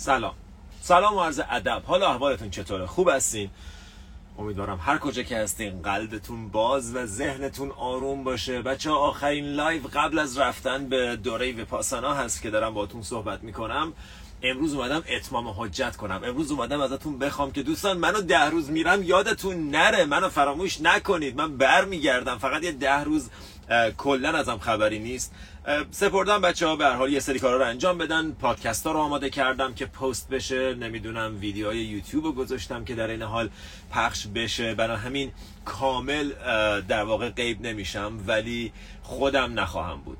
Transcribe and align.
سلام. 0.00 0.34
سلام 0.80 1.16
و 1.16 1.20
عرض 1.20 1.40
ادب. 1.50 1.82
حالا 1.86 2.10
احوالتون 2.10 2.50
چطوره؟ 2.50 2.86
خوب 2.86 3.08
هستین؟ 3.08 3.50
امیدوارم 4.38 4.80
هر 4.82 4.98
کجا 4.98 5.22
که 5.22 5.36
هستین 5.36 5.82
قلبتون 5.82 6.48
باز 6.48 6.94
و 6.94 7.06
ذهنتون 7.06 7.70
آروم 7.70 8.24
باشه. 8.24 8.62
بچه 8.62 8.90
آخرین 8.90 9.44
live 9.44 9.82
قبل 9.92 10.18
از 10.18 10.38
رفتن 10.38 10.88
به 10.88 11.16
دوره 11.16 11.62
ویپاسانا 11.62 12.14
هست 12.14 12.42
که 12.42 12.50
دارم 12.50 12.74
باتون 12.74 13.02
صحبت 13.02 13.42
می‌کنم. 13.42 13.92
امروز 14.42 14.74
اومدم 14.74 15.02
اتمام 15.08 15.48
حجت 15.48 15.96
کنم. 15.96 16.20
امروز 16.24 16.50
اومدم 16.50 16.80
ازتون 16.80 17.18
بخوام 17.18 17.52
که 17.52 17.62
دوستان 17.62 17.98
منو 17.98 18.20
ده 18.20 18.44
روز 18.44 18.70
میرم 18.70 19.02
یادتون 19.02 19.70
نره. 19.70 20.04
منو 20.04 20.28
فراموش 20.28 20.80
نکنید. 20.80 21.36
من 21.36 21.56
بر 21.56 21.84
میگردم 21.84 22.38
فقط 22.38 22.62
یه 22.62 22.72
ده 22.72 23.04
روز 23.04 23.30
کلا 23.96 24.38
ازم 24.38 24.58
خبری 24.58 24.98
نیست. 24.98 25.34
سپردم 25.90 26.40
بچه 26.40 26.66
ها 26.66 26.76
به 26.76 26.86
حال 26.86 27.12
یه 27.12 27.20
سری 27.20 27.38
کارا 27.38 27.56
رو 27.56 27.64
انجام 27.64 27.98
بدن. 27.98 28.32
پادکست 28.32 28.86
ها 28.86 28.92
رو 28.92 28.98
آماده 28.98 29.30
کردم 29.30 29.74
که 29.74 29.86
پست 29.86 30.28
بشه. 30.28 30.74
نمی‌دونم 30.74 31.36
ویدیوهای 31.40 31.78
یوتیوب 31.78 32.24
رو 32.24 32.32
گذاشتم 32.32 32.84
که 32.84 32.94
در 32.94 33.08
این 33.08 33.22
حال 33.22 33.50
پخش 33.90 34.26
بشه. 34.26 34.74
برای 34.74 34.96
همین 34.96 35.32
کامل 35.64 36.30
در 36.88 37.02
واقع 37.04 37.30
غیب 37.30 37.60
نمیشم 37.60 38.12
ولی 38.26 38.72
خودم 39.02 39.60
نخواهم 39.60 40.00
بود. 40.00 40.18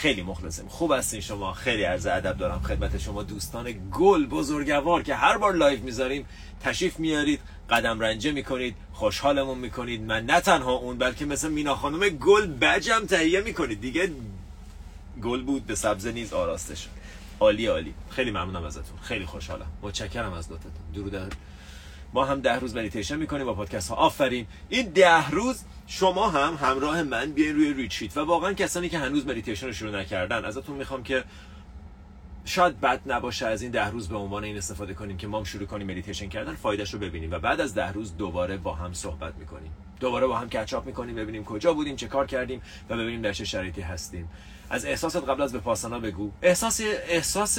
خیلی 0.00 0.22
مخلصم 0.22 0.68
خوب 0.68 0.92
هستین 0.92 1.20
شما. 1.20 1.52
خیلی 1.52 1.82
عرض 1.82 2.06
ادب 2.06 2.38
دارم 2.38 2.60
خدمت 2.60 2.98
شما 2.98 3.22
دوستان 3.22 3.74
گل 3.92 4.26
بزرگوار 4.26 5.02
که 5.02 5.14
هر 5.14 5.38
بار 5.38 5.54
live 5.54 5.82
می‌ذاریم 5.82 6.26
تشریف 6.60 6.98
میارید 6.98 7.40
قدم 7.70 8.00
رنجه 8.00 8.32
می‌کنید 8.32 8.76
خوشحالمون 8.92 9.58
می‌کنید. 9.58 10.02
من 10.02 10.26
نه 10.26 10.40
تنها 10.40 10.72
اون 10.72 10.98
بلکه 10.98 11.24
مثل 11.26 11.50
مینا 11.50 11.74
خانم 11.74 12.08
گل 12.08 12.46
بجم 12.60 13.06
تهیه 13.06 13.40
می‌کنید. 13.40 13.80
دیگه 13.80 14.10
گل 15.22 15.42
بود 15.42 15.66
به 15.66 15.74
سبزه 15.74 16.06
نیز 16.06 16.32
آراسته 16.32 16.74
شد 16.74 16.90
عالی 17.40 17.66
عالی. 17.66 17.94
خیلی 18.10 18.30
ممنونم 18.30 18.64
ازتون. 18.64 18.98
خیلی 19.02 19.26
خوشحالم. 19.26 19.66
متشکرم 19.82 20.32
از 20.32 20.48
دوتتون 20.48 20.72
درود 20.94 21.32
ما 22.14 22.24
هم 22.24 22.40
ده 22.40 22.58
روز 22.58 22.76
مدیتیشن 22.76 23.16
می‌کنیم 23.16 23.46
با 23.46 23.54
پادکست 23.54 23.90
ها 23.90 23.96
آفرین. 23.96 24.46
این 24.68 24.88
ده 24.88 25.30
روز 25.30 25.64
شما 25.86 26.28
هم 26.28 26.54
همراه 26.54 27.02
من 27.02 27.32
بیاین 27.32 27.56
روی 27.56 27.72
retreat 27.72 28.16
و 28.16 28.20
واقعا 28.24 28.52
کسانی 28.52 28.88
که 28.88 28.98
هنوز 28.98 29.26
مدیتیشن 29.26 29.66
رو 29.66 29.72
شروع 29.72 30.00
نکردن 30.00 30.44
ازتون 30.44 30.76
می‌خوام 30.76 31.02
که 31.02 31.24
شاید 32.44 32.80
بد 32.80 33.00
نباشه 33.06 33.46
از 33.46 33.62
این 33.62 33.70
ده 33.70 33.90
روز 33.90 34.08
به 34.08 34.16
عنوان 34.16 34.44
این 34.44 34.56
استفاده 34.56 34.94
کنیم 34.94 35.16
که 35.16 35.26
ما 35.26 35.44
شروع 35.44 35.66
کنیم 35.66 35.86
مدیتیشن 35.90 36.28
کردن 36.28 36.54
فایدهش 36.54 36.94
رو 36.94 37.00
ببینیم 37.00 37.30
و 37.30 37.38
بعد 37.38 37.60
از 37.60 37.74
ده 37.74 37.92
روز 37.92 38.16
دوباره 38.16 38.56
با 38.56 38.74
هم 38.74 38.92
صحبت 38.92 39.34
می‌کنیم. 39.34 39.72
دوباره 40.00 40.26
با 40.26 40.36
هم 40.36 40.48
catch 40.48 40.75
up 40.75 40.86
می‌کنیم 40.86 41.14
ببینیم 41.14 41.44
کجا 41.44 41.74
بودیم 41.74 41.96
چه 41.96 42.06
کار 42.06 42.26
کردیم 42.26 42.62
و 42.90 42.96
ببینیم 42.96 43.22
در 43.22 43.32
چه 43.32 43.44
شرایطی 43.44 43.80
هستیم. 43.80 44.28
از 44.70 44.84
احساست 44.84 45.16
قبل 45.16 45.42
از 45.42 45.52
به 45.52 45.58
پاسانا 45.58 45.98
بگو. 45.98 46.30
احساس 46.42 46.80
احساس 47.08 47.58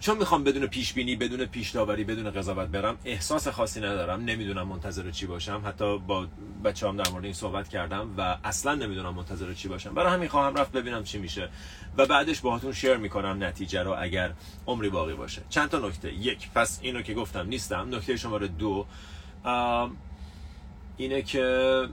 چون 0.00 0.18
می‌خوام 0.18 0.44
بدون 0.44 0.66
پیش 0.66 0.92
بینی 0.92 1.16
بدون 1.16 1.46
پیش 1.46 1.70
داوری 1.70 2.04
بدون 2.04 2.30
قضاوت 2.30 2.68
برم 2.68 2.98
احساس 3.04 3.48
خاصی 3.48 3.80
ندارم. 3.80 4.24
نمی‌دونم 4.24 4.66
منتظر 4.66 5.10
چی 5.10 5.26
باشم. 5.26 5.62
حتی 5.66 5.98
با 5.98 6.26
بچه 6.64 6.88
هم 6.88 6.96
در 6.96 7.10
مورد 7.10 7.24
این 7.24 7.32
صحبت 7.32 7.68
کردم 7.68 8.14
و 8.18 8.36
اصلا 8.44 8.74
نمی‌دونم 8.74 9.14
منتظر 9.14 9.52
چی 9.52 9.68
باشم. 9.68 9.94
برای 9.94 10.12
همین 10.12 10.28
خواهم 10.28 10.54
رفت 10.54 10.72
ببینم 10.72 11.04
چی 11.04 11.18
میشه 11.18 11.48
و 11.96 12.06
بعدش 12.06 12.40
باهاتون 12.40 12.72
شیر 12.72 12.96
می‌کنم 12.96 13.44
نتیجه 13.44 13.82
رو 13.82 13.96
اگر 13.98 14.32
عمری 14.66 14.88
باقی 14.88 15.14
باشه. 15.14 15.42
چند 15.48 15.68
تا 15.68 15.78
نکته. 15.78 16.14
یک 16.14 16.50
پس 16.50 16.78
اینو 16.82 17.02
که 17.02 17.14
گفتم 17.14 17.46
نیستم. 17.46 17.94
نکته 17.94 18.16
شماره 18.16 18.48
دو 18.48 18.86
اینه 20.96 21.22
که 21.22 21.86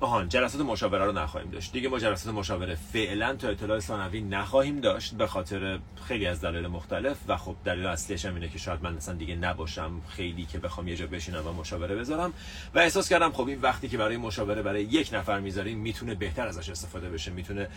آهان 0.00 0.28
جلسات 0.28 0.60
مشاوره 0.60 1.04
رو 1.04 1.12
نخواهیم 1.12 1.50
داشت. 1.50 1.72
دیگه 1.72 1.88
ما 1.88 1.98
جلسات 1.98 2.34
مشاوره 2.34 2.74
فعلا 2.74 3.36
تا 3.36 3.48
اطلاع 3.48 3.80
ثانوی 3.80 4.20
نخواهیم 4.20 4.80
داشت 4.80 5.14
به 5.14 5.26
خاطر 5.26 5.78
خیلی 6.08 6.26
از 6.26 6.40
دلایل 6.40 6.66
مختلف. 6.66 7.16
و 7.28 7.36
خب 7.36 7.56
دلیل 7.64 7.86
اصلیش 7.86 8.24
هم 8.24 8.34
اینه 8.34 8.48
که 8.48 8.58
شاید 8.58 8.82
من 8.82 8.94
مثلا 8.94 9.14
دیگه 9.14 9.36
نباشم 9.36 10.00
خیلی 10.08 10.44
که 10.44 10.58
بخوام 10.58 10.88
یه 10.88 10.96
جا 10.96 11.06
بشینم 11.06 11.46
و 11.46 11.52
مشاوره 11.52 11.96
بذارم. 11.96 12.32
و 12.74 12.78
احساس 12.78 13.08
کردم 13.08 13.32
خب 13.32 13.48
این 13.48 13.60
وقتی 13.60 13.88
که 13.88 13.98
برای 13.98 14.16
مشاوره 14.16 14.62
برای 14.62 14.82
یک 14.82 15.10
نفر 15.12 15.40
می‌ذاریم 15.40 15.78
می‌تونه 15.78 16.14
بهتر 16.14 16.46
ازش 16.46 16.68
استفاده 16.70 17.10
بشه. 17.10 17.30
می‌تونه 17.30 17.68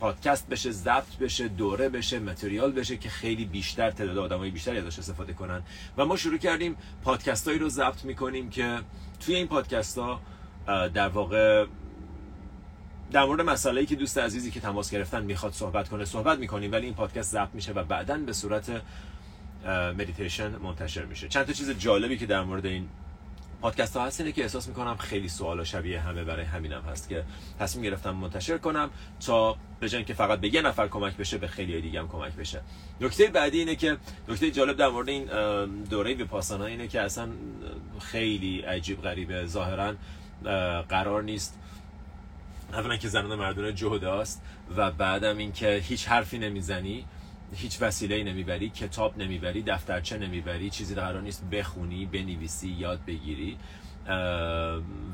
پادکست 0.00 0.48
بشه 0.48 0.70
ضبط 0.70 1.16
بشه 1.20 1.48
دوره 1.48 1.88
بشه 1.88 2.18
متریال 2.18 2.72
بشه 2.72 2.96
که 2.96 3.08
خیلی 3.08 3.44
بیشتر 3.44 3.90
تعداد 3.90 4.18
آدمای 4.18 4.50
بیشتری 4.50 4.78
ازش 4.78 4.98
استفاده 4.98 5.32
کنن. 5.32 5.62
و 5.96 6.04
ما 6.04 6.16
شروع 6.16 6.38
کردیم 6.38 6.76
پادکستایی 7.04 7.58
رو 7.58 7.68
ضبط 7.68 8.04
می‌کنیم 8.04 8.50
که 8.50 8.78
توی 9.20 9.34
این 9.34 9.46
پادکست 9.46 9.98
در 10.66 11.08
واقع 11.08 11.66
در 13.12 13.24
مورد 13.24 13.40
مسئله 13.40 13.86
که 13.86 13.96
دوست 13.96 14.18
عزیزی 14.18 14.50
که 14.50 14.60
تماس 14.60 14.90
گرفتن 14.90 15.24
می‌خواد 15.24 15.52
صحبت 15.52 15.88
کنه 15.88 16.04
صحبت 16.04 16.38
می‌کنیم 16.38 16.72
ولی 16.72 16.84
این 16.84 16.94
پادکست 16.94 17.32
ضبط 17.32 17.54
میشه 17.54 17.72
و 17.72 17.84
بعدا 17.84 18.16
به 18.18 18.32
صورت 18.32 18.82
مدیتیشن 19.98 20.56
منتشر 20.56 21.04
میشه. 21.04 21.28
چند 21.28 21.46
تا 21.46 21.52
چیز 21.52 21.70
جالبی 21.70 22.16
که 22.16 22.26
در 22.26 22.42
مورد 22.42 22.66
این 22.66 22.88
پادکست 23.60 23.96
ها 23.96 24.06
هست 24.06 24.20
اینه 24.20 24.32
که 24.32 24.42
احساس 24.42 24.68
می‌کنم 24.68 24.96
خیلی 24.96 25.28
سوال 25.28 25.64
شبیه 25.64 26.00
همه 26.00 26.24
برای 26.24 26.44
همینم 26.44 26.82
هست 26.82 27.08
که 27.08 27.24
تصمیم 27.58 27.84
گرفتم 27.84 28.10
منتشر 28.10 28.58
کنم 28.58 28.90
تا 29.26 29.56
به 29.80 29.88
که 29.88 30.14
فقط 30.14 30.40
به 30.40 30.54
یه 30.54 30.62
نفر 30.62 30.88
کمک 30.88 31.16
بشه 31.16 31.38
به 31.38 31.46
خیلی 31.46 31.80
دیگه 31.80 32.00
هم 32.00 32.08
کمک 32.08 32.32
بشه. 32.32 32.60
نکته 33.00 33.26
بعدی 33.26 33.58
اینه 33.58 33.76
که 33.76 33.96
نکته 34.28 34.50
جالب 34.50 34.76
در 34.76 34.88
مورد 34.88 35.08
این 35.08 35.24
دوره 35.90 36.14
ویپاسانا 36.14 36.66
اینه 36.66 36.88
که 36.88 37.00
اصلا 37.00 37.28
خیلی 38.00 38.60
عجیب 38.60 39.02
غریبه. 39.02 39.46
ظاهرا 39.46 39.94
قرار 40.88 41.22
نیست. 41.22 41.58
اولا 42.72 42.96
که 42.96 43.08
زنان 43.08 43.38
مردونه 43.38 43.72
جهداست 43.72 44.42
و 44.76 44.90
بعدم 44.90 45.38
اینکه 45.38 45.80
هیچ 45.84 46.08
حرفی 46.08 46.38
نمی‌زنی 46.38 47.04
هیچ 47.54 47.82
وسیله 47.82 48.24
نمی‌بری 48.24 48.70
کتاب 48.70 49.18
نمی‌بری 49.18 49.62
دفترچه 49.62 50.18
نمی‌بری 50.18 50.70
چیزی 50.70 50.94
قرار 50.94 51.22
نیست 51.22 51.44
بخونی 51.44 52.06
بنویسی 52.06 52.68
یاد 52.68 53.00
بگیری. 53.06 53.58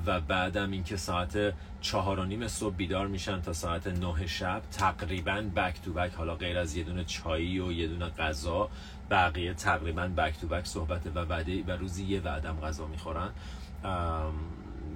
و 0.06 0.21
بعدم 0.21 0.71
اینکه 0.71 0.97
ساعت 0.97 1.55
چهار 1.81 2.19
و 2.19 2.25
نیم 2.25 2.49
صبح 2.49 2.75
بیدار 2.75 3.06
میشن 3.06 3.41
تا 3.41 3.53
ساعت 3.53 3.87
نه 3.87 4.27
شب 4.27 4.62
تقریبا 4.71 5.45
بک 5.56 5.83
تو 5.84 5.93
بک 5.93 6.15
حالا 6.15 6.34
غیر 6.34 6.59
از 6.59 6.77
یه 6.77 6.84
دونه 6.84 7.05
چایی 7.05 7.60
و 7.60 7.72
یه 7.72 7.89
دونه 7.89 8.09
غذا 8.09 8.69
بقیه 9.10 9.55
تقریبا 9.55 10.09
بک 10.09 10.41
تو 10.41 10.47
بک 10.47 10.66
صحبته 10.66 11.10
و 11.10 11.25
بعدی 11.25 11.62
و 11.62 11.71
روزی 11.71 12.05
یه 12.05 12.21
وعدم 12.21 12.60
غذا 12.60 12.87
می‌خورن. 12.87 13.31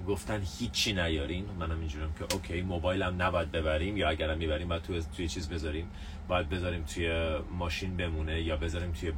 گفتن 0.08 0.42
هیچی 0.58 0.92
نیارین. 0.92 1.44
منم 1.60 1.78
اینجورم 1.78 2.12
که 2.18 2.34
اوکی 2.34 2.62
موبایلم 2.62 3.22
نباید 3.22 3.52
ببریم 3.52 3.96
یا 3.96 4.08
اگرم 4.08 4.38
می‌بریم 4.38 4.68
باید 4.68 4.82
توی, 4.82 5.02
توی 5.16 5.28
چیز 5.28 5.48
بذاریم. 5.48 5.90
باید 6.28 6.48
بذاریم 6.48 6.82
توی 6.82 7.36
ماشین 7.58 7.96
بمونه 7.96 8.42
یا 8.42 8.56
بذاریم 8.56 8.92
توی 8.92 9.12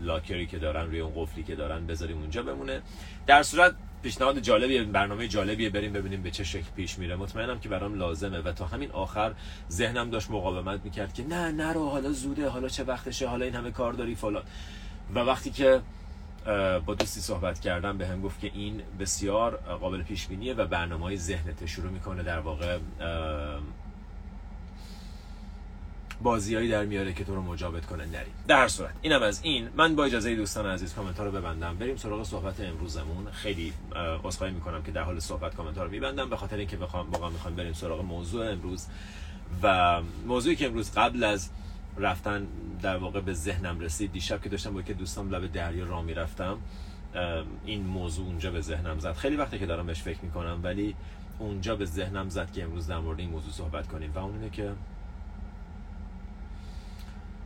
لاکری 0.00 0.46
که 0.46 0.58
دارن 0.58 0.86
روی 0.86 1.00
اون 1.00 1.12
قفلی 1.16 1.42
که 1.42 1.56
دارن 1.56 1.86
بذاریم 1.86 2.18
اونجا 2.18 2.42
بمونه. 2.42 2.82
در 3.26 3.42
صورت 3.42 3.74
پیشنهاد 4.02 4.38
جالبی 4.38 4.80
برنامه 4.84 5.28
جالبیه 5.28 5.70
بریم 5.70 5.92
ببینیم 5.92 6.22
به 6.22 6.30
چه 6.30 6.44
شکل 6.44 6.70
پیش 6.76 6.98
میره. 6.98 7.16
مطمئنم 7.16 7.60
که 7.60 7.68
برام 7.68 7.94
لازمه. 7.94 8.38
و 8.38 8.52
تا 8.52 8.66
همین 8.66 8.90
آخر 8.90 9.34
ذهنم 9.70 10.10
داشت 10.10 10.30
مقاومت 10.30 10.80
می‌کرد 10.84 11.14
که 11.14 11.24
نه 11.24 11.52
نرو 11.52 11.88
حالا 11.88 12.12
زوده 12.12 12.48
حالا 12.48 12.68
چه 12.68 12.84
وقتشه 12.84 13.28
حالا 13.28 13.44
این 13.44 13.54
همه 13.54 13.70
کار 13.70 13.92
داری 13.92 14.14
فلان. 14.14 14.42
و 15.14 15.18
وقتی 15.18 15.50
که 15.50 15.80
با 16.86 16.94
دوستی 16.98 17.20
صحبت 17.20 17.60
کردم 17.60 17.98
به 17.98 18.06
هم 18.06 18.20
گفت 18.20 18.40
که 18.40 18.50
این 18.54 18.82
بسیار 19.00 19.56
قابل 19.56 20.02
پیش 20.02 20.26
بینیه 20.26 20.54
و 20.54 20.66
برنامه 20.66 21.04
های 21.04 21.16
ذهنت 21.16 21.66
شروع 21.66 21.90
می‌کنه 21.90 22.22
در 22.22 22.40
واقع 22.40 22.78
بازیایی 26.22 26.68
در 26.68 26.84
میاره 26.84 27.12
که 27.12 27.24
تو 27.24 27.34
رو 27.34 27.42
مجابت 27.42 27.86
کنه 27.86 28.06
نری. 28.06 28.30
در 28.48 28.68
صورت 28.68 28.94
اینم 29.02 29.22
از 29.22 29.40
این. 29.42 29.68
من 29.76 29.96
با 29.96 30.04
اجازه 30.04 30.34
دوستان 30.34 30.66
عزیز 30.66 30.94
کامنت 30.94 31.20
رو 31.20 31.30
ببندم. 31.30 31.76
بریم 31.76 31.96
سراغ 31.96 32.22
صحبت 32.22 32.60
امروزمون. 32.60 33.30
خیلی 33.30 33.72
عذرخواهی 34.24 34.52
می‌کنم 34.52 34.82
که 34.82 34.92
در 34.92 35.02
حال 35.02 35.18
صحبت 35.18 35.54
کامنت 35.54 35.78
رو 35.78 35.90
میبندم. 35.90 36.30
به 36.30 36.36
خاطر 36.36 36.56
اینکه 36.56 36.76
بخوام 36.76 37.10
واقعا 37.10 37.30
می‌خوام 37.30 37.54
بریم 37.54 37.72
سراغ 37.72 38.04
موضوع 38.04 38.50
امروز. 38.50 38.86
و 39.62 40.00
موضوعی 40.26 40.56
که 40.56 40.66
امروز 40.66 40.92
قبل 40.92 41.24
از 41.24 41.50
رفتن 42.00 42.46
در 42.82 42.96
واقع 42.96 43.20
به 43.20 43.32
ذهنم 43.32 43.80
رسید. 43.80 44.12
دیشب 44.12 44.42
که 44.42 44.48
داشتم 44.48 44.74
با 44.74 44.82
که 44.82 44.94
دوستان 44.94 45.28
لب 45.28 45.52
دریا 45.52 45.86
را 45.86 46.02
می‌رفتم 46.02 46.58
این 47.64 47.86
موضوع 47.86 48.26
اونجا 48.26 48.50
به 48.50 48.60
ذهنم 48.60 48.98
زد. 48.98 49.12
خیلی 49.12 49.36
وقتی 49.36 49.58
که 49.58 49.66
دارم 49.66 49.86
بهش 49.86 50.02
فکر 50.02 50.18
می‌کنم 50.22 50.60
ولی 50.62 50.94
اونجا 51.38 51.76
به 51.76 51.84
ذهنم 51.84 52.28
زد 52.28 52.52
که 52.52 52.64
امروز 52.64 52.86
در 52.86 52.98
مورد 52.98 53.20
این 53.20 53.30
موضوع 53.30 53.52
صحبت 53.52 53.88
کنیم. 53.88 54.12
و 54.14 54.18
اون 54.18 54.34
اینه 54.34 54.50
که 54.50 54.72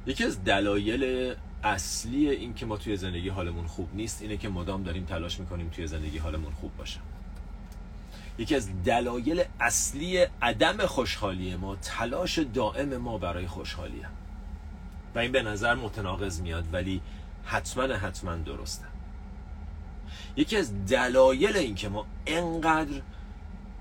یکی 0.06 0.24
از 0.24 0.44
دلایل 0.44 1.34
اصلی 1.62 2.30
این 2.30 2.54
که 2.54 2.66
ما 2.66 2.76
توی 2.76 2.96
زندگی 2.96 3.28
حالمون 3.28 3.66
خوب 3.66 3.88
نیست 3.94 4.22
اینه 4.22 4.36
که 4.36 4.48
مدام 4.48 4.82
داریم 4.82 5.04
تلاش 5.04 5.40
می‌کنیم 5.40 5.68
توی 5.68 5.86
زندگی 5.86 6.18
حالمون 6.18 6.52
خوب 6.52 6.76
باشه. 6.76 7.00
یکی 8.38 8.54
از 8.54 8.82
دلایل 8.84 9.44
اصلی 9.60 10.26
عدم 10.42 10.86
خوشحالی 10.86 11.56
ما 11.56 11.76
تلاش 11.76 12.38
دائم 12.38 12.96
ما 12.96 13.18
برای 13.18 13.46
خوشحالیه. 13.46 14.08
و 15.14 15.18
این 15.18 15.32
به 15.32 15.42
نظر 15.42 15.74
متناقض 15.74 16.40
میاد 16.40 16.64
ولی 16.72 17.00
حتما 17.44 17.82
حتما 17.82 18.36
درسته. 18.36 18.84
یکی 20.36 20.56
از 20.56 20.86
دلایل 20.86 21.56
اینکه 21.56 21.88
ما 21.88 22.06
انقدر 22.26 23.02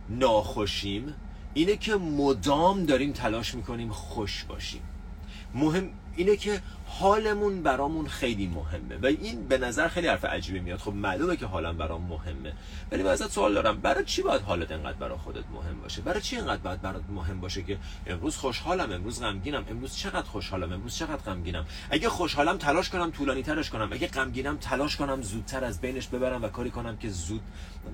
ناخوشیم 0.09 1.13
اینه 1.53 1.77
که 1.77 1.95
مدام 1.95 2.85
داریم 2.85 3.11
تلاش 3.11 3.55
می‌کنیم 3.55 3.89
خوش 3.89 4.43
باشیم. 4.43 4.81
مهم 5.55 5.89
اینه 6.15 6.35
که 6.35 6.61
حالمون 6.99 7.63
برامون 7.63 8.07
خیلی 8.07 8.47
مهمه. 8.47 8.97
و 8.97 9.05
این 9.05 9.47
به 9.47 9.57
نظر 9.57 9.87
خیلی 9.87 10.07
حرف 10.07 10.25
عجیبی 10.25 10.59
میاد. 10.59 10.79
خب 10.79 10.93
معلومه 10.93 11.35
که 11.35 11.45
حالم 11.45 11.77
برام 11.77 12.01
مهمه. 12.01 12.53
ولی 12.91 13.03
من 13.03 13.09
ازت 13.09 13.31
سوال 13.31 13.53
دارم. 13.53 13.81
برای 13.81 14.05
چی 14.05 14.21
باید 14.21 14.41
حالت 14.41 14.71
انقدر 14.71 14.97
برای 14.97 15.17
خودت 15.17 15.43
مهم 15.53 15.81
باشه؟ 15.81 16.01
برای 16.01 16.21
چی 16.21 16.37
انقدر 16.37 16.61
باید 16.61 16.81
برات 16.81 17.03
مهم 17.09 17.41
باشه 17.41 17.63
که 17.63 17.77
امروز 18.07 18.37
خوشحالم 18.37 18.91
امروز 18.91 19.21
غمگینم 19.21 19.65
امروز 19.69 19.95
چقدر 19.95 20.27
خوشحالم 20.27 20.73
امروز 20.73 20.95
چقدر 20.95 21.15
غمگینم؟ 21.15 21.65
اگه 21.89 22.09
خوشحالم 22.09 22.57
تلاش 22.57 22.89
کنم 22.89 23.11
طولانی 23.11 23.43
ترش 23.43 23.69
کنم. 23.69 23.89
اگه 23.91 24.07
غمگینم 24.07 24.57
تلاش 24.57 24.95
کنم 24.95 25.21
زودتر 25.21 25.63
از 25.63 25.81
بینش 25.81 26.07
ببرم 26.07 26.43
و 26.43 26.47
کاری 26.47 26.69
کنم 26.69 26.97
که 26.97 27.09
زود 27.09 27.41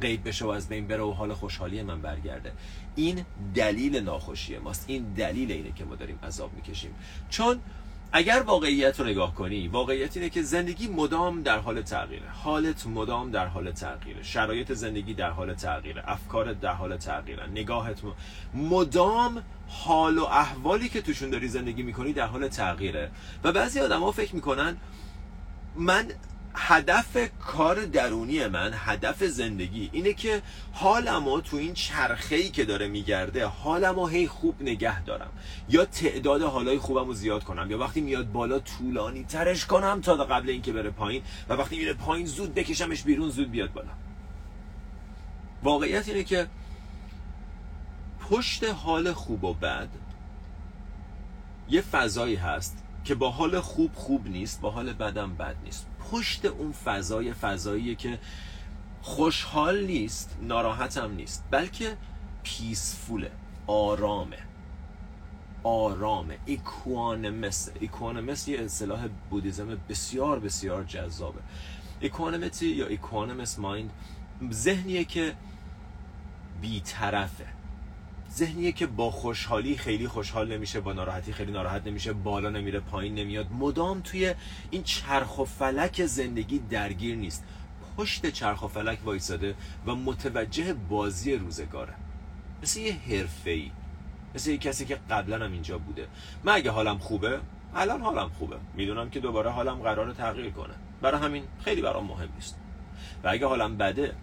غیب 0.02 0.28
بشه 0.28 0.46
و 0.46 0.50
از 0.50 0.70
بین 0.70 0.88
بره 0.88 1.04
و 1.04 1.12
حال 1.12 1.34
خوشحالی 1.34 1.82
من 1.84 2.02
برگرده. 2.02 2.54
این 2.96 3.26
دلیل 3.56 4.00
ناخوشی 4.00 4.58
ماست. 4.58 4.86
این 4.88 5.14
دلیل 5.14 5.52
اینه 5.52 5.72
که 5.72 5.86
ما 5.86 5.96
داریم 5.96 6.20
عذاب 6.24 6.54
می‌کشیم. 6.54 6.96
چون 7.30 7.60
اگر 8.12 8.44
واقعیت 8.46 9.00
رو 9.00 9.06
نگاه 9.06 9.36
کنی 9.36 9.68
واقعیت 9.68 10.18
اینه 10.18 10.30
که 10.30 10.42
زندگی 10.42 10.88
مدام 10.88 11.44
در 11.44 11.60
حال 11.60 11.82
تغییره. 11.82 12.30
حالت 12.30 12.88
مدام 12.88 13.32
در 13.32 13.46
حال 13.46 13.72
تغییره. 13.72 14.24
شرایط 14.24 14.72
زندگی 14.72 15.14
در 15.14 15.30
حال 15.30 15.54
تغییره. 15.54 16.04
افکار 16.10 16.54
در 16.54 16.74
حال 16.74 16.98
تغییره. 16.98 17.50
نگاهت 17.50 18.02
مدام 18.54 19.44
حال 19.68 20.18
و 20.18 20.24
احوالی 20.24 20.90
که 20.90 21.02
توشون 21.02 21.30
داری 21.30 21.48
زندگی 21.48 21.84
می‌کنی 21.84 22.14
در 22.14 22.26
حال 22.26 22.48
تغییره. 22.48 23.12
و 23.44 23.52
بعضی 23.52 23.80
آدم 23.80 24.12
فکر 24.12 24.36
می‌کنن 24.36 24.78
من 25.76 26.06
هدف 26.62 27.18
کار 27.40 27.86
درونی 27.86 28.48
من 28.48 28.72
هدف 28.76 29.24
زندگی 29.24 29.90
اینه 29.94 30.14
که 30.14 30.42
حالمو 30.72 31.42
تو 31.42 31.58
این 31.58 31.74
چرخه‌ای 31.74 32.50
که 32.50 32.66
داره 32.66 32.88
میگرده 32.88 33.46
حالمو 33.46 34.08
هی 34.08 34.28
خوب 34.28 34.62
نگه 34.62 35.04
دارم. 35.04 35.30
یا 35.70 35.86
تعداد 35.86 36.42
حالای 36.42 36.78
خوبم 36.78 37.08
رو 37.08 37.14
زیاد 37.14 37.44
کنم 37.44 37.72
یا 37.72 37.78
وقتی 37.78 38.02
میاد 38.02 38.32
بالا 38.32 38.60
طولانی 38.60 39.24
ترش 39.24 39.66
کنم 39.66 40.02
تا 40.02 40.16
قبل 40.16 40.50
اینکه 40.50 40.74
بره 40.74 40.90
پایین 40.90 41.24
و 41.50 41.54
وقتی 41.54 41.78
میره 41.78 41.94
پایین 41.94 42.26
زود 42.26 42.54
بکشمش 42.54 43.04
بیرون 43.04 43.30
زود 43.30 43.52
بیاد 43.52 43.74
بالا. 43.74 43.92
واقعیت 45.64 46.08
اینه 46.08 46.24
که 46.24 46.48
پشت 48.30 48.64
حال 48.64 49.14
خوب 49.14 49.44
و 49.44 49.54
بد 49.54 49.90
یه 51.70 51.82
فضایی 51.82 52.36
هست 52.36 52.78
که 53.04 53.16
با 53.16 53.30
حال 53.30 53.60
خوب 53.60 53.92
خوب 53.94 54.28
نیست 54.28 54.62
با 54.62 54.72
حال 54.72 54.94
بدم 54.94 55.36
بد 55.36 55.56
نیست. 55.64 55.89
پشت 56.12 56.46
اون 56.46 56.72
فضای 56.72 57.34
فضاییه 57.34 57.96
که 57.96 58.20
خوشحال 59.02 59.86
نیست 59.86 60.38
ناراحتم 60.42 61.12
نیست 61.12 61.44
بلکه 61.52 61.98
پیسفوله 62.44 63.32
آرامه. 63.68 64.38
آرامه. 65.64 66.38
ایکوانمس 66.46 67.70
ایکوانمس 67.80 68.48
یه 68.48 68.60
اصطلاح 68.60 69.08
بودیزم 69.30 69.78
بسیار 69.90 70.40
بسیار 70.40 70.84
جذابه. 70.84 71.40
ایکوانمتی 72.00 72.68
یا 72.68 72.88
ایکوانمس 72.88 73.60
مایند 73.60 73.92
ذهنیه 74.52 75.04
که 75.04 75.36
بیطرفه. 76.62 77.59
ذهنیه 78.32 78.72
که 78.72 78.88
با 78.88 79.12
خوشحالی 79.12 79.78
خیلی 79.78 80.08
خوشحال 80.08 80.52
نمیشه 80.52 80.80
با 80.80 80.94
ناراحتی 80.94 81.34
خیلی 81.34 81.52
ناراحت 81.52 81.88
نمیشه 81.88 82.14
بالا 82.14 82.50
نمیره 82.50 82.80
پایین 82.80 83.16
نمیاد. 83.16 83.52
مدام 83.52 84.02
توی 84.02 84.36
این 84.72 84.84
چرخ 84.84 85.40
و 85.40 85.46
فلک 85.46 86.06
زندگی 86.06 86.60
درگیر 86.60 87.16
نیست. 87.16 87.44
پشت 87.98 88.30
چرخ 88.30 88.64
و 88.64 88.68
فلک 88.68 89.00
وایساده 89.06 89.56
و 89.86 89.96
متوجه 89.96 90.74
بازی 90.74 91.36
روزگاره. 91.36 91.94
مثل 92.64 92.80
یه 92.80 92.94
حرفه‌ای. 92.94 93.72
مثل 94.36 94.50
یه 94.50 94.58
کسی 94.58 94.86
که 94.86 95.00
قبلا 95.10 95.46
هم 95.46 95.52
اینجا 95.52 95.78
بوده. 95.78 96.08
من 96.44 96.54
اگه 96.54 96.72
حالم 96.72 96.98
خوبه 96.98 97.40
الان 97.76 98.02
حالم 98.02 98.30
خوبه. 98.30 98.56
می‌دونم 98.74 99.10
که 99.10 99.20
دوباره 99.20 99.50
حالم 99.50 99.76
قرار 99.76 100.14
تغییر 100.14 100.50
کنه. 100.50 100.74
برای 101.02 101.22
همین 101.22 101.44
خیلی 101.64 101.82
برام 101.82 102.06
مهم 102.06 102.30
نیست. 102.36 102.58
و 103.24 103.28
اگه 103.28 103.48
حالم 103.48 103.78
بده 103.78 104.16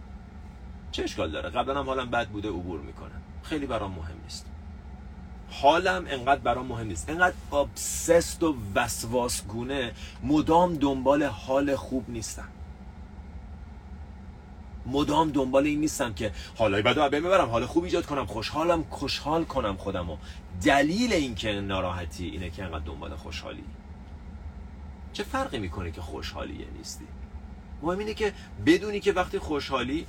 چه 0.93 1.02
اشکال 1.02 1.31
داره؟ 1.31 1.50
قبلا 1.50 1.81
هم 1.81 1.87
حالم 1.87 2.11
بد 2.11 2.29
بوده 2.29 2.49
عبور 2.49 2.81
می‌کنه. 2.81 3.14
خیلی 3.48 3.66
برام 3.66 3.90
مهم 3.90 4.16
نیست. 4.25 4.46
حالم 5.50 6.06
انقدر 6.08 6.40
برام 6.40 6.66
مهم 6.66 6.87
نیست. 6.87 7.10
انقدر 7.10 7.34
ابسست 7.52 8.43
و 8.43 8.56
وسواسگونه 8.75 9.93
مدام 10.22 10.75
دنبال 10.75 11.22
حال 11.22 11.76
خوب 11.76 12.04
نیستم. 12.08 12.48
مدام 14.87 15.31
دنبال 15.31 15.64
این 15.64 15.81
نیستم 15.81 16.14
که 16.14 16.32
حالای 16.58 16.82
بدو 16.82 17.08
ببرم 17.08 17.48
حال 17.48 17.66
خوب 17.66 17.84
ایجاد 17.84 18.06
کنم 18.06 18.26
خوشحالم 18.26 18.84
خوشحال 18.90 19.44
کنم 19.44 19.76
خودمو. 19.76 20.16
دلیل 20.64 21.12
اینکه 21.12 21.52
ناراحتی 21.52 22.26
اینه 22.26 22.50
که 22.50 22.64
انقدر 22.64 22.84
دنبال 22.84 23.16
خوشحالی. 23.16 23.64
چه 25.12 25.22
فرقی 25.22 25.58
می‌کنه 25.58 25.90
که 25.90 26.00
خوشحالیه 26.00 26.66
نیستی؟ 26.78 27.06
مهم 27.82 27.99
اینه 27.99 28.14
که 28.14 28.32
بدونی 28.66 29.00
که 29.00 29.12
وقتی 29.12 29.38
خوشحالی 29.38 30.06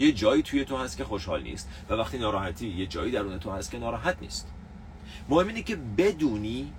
یه 0.00 0.12
جایی 0.12 0.42
توی 0.42 0.64
تو 0.64 0.76
هست 0.76 0.96
که 0.96 1.04
خوشحال 1.04 1.42
نیست 1.42 1.68
و 1.90 1.94
وقتی 1.94 2.18
ناراحتی 2.18 2.68
یه 2.68 2.86
جایی 2.86 3.12
درون 3.12 3.38
تو 3.38 3.50
هست 3.50 3.70
که 3.70 3.78
ناراحت 3.78 4.16
نیست. 4.20 4.48
مهم 5.28 5.46
اینه 5.48 5.62
که 5.62 5.76
بدونی 5.76 6.72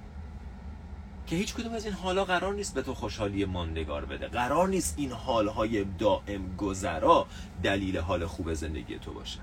که 1.27 1.35
هیچ 1.35 1.53
کدوم 1.53 1.73
از 1.73 1.85
این 1.85 1.94
حالا 1.94 2.25
قرار 2.25 2.53
نیست 2.53 2.73
به 2.73 2.81
تو 2.81 2.94
خوشحالی 2.94 3.45
ماندگار 3.45 4.06
بده. 4.06 4.27
قرار 4.27 4.68
نیست 4.68 4.95
این 4.97 5.12
حالهای 5.12 5.83
دائم 5.83 6.56
گذرا 6.57 7.27
دلیل 7.63 7.97
حال 7.97 8.25
خوب 8.25 8.53
زندگی 8.53 9.00
تو 9.00 9.13
باشه. 9.13 9.39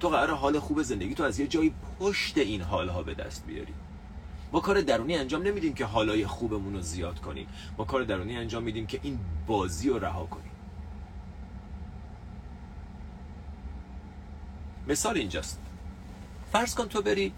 تو 0.00 0.08
قرار 0.08 0.30
حال 0.30 0.58
خوب 0.58 0.82
زندگی 0.82 1.14
تو 1.14 1.22
از 1.22 1.38
یه 1.38 1.46
جایی 1.46 1.74
پشت 2.00 2.38
این 2.38 2.60
حالها 2.60 3.02
به 3.02 3.14
دست 3.14 3.46
بیاری. 3.46 3.74
ما 4.52 4.60
کار 4.60 4.80
درونی 4.80 5.16
انجام 5.16 5.42
نمیدیم 5.42 5.74
که 5.74 5.84
حالای 5.84 6.26
خوبمون 6.26 6.74
رو 6.74 6.80
زیاد 6.80 7.20
کنیم. 7.20 7.46
ما 7.78 7.84
کار 7.84 8.04
درونی 8.04 8.36
انجام 8.36 8.62
میدیم 8.62 8.86
که 8.86 9.00
این 9.02 9.18
بازی 9.46 9.88
رو 9.88 9.98
رها 9.98 10.26
کنیم. 10.26 10.52
مثال 14.88 15.16
اینجاست. 15.16 15.60
فرض 16.52 16.74
کن 16.74 16.88
تو 16.88 17.02
بری 17.02 17.32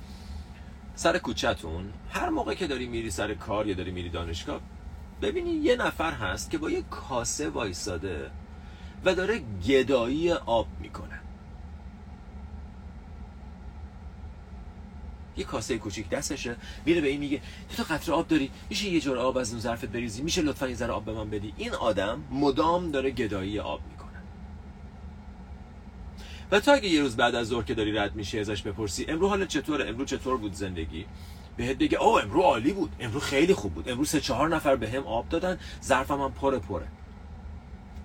سر 0.95 1.19
کوچهتون 1.19 1.93
هر 2.11 2.29
موقع 2.29 2.55
که 2.55 2.67
داری 2.67 2.87
میری 2.87 3.11
سر 3.11 3.35
کار 3.35 3.67
یا 3.67 3.75
داری 3.75 3.91
میری 3.91 4.09
دانشگاه 4.09 4.61
ببینی 5.23 5.51
یه 5.51 5.77
نفر 5.77 6.13
هست 6.13 6.51
که 6.51 6.59
با 6.59 6.71
یه 6.71 6.83
کاسه 6.83 7.49
وایساده 7.49 8.31
و 9.05 9.15
داره 9.15 9.43
گدایی 9.67 10.33
آب 10.33 10.67
می‌کنه. 10.81 11.21
یه 15.37 15.45
کاسه 15.45 15.79
کوچیک 15.79 16.09
دستشه 16.09 16.57
میره 16.87 17.01
به 17.01 17.09
این 17.09 17.21
میگه 17.21 17.41
تو 17.77 17.83
قطره 17.83 18.15
آب 18.15 18.29
داری 18.29 18.51
میشه 18.71 18.89
یه 18.89 19.01
جور 19.01 19.19
آب 19.19 19.37
از 19.37 19.51
اون 19.51 19.61
ظرفت 19.61 19.85
بریزی 19.85 20.23
میشه 20.23 20.43
لطفا 20.43 20.69
یه 20.69 20.75
ذره 20.75 20.93
آب 20.93 21.05
به 21.05 21.13
من 21.13 21.31
بدی. 21.31 21.55
این 21.57 21.75
آدم 21.75 22.25
مدام 22.31 22.91
داره 22.91 23.11
گدایی 23.11 23.61
آب 23.61 23.81
می‌کنه. 23.91 24.00
و 26.53 26.61
تا 26.61 26.73
اگه 26.73 26.89
یه 26.89 27.03
روز 27.03 27.17
بعد 27.17 27.35
از 27.35 27.47
ظهر 27.47 27.63
که 27.63 27.75
داری 27.75 27.93
رد 27.93 28.15
میشی 28.15 28.39
ازش 28.41 28.63
بپرسی 28.63 29.07
امرو 29.09 29.29
حال 29.29 29.47
چطوره؟ 29.47 29.89
امرو 29.89 30.05
چطور 30.05 30.37
بود 30.37 30.53
زندگی؟ 30.53 31.07
بهت 31.57 31.79
بگه 31.79 32.03
او 32.03 32.21
امرو 32.21 32.43
عالی 32.43 32.73
بود 32.73 32.93
امرو 33.01 33.21
خیلی 33.21 33.55
خوب 33.55 33.75
بود 33.75 33.89
امرو 33.89 34.05
سه 34.05 34.21
چهار 34.21 34.49
نفر 34.49 34.77
به 34.77 34.91
هم 34.91 35.07
آب 35.07 35.29
دادن 35.29 35.59
ظرفم 35.85 36.21
هم 36.21 36.33
پره 36.33 36.59
پره. 36.59 36.87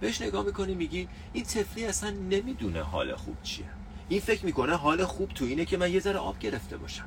بهش 0.02 0.22
نگاه 0.22 0.46
می‌کنی 0.46 0.76
میگی 0.76 1.08
این 1.34 1.44
تفلی 1.44 1.86
اصلا 1.86 2.10
نمی‌دونه 2.10 2.82
حال 2.82 3.16
خوب 3.16 3.38
چیه. 3.44 3.66
این 4.10 4.20
فکر 4.20 4.46
می‌کنه 4.46 4.76
حال 4.76 5.06
خوب 5.06 5.30
تو 5.30 5.46
اینه 5.46 5.66
که 5.66 5.78
من 5.78 5.94
یه 5.94 6.00
ذره 6.00 6.18
آب 6.18 6.40
گرفته 6.40 6.78
باشم. 6.78 7.06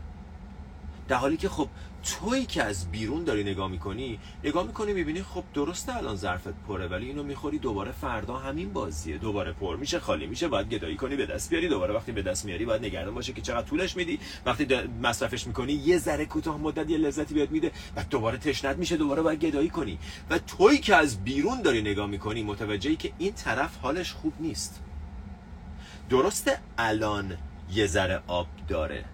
در 1.08 1.16
حالی 1.16 1.36
که 1.36 1.48
خب 1.48 1.68
تویی 2.02 2.46
که 2.46 2.62
از 2.62 2.90
بیرون 2.90 3.24
داری 3.24 3.44
نگاه 3.44 3.68
می‌کنی 3.68 4.18
نگاه 4.44 4.66
می‌کنی 4.66 4.92
می‌بینی 4.92 5.22
خب 5.22 5.44
درسته 5.54 5.96
الان 5.96 6.16
ظرفت 6.16 6.54
پره 6.68 6.88
ولی 6.88 7.06
اینو 7.06 7.22
می‌خوری 7.22 7.58
دوباره 7.58 7.92
فردا 7.92 8.36
همین 8.36 8.72
بازیه. 8.72 9.18
دوباره 9.18 9.52
پر 9.52 9.76
میشه 9.76 10.00
خالی 10.00 10.26
میشه 10.26 10.48
باید 10.48 10.68
گدایی 10.68 10.96
کنی 10.96 11.16
به 11.16 11.26
دست 11.26 11.50
بیاری. 11.50 11.68
دوباره 11.68 11.94
وقتی 11.94 12.12
به 12.12 12.22
دست 12.22 12.44
میاری 12.44 12.64
باید 12.64 12.84
نگران 12.84 13.14
باشه 13.14 13.32
که 13.32 13.40
چقدر 13.40 13.66
طولش 13.66 13.96
میدی. 13.96 14.18
وقتی 14.46 14.66
مصرفش 15.02 15.46
می‌کنی 15.46 15.72
یه 15.72 15.98
ذره 15.98 16.24
کوتاه 16.26 16.58
مدت 16.58 16.90
یه 16.90 16.98
لذتی 16.98 17.34
بهت 17.34 17.50
میده 17.50 17.72
و 17.96 18.04
دوباره 18.10 18.38
تشنت 18.38 18.76
میشه 18.76 18.96
دوباره 18.96 19.22
باید 19.22 19.40
گدایی 19.40 19.68
کنی. 19.68 19.98
و 20.30 20.38
تویی 20.38 20.78
که 20.78 20.96
از 20.96 21.24
بیرون 21.24 21.62
داری 21.62 21.82
نگاه 21.82 22.06
می‌کنی 22.06 22.42
متوجهی 22.42 22.96
که 22.96 23.12
این 23.18 23.32
طرف 23.32 23.76
حالش 23.76 24.12
خوب 24.12 24.32
نیست. 24.40 24.80
درسته 26.10 26.58
الان 26.78 27.36
یه 27.72 27.86
ذره 27.86 28.22
آب 28.26 28.46
داره 28.68 29.04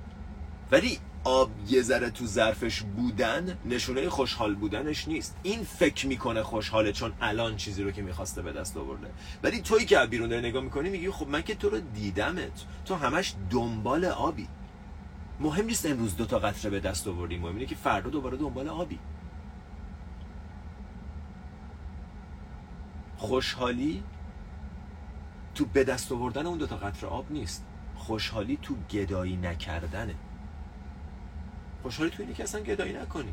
ولی 0.72 0.98
آب 1.24 1.50
یه 1.68 1.82
ذره 1.82 2.10
تو 2.10 2.26
ظرفش 2.26 2.82
بودن 2.82 3.58
نشونه 3.64 4.08
خوشحال 4.08 4.54
بودنش 4.54 5.08
نیست. 5.08 5.36
این 5.42 5.62
فکر 5.62 6.06
می‌کنه 6.06 6.42
خوشحاله 6.42 6.92
چون 6.92 7.12
الان 7.20 7.56
چیزی 7.56 7.82
رو 7.82 7.90
که 7.90 8.02
می‌خواسته 8.02 8.42
به 8.42 8.52
دست 8.52 8.76
آورده. 8.76 9.10
ولی 9.42 9.60
تویی 9.60 9.86
که 9.86 10.06
بیرون 10.10 10.28
داری 10.28 10.48
نگاه 10.48 10.62
می‌کنی 10.62 10.88
میگی 10.88 11.10
خب 11.10 11.28
من 11.28 11.42
که 11.42 11.54
تو 11.54 11.70
رو 11.70 11.80
دیدمت. 11.80 12.64
تو 12.84 12.94
همش 12.94 13.34
دنبال 13.50 14.04
آبی. 14.04 14.48
مهم 15.40 15.66
نیست 15.66 15.86
امروز 15.86 16.16
دو 16.16 16.26
تا 16.26 16.38
قطره 16.38 16.70
به 16.70 16.80
دست 16.80 17.08
آوردی 17.08 17.36
مهم 17.36 17.54
اینه 17.54 17.66
که 17.66 17.74
فردا 17.74 18.10
دوباره 18.10 18.36
دنبال 18.36 18.68
آبی. 18.68 18.98
خوشحالی 23.16 24.02
تو 25.54 25.64
به 25.64 25.84
دست 25.84 26.12
آوردن 26.12 26.46
اون 26.46 26.58
دو 26.58 26.66
تا 26.66 26.76
قطره 26.76 27.08
آب 27.08 27.32
نیست. 27.32 27.64
خوشحالی 27.96 28.58
تو 28.62 28.74
گدایی 28.90 29.36
نکردنه. 29.36 30.14
خوشحالی 31.84 32.10
تو 32.10 32.22
اینه 32.22 32.34
که 32.34 32.42
اصلا 32.42 32.60
گدایی 32.60 32.92
نکنی. 32.92 33.32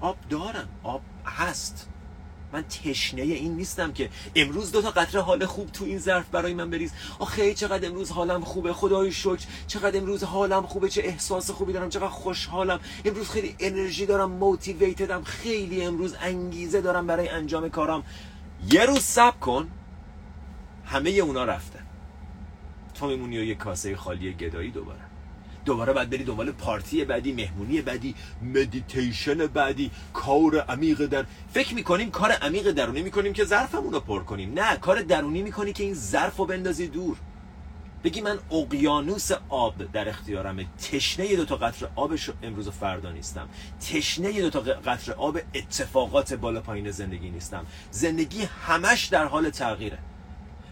آب 0.00 0.16
دارم. 0.30 0.68
آب 0.82 1.02
هست. 1.26 1.88
من 2.52 2.62
تشنه 2.62 3.22
این 3.22 3.56
نیستم 3.56 3.92
که 3.92 4.10
امروز 4.34 4.72
دو 4.72 4.82
تا 4.82 4.90
قطره 4.90 5.20
حال 5.20 5.46
خوب 5.46 5.72
تو 5.72 5.84
این 5.84 5.98
ظرف 5.98 6.28
برای 6.28 6.54
من 6.54 6.70
بریز. 6.70 6.92
آخه 7.18 7.54
چقدر 7.54 7.88
امروز 7.88 8.10
حالم 8.10 8.44
خوبه. 8.44 8.72
خدای 8.72 9.12
شکر. 9.12 9.46
چقدر 9.66 9.98
امروز 9.98 10.24
حالم 10.24 10.66
خوبه. 10.66 10.88
چه 10.88 11.02
احساس 11.04 11.50
خوبی 11.50 11.72
دارم. 11.72 11.88
چقدر 11.88 12.08
خوشحالم. 12.08 12.80
امروز 13.04 13.30
خیلی 13.30 13.56
انرژی 13.58 14.06
دارم. 14.06 14.30
موتیویتدم 14.30 15.22
خیلی 15.22 15.82
امروز 15.82 16.14
انگیزه 16.20 16.80
دارم 16.80 17.06
برای 17.06 17.28
انجام 17.28 17.68
کارم 17.68 18.04
یه 18.72 18.84
روز 18.84 19.02
سب 19.02 19.40
کن. 19.40 19.70
همه 20.84 21.10
اونا 21.10 21.44
رفته 21.44 21.78
تو 22.94 23.06
میمونی 23.06 23.38
و 23.38 23.44
یه 23.44 23.54
کاسه 23.54 23.96
خالی 23.96 24.32
گدایی 24.34 24.70
دوباره. 24.70 25.09
دوباره 25.64 25.92
باید 25.92 26.10
بری 26.10 26.24
دنبال 26.24 26.50
پارتی 26.50 27.04
بعدی 27.04 27.32
مهمونی 27.32 27.82
بعدی 27.82 28.14
مدیتیشن 28.42 29.46
بعدی 29.46 29.90
کار 30.12 30.60
عمیق 30.60 31.06
در 31.06 31.24
فکر 31.54 31.74
می‌کنیم 31.74 32.10
کار 32.10 32.32
عمیق 32.32 32.70
درونی 32.70 33.02
می‌کنیم 33.02 33.32
که 33.32 33.44
ظرفمون 33.44 33.92
رو 33.92 34.00
پر 34.00 34.22
کنیم. 34.22 34.52
نه 34.54 34.76
کار 34.76 35.02
درونی 35.02 35.42
می‌کنی 35.42 35.72
که 35.72 35.84
این 35.84 35.94
ظرف 35.94 36.36
رو 36.36 36.44
بندازی 36.44 36.88
دور. 36.88 37.16
بگی 38.04 38.20
من 38.20 38.38
اقیانوس 38.50 39.30
آب 39.48 39.92
در 39.92 40.08
اختیارم 40.08 40.64
تشنه 40.64 41.26
یه 41.26 41.36
دوتا 41.36 41.56
قطر 41.56 41.88
آبش 41.96 42.30
امروز 42.42 42.68
و 42.68 42.70
فردا 42.70 43.10
نیستم. 43.10 43.48
تشنه 43.80 44.32
یه 44.32 44.42
دوتا 44.42 44.60
قطر 44.60 45.12
آب 45.12 45.38
اتفاقات 45.54 46.34
بالا 46.34 46.60
پایین 46.60 46.90
زندگی 46.90 47.30
نیستم. 47.30 47.66
زندگی 47.90 48.48
همش 48.66 49.04
در 49.06 49.24
حال 49.24 49.50
تغییره. 49.50 49.98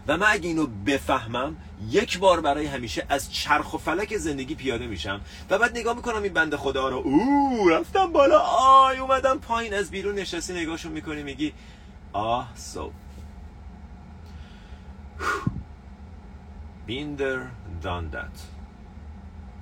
و 0.09 0.17
من 0.17 0.27
اگه 0.29 0.47
اینو 0.47 0.67
بفهمم 0.85 1.55
یک 1.89 2.19
بار 2.19 2.41
برای 2.41 2.65
همیشه 2.65 3.05
از 3.09 3.33
چرخ 3.33 3.73
و 3.73 3.77
فلک 3.77 4.17
زندگی 4.17 4.55
پیاده 4.55 4.87
میشم 4.87 5.21
و 5.49 5.57
بعد 5.57 5.77
نگاه 5.77 5.95
می‌کنم 5.95 6.23
این 6.23 6.33
بنده 6.33 6.57
خدا 6.57 6.89
رو. 6.89 6.97
او 6.97 7.69
رفتم 7.69 8.11
بالا. 8.11 8.39
آی 8.39 8.97
اومدم 8.97 9.37
پایین. 9.39 9.73
از 9.73 9.91
بیرون 9.91 10.15
نشستی 10.15 10.53
نگاهشون 10.53 10.91
می‌کنی 10.91 11.23
میگی 11.23 11.53
آه 12.13 12.51
سو 12.55 12.91
بیندر 16.85 17.39
داندت 17.81 18.43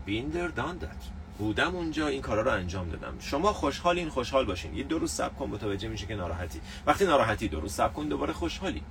بیندر 0.06 0.48
داندت 0.48 0.90
بودم 1.38 1.76
اونجا 1.76 2.08
این 2.08 2.22
کارا 2.22 2.42
رو 2.42 2.52
انجام 2.52 2.90
دادم. 2.90 3.14
شما 3.20 3.54
خوشحالین 3.54 4.10
خوشحال 4.10 4.46
باشین. 4.46 4.76
یه 4.76 4.84
دو 4.84 5.00
روز 5.00 5.12
صبر 5.12 5.34
کن 5.34 5.50
متوجه 5.50 5.88
میشه 5.88 6.06
که 6.06 6.16
ناراحتی. 6.16 6.62
وقتی 6.86 7.06
ناراحتی 7.06 7.48
دو 7.48 7.60
روز 7.60 7.74
صبر 7.74 7.94
کن 7.94 8.08
دوباره 8.08 8.34
خوشحالی. 8.34 8.84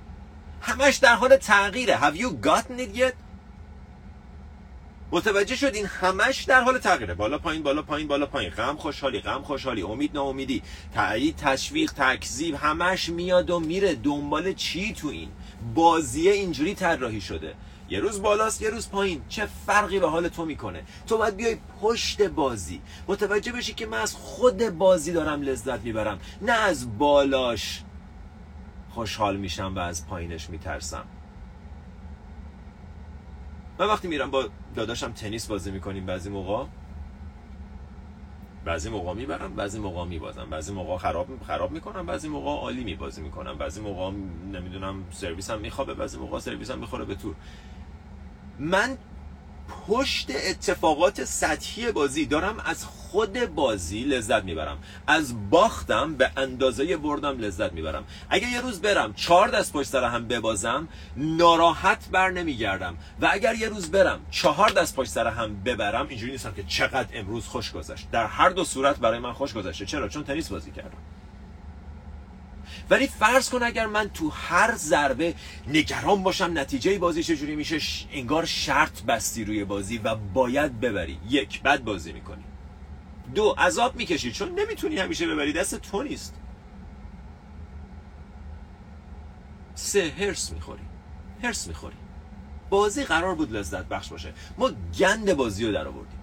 همش 0.61 0.95
در 0.97 1.15
حال 1.15 1.35
تغییره. 1.35 1.97
Have 1.97 2.15
you 2.15 2.47
gotten 2.47 2.79
it 2.79 2.97
yet? 2.97 3.13
متوجه 5.11 5.55
شدین 5.55 5.85
همش 5.85 6.43
در 6.43 6.61
حال 6.61 6.77
تغییره. 6.77 7.13
بالا 7.13 7.37
پایین 7.37 7.63
بالا 7.63 7.81
پایین 7.81 8.07
بالا 8.07 8.25
پایین. 8.25 8.51
غم 8.51 8.75
خوشحالی 8.75 9.19
غم 9.19 9.41
خوشحالی. 9.41 9.81
امید 9.81 10.11
ناامیدی. 10.13 10.63
تایید 10.95 11.35
تشویق 11.35 11.93
تکذیب. 11.93 12.55
همش 12.55 13.09
میاد 13.09 13.49
و 13.49 13.59
میره 13.59 13.95
دنبال 13.95 14.53
چی 14.53 14.93
تو 14.93 15.07
این؟ 15.07 15.29
بازیه 15.75 16.31
اینجوری 16.31 16.75
طراحی 16.75 17.21
شده. 17.21 17.53
یه 17.89 17.99
روز 17.99 18.21
بالاست 18.21 18.61
یه 18.61 18.69
روز 18.69 18.89
پایین. 18.89 19.21
چه 19.29 19.47
فرقی 19.65 19.99
به 19.99 20.09
حال 20.09 20.27
تو 20.27 20.45
می‌کنه؟ 20.45 20.83
تو 21.07 21.17
باید 21.17 21.35
بیای 21.35 21.57
پشت 21.81 22.21
بازی. 22.21 22.81
متوجه 23.07 23.51
بشی 23.51 23.73
که 23.73 23.85
من 23.85 23.97
از 23.97 24.13
خود 24.15 24.69
بازی 24.69 25.13
دارم 25.13 25.41
لذت 25.41 25.79
می‌برم. 25.79 26.19
نه 26.41 26.51
از 26.51 26.97
بالاش. 26.97 27.81
خوشحال 28.97 29.37
میشم 29.37 29.73
و 29.75 29.79
از 29.79 30.07
پایینش 30.07 30.49
میترسم. 30.49 31.03
من 33.79 33.87
وقتی 33.87 34.07
میرم 34.07 34.31
با 34.31 34.49
داداشم 34.75 35.11
تنیس 35.11 35.47
بازی 35.47 35.71
می‌کنیم 35.71 36.05
بعضی 36.05 36.29
موقع. 36.29 36.65
بعضی 38.65 38.89
موقع 38.89 39.13
می‌برم 39.13 39.55
بعضی 39.55 39.79
موقع 39.79 40.05
میبازم. 40.05 40.49
بعضی 40.49 40.73
موقع 40.73 40.97
خراب 40.97 41.27
خراب 41.47 41.71
می‌کنم 41.71 42.05
بعضی 42.05 42.27
موقع 42.27 42.51
عالی 42.51 42.83
میبازی 42.83 43.21
می‌کنم. 43.21 43.57
بعضی 43.57 43.81
موقع 43.81 44.11
نمی‌دونم 44.53 45.03
سرویس 45.11 45.49
هم 45.51 45.59
میخوابه 45.59 45.93
بعضی 45.93 46.17
موقع 46.17 46.39
سرویس 46.39 46.71
هم 46.71 46.79
می‌خوره 46.79 47.05
به 47.05 47.15
تور. 47.15 47.35
من 48.59 48.97
پشت 49.87 50.31
اتفاقات 50.49 51.23
سطحی 51.23 51.91
بازی 51.91 52.25
دارم 52.25 52.59
از 52.65 52.85
خود 52.85 53.55
بازی 53.55 54.03
لذت 54.03 54.43
می‌برم. 54.43 54.77
از 55.07 55.49
باختم 55.49 56.15
به 56.15 56.31
اندازه 56.37 56.97
بردم 56.97 57.39
لذت 57.39 57.73
می‌برم. 57.73 58.03
اگر 58.29 58.47
یه 58.47 58.61
روز 58.61 58.81
برم 58.81 59.13
چهار 59.13 59.47
دست 59.47 59.73
پشت 59.73 59.89
سر 59.89 60.03
هم 60.03 60.27
ببازم 60.27 60.87
ناراحت 61.17 62.09
بر 62.11 62.31
نمیگردم. 62.31 62.97
و 63.21 63.29
اگر 63.31 63.55
یه 63.55 63.69
روز 63.69 63.91
برم 63.91 64.19
چهار 64.31 64.69
دست 64.69 64.95
پشت 64.95 65.09
سر 65.09 65.27
هم 65.27 65.63
ببرم 65.63 66.07
اینجوری 66.07 66.31
نیستم 66.31 66.53
که 66.53 66.63
چقدر 66.63 67.09
امروز 67.13 67.45
خوش 67.47 67.71
گذشت. 67.71 68.07
در 68.11 68.25
هر 68.25 68.49
دو 68.49 68.63
صورت 68.63 68.97
برای 68.97 69.19
من 69.19 69.33
خوش 69.33 69.53
گذشته. 69.53 69.85
چرا؟ 69.85 70.09
چون 70.09 70.23
تنیس 70.23 70.49
بازی 70.49 70.71
کردم. 70.71 70.97
ولی 72.89 73.07
فرض 73.07 73.49
کن 73.49 73.63
اگر 73.63 73.85
من 73.85 74.09
تو 74.09 74.29
هر 74.29 74.75
ضربه 74.75 75.35
نگران 75.67 76.23
باشم 76.23 76.51
نتیجه 76.53 76.99
بازی 76.99 77.23
چجوری 77.23 77.55
میشه؟ 77.55 77.79
انگار 78.11 78.45
شرط 78.45 79.01
بستی 79.01 79.45
روی 79.45 79.65
بازی 79.65 79.97
و 79.97 80.15
باید 80.15 80.79
ببری. 80.79 81.19
یک 81.29 81.61
بد 81.61 81.83
بازی 81.83 82.13
می‌کنی. 82.13 82.43
دو 83.35 83.55
عذاب 83.57 83.95
می‌کشی. 83.95 84.31
چون 84.31 84.59
نمی‌تونی 84.59 84.97
همیشه 84.97 85.27
ببری. 85.27 85.53
دست 85.53 85.75
تو 85.81 86.03
نیست. 86.03 86.33
سه 89.75 90.13
هرس 90.19 90.53
می‌خوری. 90.53 90.83
هرس 91.43 91.67
می‌خوری. 91.67 91.95
بازی 92.69 93.03
قرار 93.03 93.35
بود 93.35 93.55
لذت 93.55 93.85
بخش 93.85 94.09
باشه. 94.09 94.33
ما 94.57 94.71
گند 94.99 95.33
بازی 95.33 95.65
رو 95.65 95.71
در 95.71 95.87
آوردیم. 95.87 96.19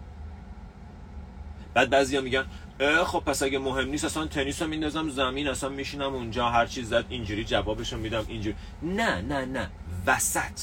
بعد 1.75 1.91
بعضیا 1.91 2.21
میگن 2.21 2.45
خب 2.79 3.23
پس 3.27 3.43
اگه 3.43 3.59
مهم 3.59 3.89
نیست 3.89 4.05
اصلا 4.05 4.27
تنیس 4.27 4.63
رو 4.63 4.69
میندازم 4.69 5.09
زمین 5.09 5.49
اصلا 5.49 5.69
میشینم 5.69 6.15
اونجا 6.15 6.49
هر 6.49 6.67
چیز 6.67 6.89
زد 6.89 7.05
اینجوری 7.09 7.45
جوابشو 7.45 7.99
میدم 7.99 8.25
اینجوری. 8.29 8.57
نه 8.83 9.21
نه 9.21 9.45
نه. 9.45 9.71
وسط. 10.07 10.61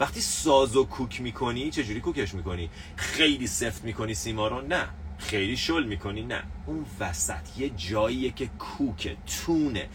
وقتی 0.00 0.20
ساز 0.20 0.76
و 0.76 0.84
کوک 0.84 1.20
می‌کنی 1.20 1.70
چجوری 1.70 2.00
کوکش 2.00 2.34
می‌کنی؟ 2.34 2.70
خیلی 2.96 3.46
سفت 3.46 3.84
می‌کنی 3.84 4.14
سیما 4.14 4.48
رو؟ 4.48 4.60
نه. 4.60 4.88
خیلی 5.18 5.56
شل 5.56 5.84
می‌کنی؟ 5.84 6.22
نه. 6.22 6.42
اون 6.66 6.86
وسط 7.00 7.58
یه 7.58 7.70
جاییه 7.70 8.30
که 8.30 8.46
کوکه 8.46 9.16
تونه. 9.26 9.88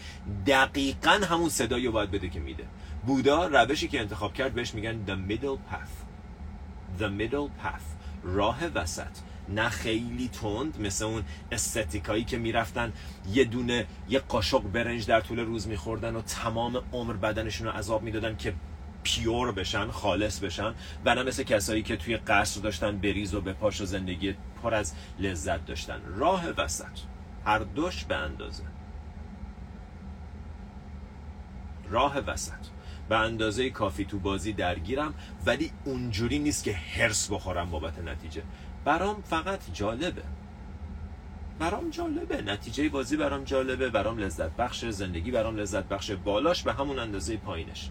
دقیقا 0.46 1.20
همون 1.30 1.48
صدایی 1.48 1.86
رو 1.86 1.92
باید 1.92 2.10
بده 2.10 2.28
که 2.28 2.40
میده. 2.40 2.64
بودا 3.06 3.46
روشی 3.46 3.88
که 3.88 4.00
انتخاب 4.00 4.34
کرد 4.34 4.54
بهش 4.54 4.74
میگن 4.74 5.04
the 5.06 5.30
middle 5.30 5.72
path. 5.72 5.94
The 7.00 7.08
middle 7.20 7.64
path. 7.64 7.86
راه 8.24 8.66
وسط. 8.66 9.29
نه 9.50 9.68
خیلی 9.68 10.28
تند 10.28 10.80
مثل 10.80 11.04
اون 11.04 11.24
استتیکایی 11.52 12.24
که 12.24 12.38
می‌رفتن. 12.38 12.92
یه 13.32 13.44
دونه 13.44 13.86
یه 14.08 14.18
قاشق 14.18 14.62
برنج 14.62 15.06
در 15.06 15.20
طول 15.20 15.38
روز 15.38 15.68
میخوردن 15.68 16.16
و 16.16 16.22
تمام 16.22 16.82
عمر 16.92 17.12
بدنشون 17.12 17.66
رو 17.66 17.72
عذاب 17.72 18.02
می‌دادن 18.02 18.36
که 18.36 18.54
پیور 19.02 19.52
بشن 19.52 19.90
خالص 19.90 20.38
بشن 20.38 20.74
و 21.04 21.14
نه 21.14 21.22
مثل 21.22 21.42
کسایی 21.42 21.82
که 21.82 21.96
توی 21.96 22.16
قصر 22.16 22.60
داشتن 22.60 22.98
بریز 22.98 23.34
و 23.34 23.40
به 23.40 23.52
پاش 23.52 23.80
و 23.80 23.84
زندگی 23.84 24.34
پر 24.62 24.74
از 24.74 24.94
لذت 25.18 25.66
داشتن. 25.66 26.00
راه 26.06 26.48
وسط. 26.48 26.98
هر 27.44 27.58
دوش 27.58 28.04
به 28.04 28.16
اندازه. 28.16 28.64
راه 31.90 32.18
وسط. 32.18 32.66
به 33.08 33.18
اندازه 33.18 33.70
کافی 33.70 34.04
تو 34.04 34.18
بازی 34.18 34.52
درگیرم 34.52 35.14
ولی 35.46 35.70
اونجوری 35.84 36.38
نیست 36.38 36.64
که 36.64 36.72
هرس 36.72 37.32
بخورم 37.32 37.70
بابت 37.70 37.98
نتیجه. 37.98 38.42
برام 38.84 39.22
فقط 39.22 39.60
جالبه. 39.72 40.22
برام 41.58 41.90
جالبه. 41.90 42.42
نتیجه 42.42 42.88
بازی 42.88 43.16
برام 43.16 43.44
جالبه. 43.44 43.88
برام 43.90 44.18
لذت 44.18 44.50
بخش 44.56 44.84
زندگی 44.84 45.30
برام 45.30 45.56
لذت 45.56 45.84
بخش 45.84 46.10
بالاش 46.10 46.62
به 46.62 46.72
همون 46.72 46.98
اندازه 46.98 47.36
پایینش. 47.36 47.90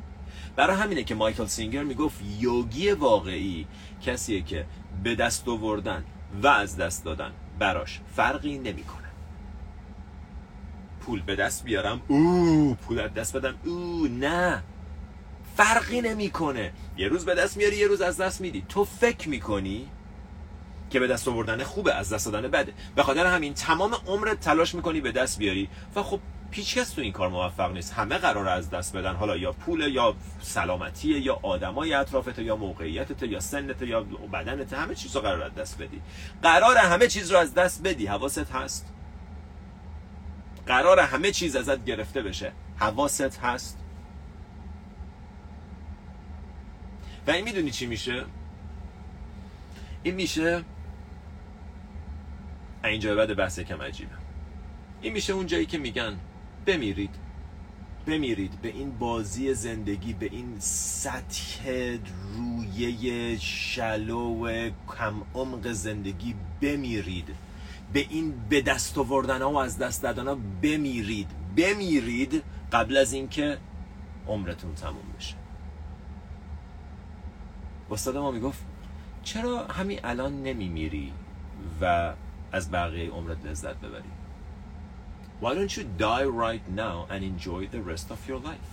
برای 0.55 0.75
همینه 0.75 1.03
که 1.03 1.15
مایکل 1.15 1.45
سینگر 1.45 1.83
می‌گفت 1.83 2.21
یوگی 2.39 2.91
واقعی 2.91 3.67
کسیه 4.01 4.41
که 4.41 4.65
به 5.03 5.15
دست 5.15 5.47
آوردن 5.47 6.03
و 6.43 6.47
از 6.47 6.77
دست 6.77 7.05
دادن 7.05 7.31
براش 7.59 7.99
فرقی 8.15 8.57
نمی‌کنه. 8.57 9.07
پول 11.01 11.21
به 11.21 11.35
دست 11.35 11.63
بیارم 11.63 12.01
او 12.07 12.77
پول 12.81 12.99
از 12.99 13.13
دست 13.13 13.37
بدم 13.37 13.55
او 13.65 14.07
نه. 14.07 14.63
فرقی 15.55 16.01
نمی‌کنه. 16.01 16.73
یه 16.97 17.07
روز 17.07 17.25
به 17.25 17.35
دست 17.35 17.57
میاری 17.57 17.77
یه 17.77 17.87
روز 17.87 18.01
از 18.01 18.17
دست 18.17 18.41
میدی. 18.41 18.65
تو 18.69 18.85
فکر 18.85 19.29
می‌کنی 19.29 19.87
که 20.89 20.99
به 20.99 21.07
دست 21.07 21.27
آوردن 21.27 21.63
خوبه 21.63 21.93
از 21.93 22.13
دست 22.13 22.31
دادن 22.31 22.47
بده. 22.47 22.73
به 22.95 23.03
خاطر 23.03 23.25
همین 23.25 23.53
تمام 23.53 23.95
عمرت 24.07 24.39
تلاش 24.39 24.75
می‌کنی 24.75 25.01
به 25.01 25.11
دست 25.11 25.39
بیاری. 25.39 25.69
و 25.95 26.03
خب 26.03 26.19
پیچ 26.51 26.77
کس 26.77 26.89
تو 26.89 27.01
این 27.01 27.11
کار 27.11 27.29
موفق 27.29 27.71
نیست. 27.71 27.93
همه 27.93 28.17
قرار 28.17 28.47
از 28.47 28.69
دست 28.69 28.95
بدن. 28.95 29.15
حالا 29.15 29.37
یا 29.37 29.51
پول 29.51 29.79
یا 29.79 30.15
سلامتی 30.41 31.07
یا 31.07 31.39
آدمای 31.43 31.93
اطرافت 31.93 32.39
یا 32.39 32.55
موقعیتت 32.55 33.23
یا 33.23 33.39
سنت 33.39 33.81
یا 33.81 34.01
بدنت 34.33 34.73
همه 34.73 34.95
چیز 34.95 35.15
رو 35.15 35.21
قرار 35.21 35.43
از 35.43 35.55
دست 35.55 35.77
بدی. 35.77 36.01
قرار 36.43 36.77
همه 36.77 37.07
چیز 37.07 37.31
رو 37.31 37.37
از 37.37 37.53
دست 37.53 37.83
بدی. 37.83 38.05
حواست 38.05 38.51
هست؟ 38.51 38.93
قرار 40.67 40.99
همه 40.99 41.31
چیز 41.31 41.55
ازت 41.55 41.85
گرفته 41.85 42.21
بشه. 42.21 42.51
حواست 42.77 43.39
هست؟ 43.39 43.77
و 47.27 47.31
این 47.31 47.43
می‌دونی 47.43 47.71
چی 47.71 47.85
میشه؟ 47.85 48.25
این 50.03 50.15
میشه 50.15 50.63
اینجا 52.83 53.15
بعد 53.15 53.35
بحث 53.35 53.59
کم 53.59 53.81
عجیبه. 53.81 54.11
این 55.01 55.13
میشه 55.13 55.33
اون 55.33 55.45
جایی 55.45 55.65
که 55.65 55.77
میگن 55.77 56.17
بمیرید 56.65 57.15
بمیرید 58.07 58.61
به 58.61 58.69
این 58.69 58.97
بازی 58.97 59.53
زندگی 59.53 60.13
به 60.13 60.25
این 60.25 60.55
سطح 60.59 61.97
رویه 62.37 63.37
شلو 63.39 64.69
کم 64.97 65.13
عمق 65.35 65.71
زندگی 65.71 66.35
بمیرید. 66.61 67.27
به 67.93 67.99
این 68.09 68.33
به 68.49 68.61
دست 68.61 68.97
آوردن 68.97 69.41
و 69.41 69.57
از 69.57 69.77
دست 69.77 70.03
دادن 70.03 70.27
ها 70.27 70.37
بمیرید. 70.61 71.27
بمیرید 71.57 72.43
قبل 72.71 72.97
از 72.97 73.13
اینکه 73.13 73.57
عمرتون 74.27 74.75
تموم 74.75 75.13
بشه. 75.17 75.35
استاد 77.91 78.17
ما 78.17 78.31
می‌گفت 78.31 78.59
چرا 79.23 79.67
همین 79.67 79.99
الان 80.03 80.43
نمیمیری 80.43 81.13
و 81.81 82.13
از 82.51 82.71
بقیه 82.71 83.11
عمرت 83.11 83.45
لذت 83.45 83.75
ببری 83.75 84.11
Why 85.41 85.55
don't 85.55 85.77
you 85.77 85.83
die 85.97 86.25
right 86.25 86.65
now 86.85 87.07
and 87.09 87.23
enjoy 87.23 87.67
the 87.67 87.81
rest 87.91 88.11
of 88.11 88.27
your 88.27 88.39
life? 88.49 88.71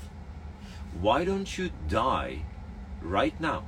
Why 1.01 1.25
don't 1.25 1.51
you 1.59 1.71
die 1.89 2.43
right 3.03 3.41
now 3.41 3.63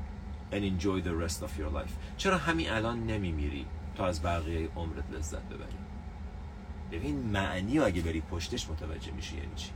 and 0.53 0.65
enjoy 0.65 1.01
the 1.01 1.15
rest 1.15 1.43
of 1.43 1.59
your 1.59 1.71
life? 1.71 1.93
چرا 2.17 2.39
همین 2.39 2.71
الان 2.71 3.07
نمیمیری 3.07 3.67
تا 3.97 4.07
از 4.07 4.23
بقیه 4.23 4.69
عمرت 4.77 5.11
لذت 5.13 5.43
ببری؟ 5.43 5.79
ببین 6.93 7.17
معنی 7.17 7.79
اگه 7.79 8.03
بری 8.03 8.21
پشتش 8.21 8.71
متوجه 8.71 9.13
میشی 9.13 9.37
یعنی 9.37 9.55
چی؟ 9.57 9.71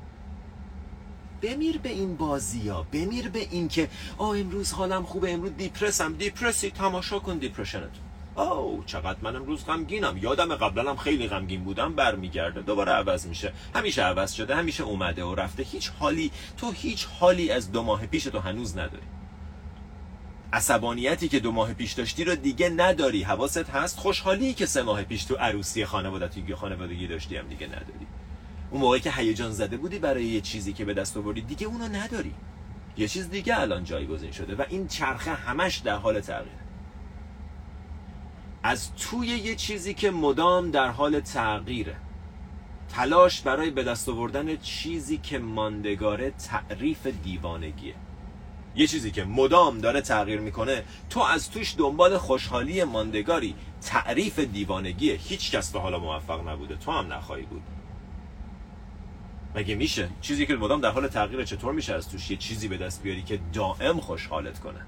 بمیر 1.42 1.78
به 1.78 1.88
این 1.88 2.16
بازی 2.16 2.68
ها 2.68 2.82
بمیر 2.82 3.28
به 3.28 3.38
این 3.38 3.68
که 3.68 3.88
آه 4.18 4.38
امروز 4.38 4.72
حالم 4.72 5.02
خوبه 5.02 5.32
امروز 5.32 5.56
دیپرسم 5.56 6.12
دیپرسی 6.12 6.70
تماشا 6.70 7.18
کن 7.18 7.38
دیپرشنت 7.38 7.90
او 8.36 8.82
چقدر 8.86 9.18
من 9.22 9.36
امروز 9.36 9.64
غمگینم. 9.64 10.18
یادم 10.18 10.54
قبلا 10.54 10.96
خیلی 10.96 11.28
غمگین 11.28 11.64
بودم 11.64 11.94
برمیگرده. 11.94 12.60
دوباره 12.62 12.92
عوض 12.92 13.26
میشه. 13.26 13.52
همیشه 13.74 14.02
عوض 14.02 14.32
شده 14.32 14.56
همیشه 14.56 14.82
اومده 14.82 15.24
و 15.24 15.34
رفته. 15.34 15.62
هیچ 15.62 15.90
حالی 15.98 16.30
تو 16.56 16.70
هیچ 16.70 17.06
حالی 17.20 17.50
از 17.50 17.72
دو 17.72 17.82
ماه 17.82 18.06
پیش 18.06 18.24
تو 18.24 18.38
هنوز 18.38 18.78
نداری. 18.78 19.02
عصبانیتی 20.52 21.28
که 21.28 21.40
دو 21.40 21.52
ماه 21.52 21.74
پیش 21.74 21.92
داشتی 21.92 22.24
رو 22.24 22.34
دیگه 22.34 22.68
نداری. 22.68 23.22
حواست 23.22 23.70
هست؟ 23.70 23.98
خوشحالی 23.98 24.54
که 24.54 24.66
سه 24.66 24.82
ماه 24.82 25.02
پیش 25.02 25.24
تو 25.24 25.34
عروسی 25.34 25.84
خانوادگی 25.84 26.54
خانوادگی 26.54 27.06
داشتی 27.06 27.36
هم 27.36 27.48
دیگه 27.48 27.66
نداری. 27.66 28.06
اون 28.70 28.80
موقعی 28.80 29.00
که 29.00 29.12
هیجان 29.12 29.50
زده 29.50 29.76
بودی 29.76 29.98
برای 29.98 30.24
یه 30.24 30.40
چیزی 30.40 30.72
که 30.72 30.84
به 30.84 30.94
دست 30.94 31.16
آوردی 31.16 31.40
دیگه 31.40 31.66
اونو 31.66 31.88
نداری. 31.88 32.34
یه 32.96 33.08
چیز 33.08 33.30
دیگه 33.30 33.60
الان 33.60 33.84
جایگزین 33.84 34.32
شده 34.32 34.54
و 34.54 34.64
این 34.68 34.88
چرخه 34.88 35.30
همش 35.30 35.78
در 35.78 35.96
حال 35.96 36.20
تغییره. 36.20 36.61
از 38.62 38.94
توی 38.94 39.26
یه 39.26 39.54
چیزی 39.54 39.94
که 39.94 40.10
مدام 40.10 40.70
در 40.70 40.88
حال 40.88 41.20
تغییره. 41.20 41.96
تلاش 42.88 43.40
برای 43.40 43.70
به 43.70 43.84
دست 43.84 44.08
آوردن 44.08 44.56
چیزی 44.56 45.18
که 45.18 45.38
ماندگاره 45.38 46.30
تعریف 46.30 47.06
دیوانگیه. 47.06 47.94
یه 48.76 48.86
چیزی 48.86 49.10
که 49.10 49.24
مدام 49.24 49.78
داره 49.78 50.00
تغییر 50.00 50.40
می‌کنه 50.40 50.84
تو 51.10 51.20
از 51.20 51.50
توش 51.50 51.74
دنبال 51.78 52.18
خوشحالی 52.18 52.84
ماندگاری 52.84 53.54
تعریف 53.82 54.38
دیوانگیه. 54.38 55.14
هیچ 55.14 55.50
کس 55.50 55.70
تا 55.70 55.80
حالا 55.80 55.98
موفق 55.98 56.48
نبوده. 56.48 56.76
تو 56.76 56.92
هم 56.92 57.12
نخواهی 57.12 57.42
بود. 57.42 57.62
مگه 59.54 59.74
میشه؟ 59.74 60.08
چیزی 60.20 60.46
که 60.46 60.56
مدام 60.56 60.80
در 60.80 60.90
حال 60.90 61.08
تغییر 61.08 61.44
چطور 61.44 61.72
میشه 61.72 61.94
از 61.94 62.08
توش 62.08 62.30
یه 62.30 62.36
چیزی 62.36 62.68
به 62.68 62.76
دست 62.76 63.02
بیاری 63.02 63.22
که 63.22 63.40
دائم 63.52 64.00
خوشحالت 64.00 64.60
کنه؟ 64.60 64.80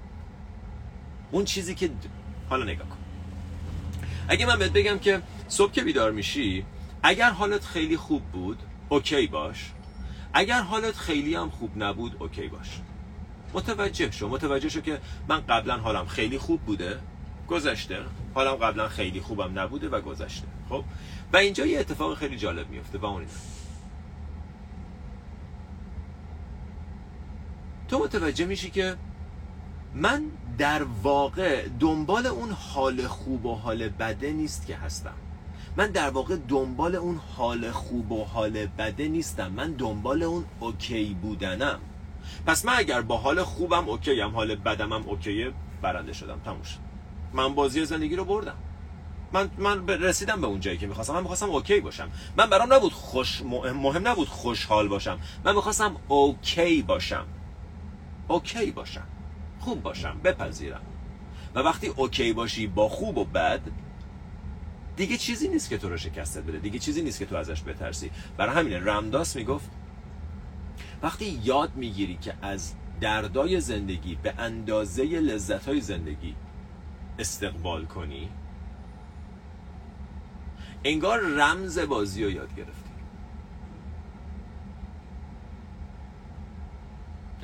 اون 1.31 1.45
چیزی 1.45 1.75
که 1.75 1.89
حالا 2.49 2.63
نگاه 2.63 2.89
کن. 2.89 3.04
اگه 4.27 4.45
من 4.45 4.59
بهت 4.59 4.71
بگم 4.71 4.99
که 4.99 5.21
صبح 5.47 5.71
که 5.71 5.83
بیدار 5.83 6.11
میشی 6.11 6.65
اگر 7.03 7.29
حالت 7.29 7.65
خیلی 7.65 7.97
خوب 7.97 8.23
بود 8.23 8.59
اوکی 8.89 9.27
باش. 9.27 9.71
اگر 10.33 10.61
حالت 10.61 10.97
خیلی 10.97 11.35
هم 11.35 11.49
خوب 11.49 11.83
نبود 11.83 12.15
اوکی 12.19 12.47
باش. 12.47 12.81
متوجه 13.53 14.11
شو 14.11 14.29
متوجه 14.29 14.69
شو 14.69 14.81
که 14.81 15.01
من 15.27 15.41
قبلا 15.41 15.77
حالم 15.77 16.05
خیلی 16.05 16.37
خوب 16.37 16.61
بوده 16.61 16.99
گذشته. 17.47 17.99
حالم 18.33 18.55
قبلا 18.55 18.89
خیلی 18.89 19.21
خوبم 19.21 19.59
نبوده 19.59 19.89
و 19.89 20.01
گذشته. 20.01 20.47
خب؟ 20.69 20.83
و 21.33 21.37
اینجا 21.37 21.65
یه 21.65 21.79
اتفاق 21.79 22.17
خیلی 22.17 22.37
جالب 22.37 22.69
میفته 22.69 22.97
و 22.97 23.05
اون 23.05 23.25
تو 27.87 27.99
متوجه 27.99 28.45
میشی 28.45 28.69
که 28.69 28.95
من 29.93 30.23
در 30.57 30.83
واقع 31.03 31.67
دنبال 31.79 32.25
اون 32.25 32.51
حال 32.51 33.07
خوب 33.07 33.45
و 33.45 33.55
حال 33.55 33.89
بده 33.89 34.31
نیست 34.31 34.67
که 34.67 34.75
هستم. 34.75 35.13
من 35.77 35.87
در 35.87 36.09
واقع 36.09 36.35
دنبال 36.47 36.95
اون 36.95 37.19
حال 37.37 37.71
خوب 37.71 38.11
و 38.11 38.23
حال 38.23 38.65
بده 38.65 39.07
نیستم. 39.07 39.51
من 39.51 39.71
دنبال 39.71 40.23
اون 40.23 40.45
okay 40.59 41.17
بودنم. 41.21 41.79
پس 42.45 42.65
من 42.65 42.73
اگر 42.77 43.01
با 43.01 43.17
حال 43.17 43.43
خوبم 43.43 43.89
okay 43.89 44.21
هم 44.21 44.35
حال 44.35 44.55
بدمم 44.55 45.03
okay 45.05 45.42
ه 45.42 45.51
برنده 45.81 46.13
شدم. 46.13 46.39
تموم 46.45 46.61
من 47.33 47.55
بازی 47.55 47.85
زندگی 47.85 48.15
رو 48.15 48.25
بردم. 48.25 48.55
من 49.33 49.49
من 49.57 49.87
رسیدم 49.87 50.41
به 50.41 50.47
اون 50.47 50.59
جایی 50.59 50.77
که 50.77 50.87
می‌خواستم. 50.87 51.13
من 51.13 51.21
می‌خواستم 51.21 51.49
okay 51.49 51.79
باشم. 51.79 52.09
من 52.37 52.49
برام 52.49 52.73
نبود 52.73 52.93
خوش 52.93 53.41
مهم 53.41 54.07
نبود 54.07 54.27
خوشحال 54.27 54.87
باشم. 54.87 55.19
من 55.45 55.55
می‌خواستم 55.55 55.95
okay 56.07 56.81
باشم. 56.81 57.25
okay 58.27 58.71
باشم. 58.71 59.07
خوب 59.65 59.83
باشم 59.83 60.19
بپذیرم. 60.23 60.81
و 61.55 61.59
وقتی 61.59 61.87
okay 61.87 62.33
باشی 62.33 62.67
با 62.67 62.89
خوب 62.89 63.17
و 63.17 63.25
بد 63.25 63.61
دیگه 64.95 65.17
چیزی 65.17 65.47
نیست 65.47 65.69
که 65.69 65.77
تو 65.77 65.89
رو 65.89 65.97
شکستت 65.97 66.43
بده 66.43 66.57
دیگه 66.57 66.79
چیزی 66.79 67.01
نیست 67.01 67.19
که 67.19 67.25
تو 67.25 67.35
ازش 67.35 67.63
بترسی. 67.63 68.11
برای 68.37 68.55
همینه 68.55 68.79
رمداس 68.79 69.35
می‌گفت 69.35 69.69
وقتی 71.03 71.39
یاد 71.43 71.75
می‌گیری 71.75 72.17
که 72.21 72.33
از 72.41 72.73
دردای 73.01 73.61
زندگی 73.61 74.15
به 74.23 74.33
اندازه 74.37 75.03
لذت 75.03 75.67
های 75.67 75.81
زندگی 75.81 76.35
استقبال 77.19 77.85
کنی 77.85 78.29
انگار 80.83 81.19
رمز 81.19 81.79
بازی 81.79 82.23
رو 82.23 82.31
یاد 82.31 82.55
گرفت 82.55 82.84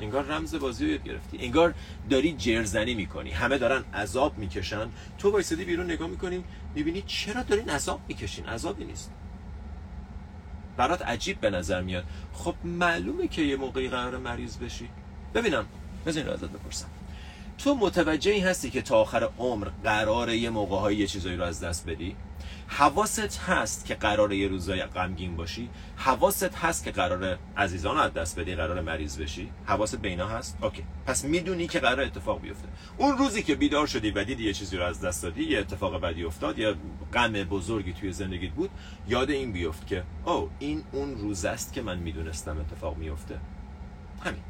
انگار 0.02 0.24
رمز 0.24 0.54
بازی 0.54 0.84
رو 0.84 0.90
یاد 0.90 1.04
گرفتی. 1.04 1.38
انگار 1.40 1.74
داری 2.10 2.32
جرزنی 2.32 2.94
می‌کنی. 2.94 3.30
همه 3.30 3.58
دارن 3.58 3.84
عذاب 3.94 4.38
می‌کشن. 4.38 4.88
تو 5.18 5.30
وایسادی 5.30 5.64
بیرون 5.64 5.86
نگاه 5.86 6.08
می‌کنی 6.08 6.44
می‌بینی 6.74 7.02
چرا 7.06 7.42
دارین 7.42 7.70
عذاب 7.70 8.00
می‌کشین؟ 8.08 8.46
عذابی 8.46 8.84
نیست. 8.84 9.12
برات 10.76 11.02
عجیب 11.02 11.40
به 11.40 11.50
نظر 11.50 11.82
میاد. 11.82 12.04
خب 12.32 12.54
معلومه 12.64 13.28
که 13.28 13.42
یه 13.42 13.56
موقعی 13.56 13.88
قرار 13.88 14.18
مریض 14.18 14.56
بشی. 14.56 14.88
ببینم. 15.34 15.66
بذارین 16.06 16.28
رو 16.28 16.34
ازت 16.34 16.44
بپرسم. 16.44 16.88
تو 17.58 17.74
متوجه 17.74 18.50
هستی 18.50 18.70
که 18.70 18.82
تا 18.82 18.96
آخر 19.00 19.28
عمر 19.38 19.68
قراره 19.84 20.36
یه 20.36 20.50
موقع 20.50 20.94
یه 20.94 21.06
چیزایی 21.06 21.36
رو 21.36 21.44
از 21.44 21.60
دست 21.60 21.86
بدی؟ 21.86 22.16
حواست 22.78 23.38
هست 23.38 23.86
که 23.86 23.94
قرار 23.94 24.32
یه 24.32 24.48
روزای 24.48 24.82
غمگین 24.82 25.36
باشی؟ 25.36 25.70
حواست 25.96 26.54
هست 26.54 26.84
که 26.84 26.90
قرار 26.90 27.38
عزیزان 27.56 27.98
از 27.98 28.12
دست 28.12 28.40
بدی 28.40 28.54
قرار 28.54 28.80
مریض 28.80 29.18
بشی؟ 29.18 29.50
حواست 29.66 29.96
بینا 29.96 30.28
هست؟ 30.28 30.58
اوکی. 30.62 30.84
پس 31.06 31.24
می‌دونی 31.24 31.66
که 31.66 31.80
قرار 31.80 32.00
اتفاق 32.00 32.40
بیفته. 32.40 32.68
اون 32.98 33.18
روزی 33.18 33.42
که 33.42 33.54
بیدار 33.54 33.86
شدی 33.86 34.10
و 34.10 34.24
دیدی 34.24 34.44
یه 34.44 34.52
چیزی 34.52 34.76
رو 34.76 34.84
از 34.84 35.00
دست 35.00 35.22
دادی 35.22 35.44
یه 35.44 35.58
اتفاق 35.58 36.00
بدی 36.00 36.24
افتاد 36.24 36.58
یا 36.58 36.74
غم 37.14 37.32
بزرگی 37.32 37.92
توی 37.92 38.12
زندگیت 38.12 38.52
بود 38.52 38.70
یاد 39.08 39.30
این 39.30 39.52
بیفت 39.52 39.86
که 39.86 40.02
او 40.24 40.50
این 40.58 40.84
اون 40.92 41.14
روز 41.14 41.44
است 41.44 41.72
که 41.72 41.82
من 41.82 41.98
می‌دونستم 41.98 42.58
اتفاق 42.60 42.96
میفته 42.96 43.40
همین. 44.24 44.42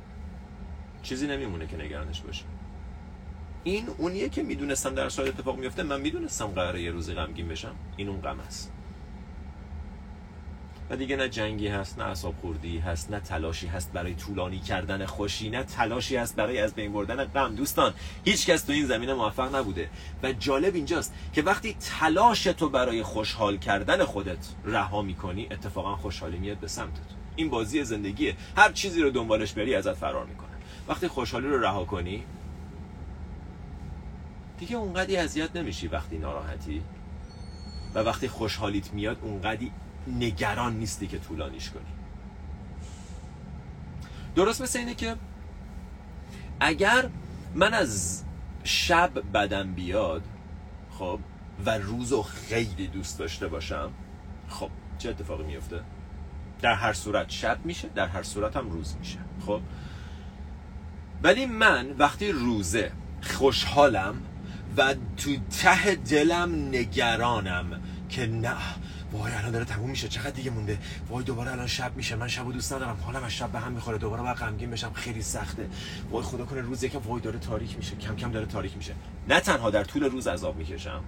چیزی 1.03 1.27
نمیمونه 1.27 1.67
که 1.67 1.77
نگرانش 1.77 2.21
باشه 2.21 2.45
این 3.65 3.87
اونیه 3.99 4.29
که 4.29 4.43
می‌دونستم 4.43 4.95
در 4.95 5.09
صورت 5.09 5.29
اتفاق 5.29 5.59
میفته 5.59 5.83
من 5.83 6.01
می‌دونستم 6.01 6.47
قراره 6.47 6.83
یه 6.83 6.91
روزی 6.91 7.15
غمگین 7.15 7.49
بشم. 7.49 7.75
این 7.97 8.09
اون 8.09 8.21
غم 8.21 8.41
است. 8.41 8.73
و 10.91 10.97
دیگه 10.97 11.17
نه 11.17 11.29
جنگی 11.29 11.69
هست 11.69 11.99
نه 11.99 12.05
اصاب 12.05 12.35
خوردی 12.41 12.79
هست 12.79 13.11
نه 13.11 13.21
تلاشی 13.21 13.67
هست 13.67 13.93
برای 13.93 14.15
طولانی 14.15 14.59
کردن 14.59 15.07
خوشی 15.07 15.51
نه 15.51 15.63
تلاشی 15.63 16.17
هست 16.17 16.37
برای 16.37 16.59
از 16.59 16.75
بین 16.75 16.93
بردن 16.93 17.25
غم. 17.25 17.55
دوستان 17.55 17.95
هیچ 18.25 18.47
کس 18.47 18.63
تو 18.63 18.73
این 18.73 18.87
زمینه 18.87 19.15
موفق 19.15 19.57
نبوده. 19.57 19.91
و 20.23 20.33
جالب 20.33 20.75
اینجاست 20.75 21.15
که 21.33 21.43
وقتی 21.43 21.77
تلاش 22.01 22.43
تو 22.43 22.69
برای 22.69 23.03
خوشحال 23.03 23.57
کردن 23.57 24.05
خودت 24.05 24.49
رها 24.65 25.03
می‌کنی 25.03 25.49
اتفاقا 25.51 25.97
خوشحالی 25.97 26.39
میاد 26.39 26.57
به 26.57 26.69
سمتت. 26.69 27.01
این 27.37 27.51
بازی 27.51 27.85
زندگیه. 27.85 28.37
هر 28.57 28.73
چیزی 28.73 29.03
رو 29.03 29.11
دنبالش 29.11 29.53
بری 29.53 29.75
ازت 29.75 29.95
فرار 29.95 30.27
می‌کنه. 30.27 30.49
وقتی 30.89 31.09
خوشحالی 31.09 31.47
رو 31.47 31.61
رها 31.61 31.85
کنی 31.85 32.25
دیگه 34.63 34.77
اونقدی 34.77 35.17
اذیت 35.17 35.57
نمیشی 35.57 35.89
وقتی 35.89 36.19
ناراحتی؟ 36.19 36.83
و 37.95 37.99
وقتی 37.99 38.29
خوشحالیت 38.29 38.93
میاد 38.93 39.19
اونقدی 39.23 39.73
نگران 40.07 40.77
نیستی 40.77 41.07
که 41.07 41.19
طولانیش 41.19 41.71
کنی. 41.71 41.93
درست 44.35 44.63
مثل 44.63 44.79
اینه 44.79 44.95
که 44.95 45.17
اگر 46.61 47.09
من 47.55 47.75
از 47.75 48.25
شب 48.65 49.13
بدم 49.35 49.73
بیاد 49.73 50.23
خب 50.99 51.19
و 51.67 51.79
روزو 51.79 52.23
خیلی 52.23 52.87
دوست 52.87 53.19
داشته 53.19 53.49
باشم 53.49 53.91
خب 54.49 54.71
چه 54.99 55.11
اتفاقی 55.11 55.45
میفته؟ 55.45 55.81
در 56.61 56.75
هر 56.75 56.93
صورت 56.93 57.31
شب 57.31 57.59
میشه 57.65 57.89
در 57.89 58.07
هر 58.07 58.23
صورت 58.23 58.57
هم 58.57 58.71
روز 58.71 58.97
میشه 58.99 59.19
خب؟ 59.47 59.61
ولی 61.23 61.47
من 61.47 61.91
وقتی 61.99 62.33
روزه 62.33 62.93
خوشحالم 63.23 64.23
و 64.77 64.95
تو 65.17 65.31
ته 65.63 65.95
دلم 65.95 66.69
نگرانم 66.69 67.81
که 68.09 68.27
نه 68.27 68.57
وای 69.13 69.33
الان 69.33 69.51
داره 69.51 69.65
تموم 69.65 69.91
میشه 69.91 70.09
چقدر 70.09 70.31
دیگه 70.31 70.51
مونده؟ 70.51 70.79
وای 71.09 71.25
دوباره 71.25 71.53
الان 71.53 71.67
شب 71.67 71.97
میشه 71.97 72.17
من 72.17 72.29
شبو 72.29 72.53
دوست 72.53 72.73
ندارم 72.73 72.97
حالم 73.03 73.25
از 73.25 73.33
شب 73.33 73.53
به 73.53 73.59
هم 73.59 73.73
می‌خوره 73.73 73.99
دوباره 73.99 74.23
باید 74.23 74.37
غمگین 74.37 74.71
بشم 74.71 74.93
خیلی 74.93 75.23
سخته. 75.23 75.69
وای 76.11 76.23
خدا 76.23 76.45
کنه 76.45 76.61
روز 76.61 76.85
که 76.85 76.99
وای 76.99 77.21
داره 77.21 77.39
تاریک 77.39 77.77
میشه 77.77 77.97
کم 77.97 78.17
کم 78.17 78.31
داره 78.33 78.47
تاریک 78.47 78.77
میشه. 78.77 78.95
نه 79.29 79.41
تنها 79.41 79.71
در 79.71 79.85
طول 79.85 80.05
روز 80.05 80.27
عذاب 80.27 80.57
می‌کشم 80.57 81.05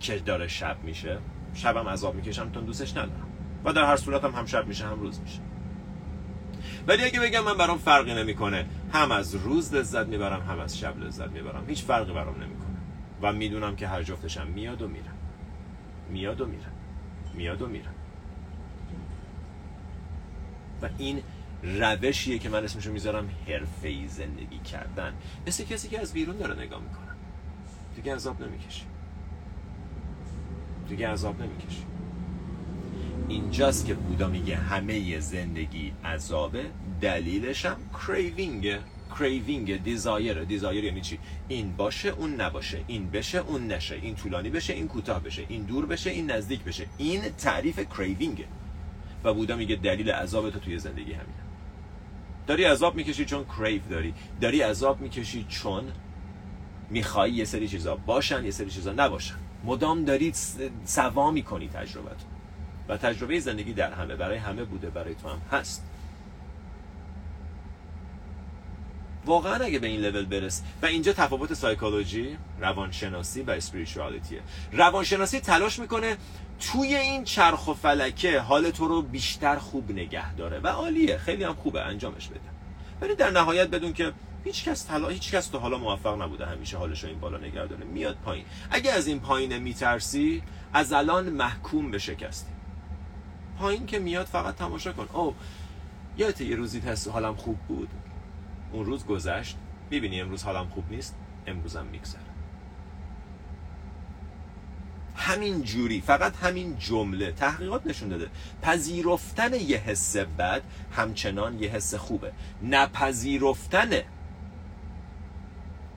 که 0.00 0.18
داره 0.18 0.48
شب 0.48 0.76
میشه 0.82 1.18
شبم 1.54 1.88
عذاب 1.88 2.14
می‌کشم 2.14 2.52
تا 2.52 2.60
دوستش 2.60 2.90
ندارم. 2.90 3.28
و 3.64 3.72
در 3.72 3.84
هر 3.84 3.96
صورت 3.96 4.24
هم, 4.24 4.34
هم 4.34 4.46
شب 4.46 4.66
میشه 4.66 4.86
هم 4.86 5.00
روز 5.00 5.20
میشه. 5.20 5.40
ولی 6.86 7.04
اگه 7.04 7.20
بگم 7.20 7.44
من 7.44 7.56
برام 7.56 7.78
فرقی 7.78 8.14
نمی‌کنه. 8.14 8.66
هم 8.92 9.12
از 9.12 9.34
روز 9.34 9.74
لذت 9.74 10.06
می‌برم 10.06 10.40
هم 10.40 10.60
از 10.60 10.78
شب 10.78 10.98
لذت 10.98 11.30
می‌برم. 11.30 11.64
هیچ 11.68 11.82
فرقی 11.82 12.12
برام 12.12 12.34
نمی‌کنه. 12.42 12.76
و 13.22 13.32
می‌دونم 13.32 13.76
که 13.76 13.88
هر 13.88 14.02
جفتشم 14.02 14.46
میاد 14.46 14.82
و 14.82 14.88
میره. 14.88 15.10
میاد 16.10 16.40
و 16.40 16.46
میره. 16.46 16.66
میاد 17.34 17.62
و 17.62 17.66
میره. 17.66 17.88
و 20.82 20.88
این 20.98 21.22
روشیه 21.62 22.38
که 22.38 22.48
من 22.48 22.64
اسمشو 22.64 22.92
می‌ذارم 22.92 23.30
حرفه‌ای 23.48 24.08
زندگی 24.08 24.58
کردن. 24.58 25.12
مثل 25.46 25.64
کسی 25.64 25.88
که 25.88 26.00
از 26.00 26.12
بیرون 26.12 26.36
داره 26.36 26.54
نگاه 26.54 26.80
می‌کنه. 26.80 27.10
دیگه 27.96 28.14
عذاب 28.14 28.42
نمی‌کشی. 28.42 28.84
دیگه 30.88 31.08
عذاب 31.08 31.42
نمی‌کشی. 31.42 31.84
اینجاست 33.30 33.86
که 33.86 33.94
بودا 33.94 34.28
میگه 34.28 34.56
همه 34.56 35.20
زندگی 35.20 35.92
عذابه. 36.04 36.64
دلیلش 37.00 37.66
هم 37.66 37.76
craving 38.06 38.78
ه 39.18 39.26
craving 39.26 39.82
desire 39.82 40.44
desire 40.44 40.84
یعنی 40.84 41.00
چی؟ 41.00 41.18
این 41.48 41.76
باشه 41.76 42.08
اون 42.08 42.40
نباشه. 42.40 42.84
این 42.86 43.10
بشه 43.10 43.38
اون 43.38 43.66
نشه. 43.66 43.94
این 43.94 44.14
طولانی 44.14 44.50
بشه 44.50 44.72
این 44.72 44.88
کوتاه 44.88 45.22
بشه. 45.22 45.44
این 45.48 45.62
دور 45.62 45.86
بشه 45.86 46.10
این 46.10 46.30
نزدیک 46.30 46.64
بشه. 46.64 46.86
این 46.98 47.20
تعریف 47.20 47.80
craving 47.96 48.38
ه 48.38 48.44
و 49.24 49.34
بودا 49.34 49.56
میگه 49.56 49.76
دلیل 49.76 50.10
عذاب 50.10 50.50
تو 50.50 50.58
توی 50.58 50.78
زندگی 50.78 51.12
همینه. 51.12 51.40
داری 52.46 52.64
عذاب 52.64 52.94
می‌کشی 52.94 53.24
چون 53.24 53.44
کریو 53.44 53.82
داری. 53.90 54.14
داری 54.40 54.60
عذاب 54.60 55.00
می‌کشی 55.00 55.46
چون 55.48 55.84
می‌خوای 56.90 57.32
یه 57.32 57.44
سری 57.44 57.68
چیزا 57.68 57.96
باشن 57.96 58.44
یه 58.44 58.50
سری 58.50 58.70
چیزا 58.70 58.92
نباشن. 58.92 59.34
مدام 59.64 60.04
داری 60.04 60.32
سوا 60.84 61.30
می‌کنی 61.30 61.68
تجربه 61.68 62.10
و 62.90 62.96
تجربه 62.96 63.40
زندگی 63.40 63.72
در 63.72 63.92
همه 63.92 64.16
برای 64.16 64.38
همه 64.38 64.64
بوده 64.64 64.90
برای 64.90 65.14
تو 65.14 65.28
هم 65.28 65.40
هست. 65.52 65.84
واقعا 69.26 69.64
اگه 69.64 69.78
به 69.78 69.86
این 69.86 70.00
لول 70.00 70.24
برس 70.24 70.62
و 70.82 70.86
اینجا 70.86 71.12
تفاوت 71.12 71.54
سایکولوژی 71.54 72.36
روانشناسی 72.60 73.42
و 73.42 73.50
اسپریچوالیتیه 73.50 74.40
روانشناسی 74.72 75.40
تلاش 75.40 75.78
می‌کنه 75.78 76.16
توی 76.60 76.94
این 76.94 77.24
چرخ 77.24 77.68
و 77.68 77.74
فلکه 77.74 78.40
حال 78.40 78.70
تو 78.70 78.88
رو 78.88 79.02
بیشتر 79.02 79.56
خوب 79.56 79.90
نگه 79.90 80.34
داره. 80.34 80.58
و 80.58 80.66
عالیه 80.66 81.18
خیلی 81.18 81.44
هم 81.44 81.54
خوبه 81.54 81.80
انجامش 81.80 82.28
بده. 82.28 82.40
ولی 83.00 83.14
در 83.14 83.30
نهایت 83.30 83.68
بدون 83.68 83.92
که 83.92 84.12
هیچ 84.44 84.64
کس 84.64 84.82
تلا... 84.82 85.08
هیچ 85.08 85.30
کس 85.30 85.46
تو 85.46 85.58
حالا 85.58 85.78
موفق 85.78 86.22
نبوده 86.22 86.46
همیشه 86.46 86.76
حالش 86.76 87.04
این 87.04 87.20
بالا 87.20 87.38
نگه 87.38 87.66
داره. 87.66 87.84
میاد 87.84 88.16
پایین. 88.24 88.44
اگه 88.70 88.92
از 88.92 89.06
این 89.06 89.20
پایین 89.20 89.58
میترسی 89.58 90.42
از 90.72 90.92
الان 90.92 91.30
محکوم 91.30 91.90
به 91.90 91.98
شکستی. 91.98 92.59
پایین 93.60 93.86
که 93.86 93.98
میاد 93.98 94.26
فقط 94.26 94.56
تماشا 94.56 94.92
کن. 94.92 95.08
او 95.12 95.34
یادت 96.18 96.40
یه 96.40 96.56
روزی 96.56 96.80
تست 96.80 97.08
حالم 97.08 97.34
خوب 97.34 97.58
بود. 97.58 97.88
اون 98.72 98.84
روز 98.86 99.06
گذشت. 99.06 99.56
می‌بینی 99.90 100.20
امروز 100.20 100.42
حالم 100.42 100.68
خوب 100.68 100.84
نیست؟ 100.90 101.14
امروزم 101.46 101.86
میگذره. 101.86 102.20
همین 105.16 105.62
جوری 105.62 106.00
فقط 106.00 106.36
همین 106.36 106.78
جمله 106.78 107.32
تحقیقات 107.32 107.86
نشون 107.86 108.08
داده. 108.08 108.30
پذیرفتن 108.62 109.54
یه 109.54 109.76
حس 109.76 110.16
بد 110.16 110.62
همچنان 110.92 111.62
یه 111.62 111.70
حس 111.70 111.94
خوبه. 111.94 112.32
نپذیرفتن 112.62 113.90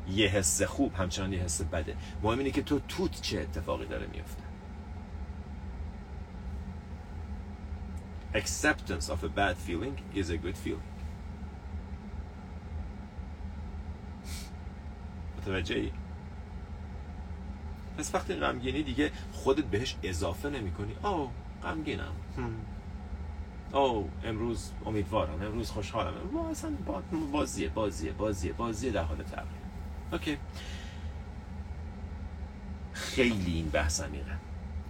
یه 0.10 0.28
حس 0.28 0.62
خوب 0.62 0.94
همچنان 0.96 1.34
یه 1.34 1.40
حس 1.40 1.62
بده. 1.62 1.96
مهم 2.24 2.38
اینه 2.38 2.52
که 2.52 2.62
تو 2.62 2.80
توت 2.88 3.22
چه 3.22 3.40
اتفاقی 3.40 3.86
داره 3.86 4.08
میفته 4.08 4.43
acceptance 8.34 9.10
of 9.10 9.24
a 9.24 9.30
bad 9.30 9.56
feeling 9.58 9.96
is 10.16 10.30
a 10.30 10.38
good 10.38 10.58
feeling. 10.58 10.94
متوجه 15.38 15.76
ای؟ 15.76 15.92
پس 17.98 18.16
وقتی 18.16 18.34
غمگینی 18.34 18.84
دیگه 18.84 19.12
خودت 19.32 19.64
بهش 19.64 19.96
اضافه 20.04 20.50
نمی 20.50 20.72
کنی 20.72 20.96
او 21.04 21.32
غمگینم 21.64 22.12
او 23.74 24.10
امروز 24.24 24.72
امیدوارم 24.86 25.42
امروز 25.42 25.72
خوشحالم. 25.72 26.38
اصلا 26.52 26.72
بازیه 27.32 27.70
بازیه 27.70 28.12
بازیه 28.12 28.54
بازیه 28.54 28.92
در 28.92 29.04
حال 29.04 29.18
تغییر. 29.18 29.64
اوکی. 30.12 30.38
خیلی 32.94 33.54
این 33.54 33.70
بحث 33.70 34.02
عمیقه. 34.02 34.38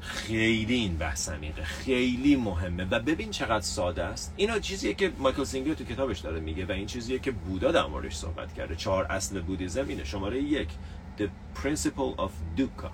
خیلی 0.04 0.74
این 0.74 0.98
بحث 0.98 1.30
عمیقه 1.30 1.64
خیلی 1.64 2.36
مهمه. 2.36 2.86
و 2.86 3.00
ببین 3.00 3.32
چقدر 3.32 3.62
ساده 3.62 4.04
است. 4.04 4.34
اینا 4.36 4.60
چیزیه 4.60 4.94
که 4.94 5.12
مایکل 5.18 5.44
سینگر 5.44 5.74
تو 5.74 5.84
کتابش 5.84 6.20
داره 6.20 6.40
میگه 6.40 6.66
و 6.66 6.72
این 6.72 6.86
چیزیه 6.86 7.20
که 7.20 7.32
بودا 7.32 7.72
در 7.72 7.86
موردش 7.86 8.16
صحبت 8.16 8.54
کرده. 8.54 8.76
چهار 8.76 9.04
اصل 9.04 9.42
بودیزم 9.42 9.88
اینه. 9.88 10.04
شماره 10.04 10.42
یک 10.42 10.70
The 11.18 11.30
principle 11.62 12.14
of 12.18 12.32
dukkha. 12.58 12.92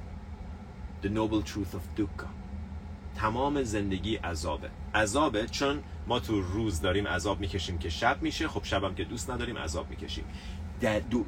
The 1.04 1.10
noble 1.10 1.42
truth 1.52 1.74
of 1.74 2.00
dukkha. 2.00 2.28
تمام 3.16 3.64
زندگی 3.64 4.16
عذابه. 4.16 4.70
عذابه 4.96 5.48
چون 5.48 5.84
ما 6.08 6.20
تو 6.20 6.42
روز 6.42 6.82
داریم 6.82 7.08
عذاب 7.08 7.40
می‌کشیم 7.40 7.78
که 7.78 7.90
شب 7.90 8.22
میشه 8.22 8.48
خب 8.48 8.64
شبم 8.64 8.96
که 8.96 9.04
دوست 9.04 9.30
نداریم 9.30 9.58
عذاب 9.58 9.90
می‌کشیم. 9.90 10.26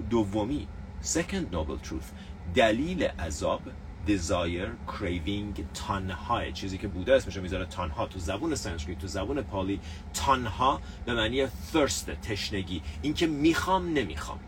دومی 0.10 0.68
second 1.04 1.54
noble 1.54 1.88
truth. 1.88 2.10
دلیل 2.56 3.04
عذاب 3.04 3.62
desire 4.08 4.92
craving 4.92 5.62
تانها 5.74 6.52
چیزی 6.52 6.78
که 6.78 6.88
بوده 6.88 7.16
اسمش 7.16 7.38
می‌ذاره 7.38 7.66
تانها 7.66 8.06
تو 8.06 8.20
زبون 8.20 8.56
سانسکریت 8.56 9.00
تو 9.00 9.08
زبون 9.08 9.42
پالی 9.42 9.80
تانها 10.14 10.82
به 11.06 11.14
معنی 11.14 11.48
thirst 11.48 12.10
تشنگی. 12.22 12.82
اینکه 13.02 13.28
می‌خوام 13.28 13.94
نمی‌خوام. 13.94 14.40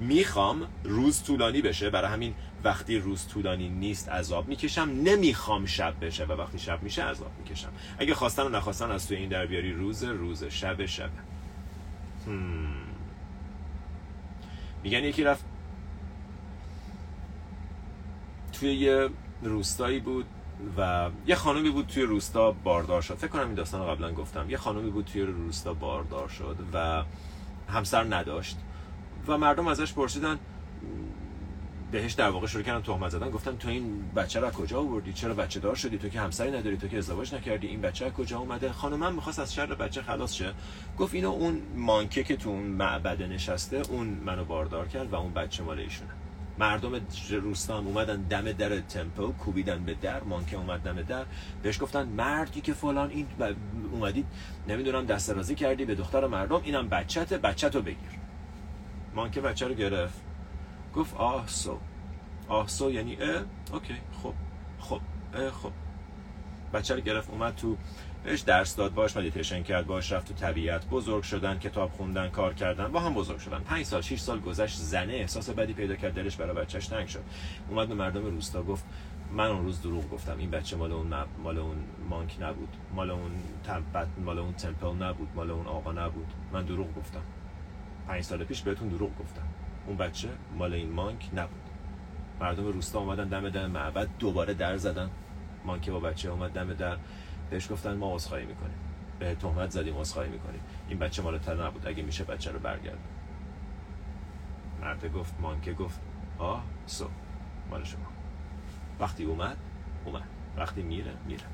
می‌خوام 0.00 0.66
روز 0.84 1.22
طولانی 1.22 1.62
بشه 1.62 1.90
برای 1.90 2.10
همین 2.10 2.34
وقتی 2.64 2.98
روز 2.98 3.26
طولانی 3.26 3.68
نیست 3.68 4.08
عذاب 4.08 4.48
می‌کشم. 4.48 4.90
نمی‌خوام 5.04 5.66
شب 5.66 5.94
بشه 6.00 6.24
و 6.24 6.32
وقتی 6.32 6.58
شب 6.58 6.82
میشه 6.82 7.02
عذاب 7.02 7.30
می‌کشم. 7.38 7.72
اگه 7.98 8.14
خواستن 8.14 8.42
و 8.42 8.48
نخواستن 8.48 8.90
از 8.90 9.08
توی 9.08 9.16
این 9.16 9.28
در 9.28 9.46
بیاری 9.46 9.72
روز 9.72 10.04
روز 10.04 10.44
شب 10.44 10.86
شب. 10.86 11.10
میگن 14.82 15.04
یکی 15.04 15.24
رفت 15.24 15.44
توی 18.64 18.74
یه 18.74 19.08
روستایی 19.42 20.00
بود 20.00 20.24
و 20.78 21.10
یه 21.26 21.34
خانمی 21.34 21.70
بود 21.70 21.86
توی 21.86 22.02
روستا 22.02 22.52
باردار 22.52 23.02
شد. 23.02 23.14
فکر 23.14 23.28
کنم 23.28 23.46
این 23.46 23.54
داستان 23.54 23.80
رو 23.80 23.86
قبلا 23.86 24.12
گفتم. 24.12 24.50
یه 24.50 24.56
خانمی 24.56 24.90
بود 24.90 25.04
توی 25.04 25.22
روستا 25.22 25.74
باردار 25.74 26.28
شد 26.28 26.56
و 26.74 27.02
همسر 27.68 28.14
نداشت. 28.14 28.56
و 29.26 29.38
مردم 29.38 29.66
ازش 29.66 29.92
پرسیدن 29.92 30.38
بهش 31.92 32.12
در 32.12 32.28
واقع 32.28 32.46
شروع 32.46 32.62
کردن 32.62 32.82
تهمت 32.82 33.10
زدن. 33.10 33.30
گفتن 33.30 33.56
تو 33.56 33.68
این 33.68 34.10
بچه 34.16 34.40
رو 34.40 34.50
کجا 34.50 34.80
آوردی؟ 34.80 35.12
چرا 35.12 35.34
بچه 35.34 35.60
دار 35.60 35.74
شدی؟ 35.74 35.98
تو 35.98 36.08
که 36.08 36.20
همسری 36.20 36.50
نداری 36.50 36.76
تو 36.76 36.88
که 36.88 36.98
ازدواج 36.98 37.34
نکردی. 37.34 37.66
این 37.66 37.80
بچه 37.80 38.10
کجا 38.10 38.38
اومده؟ 38.38 38.72
خانم 38.72 39.14
می‌خواست 39.14 39.38
از 39.38 39.54
شر 39.54 39.74
بچه 39.74 40.02
خلاص 40.02 40.34
شه. 40.34 40.54
گفت 40.98 41.14
اینو 41.14 41.30
اون 41.30 41.62
مانکه 41.76 42.24
که 42.24 42.36
تو 42.36 42.50
اون 42.50 42.62
معبد 42.62 43.22
نشسته 43.22 43.82
اون 43.88 44.06
منو 44.06 44.44
باردار 44.44 44.88
کرد 44.88 45.12
و 45.12 45.14
اون 45.16 45.32
بچه 45.32 45.62
مال 45.62 45.78
ایشونه. 45.78 46.10
مردم 46.58 47.00
روستان 47.30 47.86
اومدن 47.86 48.22
دم 48.22 48.52
در 48.52 48.80
تمپل 48.80 49.32
کوبیدن 49.32 49.84
به 49.84 49.94
در 49.94 50.22
مانکه 50.22 50.56
اومد 50.56 50.80
دم 50.80 51.02
در. 51.02 51.24
بهش 51.62 51.82
گفتن 51.82 52.08
مردی 52.08 52.60
که 52.60 52.72
فلان 52.72 53.10
این 53.10 53.26
اومدید 53.92 54.26
نمی‌دونم 54.68 55.06
دست 55.06 55.52
کردی 55.52 55.84
به 55.84 55.94
دختر 55.94 56.26
مردم 56.26 56.60
اینم 56.64 56.88
بچت 56.88 57.32
بچتو 57.32 57.82
بگیر. 57.82 58.18
monk 59.14 59.35
ه 59.35 59.40
بچه 59.40 59.68
رو 59.68 59.74
گرفت. 59.74 60.20
گفت 60.94 61.14
Ah 61.16 61.48
so. 61.48 61.78
Ah 62.48 62.68
so 62.68 62.90
یعنی 62.90 63.16
اه؟ 63.20 63.42
okay 63.72 63.94
خب 64.22 64.34
خب 64.78 65.00
اه 65.34 65.50
خب. 65.50 65.72
بچه 66.74 66.94
رو 66.94 67.00
گرفت 67.00 67.30
اومد 67.30 67.54
تو 67.54 67.76
بهش 68.24 68.40
درس 68.40 68.76
داد 68.76 68.94
باش 68.94 69.16
مدیتیشن 69.16 69.62
کرد 69.62 69.86
باش 69.86 70.12
رفت 70.12 70.28
تو 70.28 70.34
طبیعت. 70.34 70.86
بزرگ 70.88 71.22
شدن 71.22 71.58
کتاب 71.58 71.90
خوندن 71.90 72.28
کار 72.28 72.54
کردن 72.54 72.92
با 72.92 73.00
هم 73.00 73.14
بزرگ 73.14 73.38
شدن. 73.38 73.58
5 73.58 73.84
سال 73.84 74.00
6 74.00 74.20
سال 74.20 74.40
گذشت 74.40 74.78
زنه 74.78 75.12
احساس 75.12 75.50
بدی 75.50 75.72
پیدا 75.72 75.96
کرد 75.96 76.14
دلش 76.14 76.36
برای 76.36 76.56
بچهش 76.56 76.86
تنگ 76.86 77.08
شد. 77.08 77.22
اومد 77.68 77.88
به 77.88 77.94
مردم 77.94 78.24
روستا 78.24 78.62
گفت 78.62 78.84
من 79.32 79.46
اون 79.46 79.64
روز 79.64 79.82
دروغ 79.82 80.10
گفتم. 80.10 80.38
این 80.38 80.50
بچه 80.50 80.76
مال 80.76 80.92
اون 80.92 81.12
نب... 81.12 81.26
مال 81.42 81.58
اون 81.58 81.76
مانک 82.10 82.36
نبود. 82.40 82.68
مال 82.94 83.10
اون 83.10 83.30
تمپت 83.64 84.06
مال 84.24 84.38
اون 84.38 84.54
تمپل 84.54 85.02
نبود 85.02 85.28
مال 85.34 85.50
اون 85.50 85.66
آقا 85.66 85.92
نبود. 85.92 86.26
من 86.52 86.64
دروغ 86.64 86.94
گفتم. 86.94 87.22
پنج 88.08 88.22
سال 88.22 88.44
پیش 88.44 88.62
بهتون 88.62 88.88
دروغ 88.88 89.10
گفتم. 89.18 89.46
اون 89.86 89.96
بچه 89.96 90.28
مال 90.58 90.72
این 90.72 90.92
مانک 90.92 91.28
نبود. 91.34 91.62
مردم 92.40 92.66
روستا 92.66 92.98
اومدن 92.98 93.28
دم 93.28 93.48
در 93.48 93.66
معبد 93.66 94.08
دوباره 94.18 94.54
در 94.54 94.76
زدن. 94.76 95.10
مانک 95.64 95.90
با 95.90 96.00
بچه 96.00 96.30
اومد 96.30 96.52
دم 96.52 96.74
در 96.74 96.96
بهش 97.50 97.72
گفتن 97.72 97.96
ما 97.96 98.14
عذرخواهی 98.14 98.46
می‌کنیم. 98.46 98.78
به 99.18 99.34
تهمت 99.34 99.70
زدیم 99.70 99.96
عذرخواهی 99.98 100.30
می‌کنیم. 100.30 100.60
این 100.88 100.98
بچه 100.98 101.22
مال 101.22 101.38
تر 101.38 101.66
نبود. 101.66 101.86
اگه 101.86 102.02
میشه 102.02 102.24
بچه 102.24 102.52
رو 102.52 102.58
برگرد. 102.58 102.98
مرد 104.80 105.12
گفت 105.12 105.34
مانکه 105.40 105.72
گفت 105.72 106.00
آه 106.38 106.64
سو 106.86 107.08
مال 107.70 107.84
شما. 107.84 108.06
وقتی 109.00 109.24
اومد 109.24 109.56
اومد. 110.04 110.28
وقتی 110.56 110.82
میره 110.82 111.12
میره. 111.26 111.44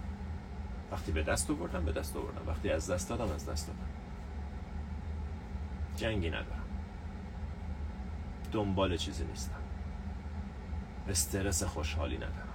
وقتی 0.93 1.13
به 1.13 1.23
دست 1.23 1.51
آوردم 1.51 1.85
به 1.85 1.93
دست 1.93 2.17
آوردم. 2.17 2.49
وقتی 2.49 2.71
از 2.71 2.91
دست 2.91 3.09
دادم 3.09 3.35
از 3.35 3.49
دست 3.49 3.67
دادم. 3.67 3.89
جنگی 5.97 6.29
ندارم. 6.29 6.65
دنبال 8.53 8.97
چیزی 8.97 9.25
نیستم. 9.25 9.61
استرس 11.09 11.63
خوشحالی 11.63 12.17
ندارم. 12.17 12.49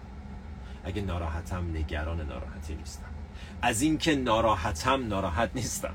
اگه 0.84 1.02
ناراحتم 1.02 1.70
نگران 1.78 2.22
ناراحتی 2.22 2.76
نیستم. 2.76 3.15
از 3.62 3.82
اینکه 3.82 4.16
ناراحتم 4.16 5.08
ناراحت 5.08 5.50
نیستم. 5.56 5.94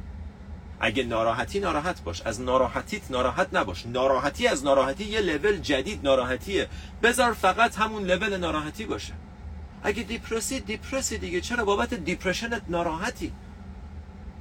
اگه 0.80 1.04
ناراحتی 1.04 1.60
ناراحت 1.60 2.02
باش 2.04 2.22
از 2.22 2.40
ناراحتیت 2.40 3.10
ناراحت 3.10 3.48
نباش. 3.52 3.86
ناراحتی 3.86 4.46
از 4.48 4.64
ناراحتی 4.64 5.04
یه 5.04 5.20
لول 5.20 5.56
جدید 5.56 6.00
ناراحتیه. 6.02 6.68
بذار 7.02 7.32
فقط 7.32 7.76
همون 7.76 8.04
لول 8.04 8.36
ناراحتی 8.36 8.84
باشه. 8.84 9.12
اگه 9.82 10.02
دیپرسی 10.02 10.60
دیپرسی 10.60 11.18
دیگه. 11.18 11.40
چرا 11.40 11.64
بابت 11.64 11.94
دیپرشنت 11.94 12.62
ناراحتی؟ 12.68 13.32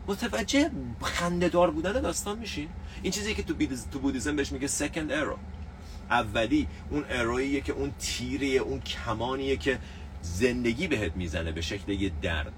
متوجه 0.08 0.72
خندهدار 1.02 1.72
بودن 1.72 2.02
داستان 2.02 2.40
میشین 2.40 2.70
این 3.02 3.12
چیزی 3.12 3.36
که 3.36 3.44
تو, 3.44 3.54
تو 3.92 4.00
بودیزم 4.00 4.36
بهش 4.36 4.52
میگه 4.52 4.68
سکند 4.68 5.12
ارو 5.12 5.38
اولی 6.10 6.68
اون 6.90 7.06
اروییه 7.10 7.62
که 7.62 7.74
اون 7.74 7.92
تیریه 8.00 8.60
اون 8.60 8.80
کمانیه 8.80 9.58
که 9.58 9.80
زندگی 10.22 10.88
بهت 10.88 11.16
می‌زنه 11.16 11.52
به 11.52 11.62
شکل 11.62 11.92
یه 11.92 12.12
درد. 12.22 12.54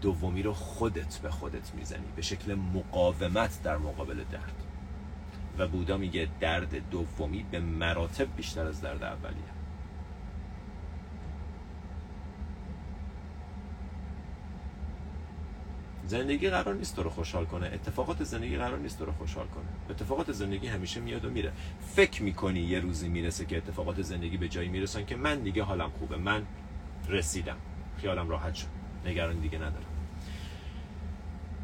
دومی 0.00 0.42
رو 0.42 0.52
خودت 0.52 1.18
به 1.18 1.30
خودت 1.30 1.74
می‌زنی. 1.74 2.06
به 2.16 2.22
شکل 2.22 2.54
مقاومت 2.54 3.62
در 3.62 3.76
مقابل 3.76 4.24
درد. 4.30 4.64
و 5.58 5.68
بودا 5.68 5.96
میگه 5.96 6.28
درد 6.40 6.90
دومی 6.90 7.46
به 7.50 7.60
مراتب 7.60 8.36
بیشتر 8.36 8.66
از 8.66 8.80
درد 8.80 9.02
اولیه. 9.02 9.42
زندگی 16.06 16.50
قرار 16.50 16.74
نیست 16.74 16.96
تو 16.96 17.02
رو 17.02 17.10
خوشحال 17.10 17.44
کنه. 17.44 17.66
اتفاقات 17.66 18.24
زندگی 18.24 18.56
قرار 18.56 18.78
نیست 18.78 18.98
تو 18.98 19.04
رو 19.04 19.12
خوشحال 19.12 19.46
کنه. 19.46 19.64
اتفاقات 19.90 20.32
زندگی 20.32 20.66
همیشه 20.66 21.00
میاد 21.00 21.24
و 21.24 21.30
میره. 21.30 21.52
فکر 21.80 22.22
می‌کنی 22.22 22.60
یه 22.60 22.80
روزی 22.80 23.08
می‌رسه 23.08 23.46
که 23.46 23.56
اتفاقات 23.56 24.02
زندگی 24.02 24.36
به 24.36 24.48
جایی 24.48 24.68
می‌رسن 24.68 25.04
که 25.04 25.16
من 25.16 25.40
دیگه 25.40 25.62
حالم 25.62 25.90
خوبه. 25.90 26.16
من 26.16 26.42
رسیدم. 27.08 27.56
خیالم 27.96 28.28
راحت 28.28 28.54
شد. 28.54 28.66
نگران 29.06 29.38
دیگه 29.38 29.58
ندارم. 29.58 29.87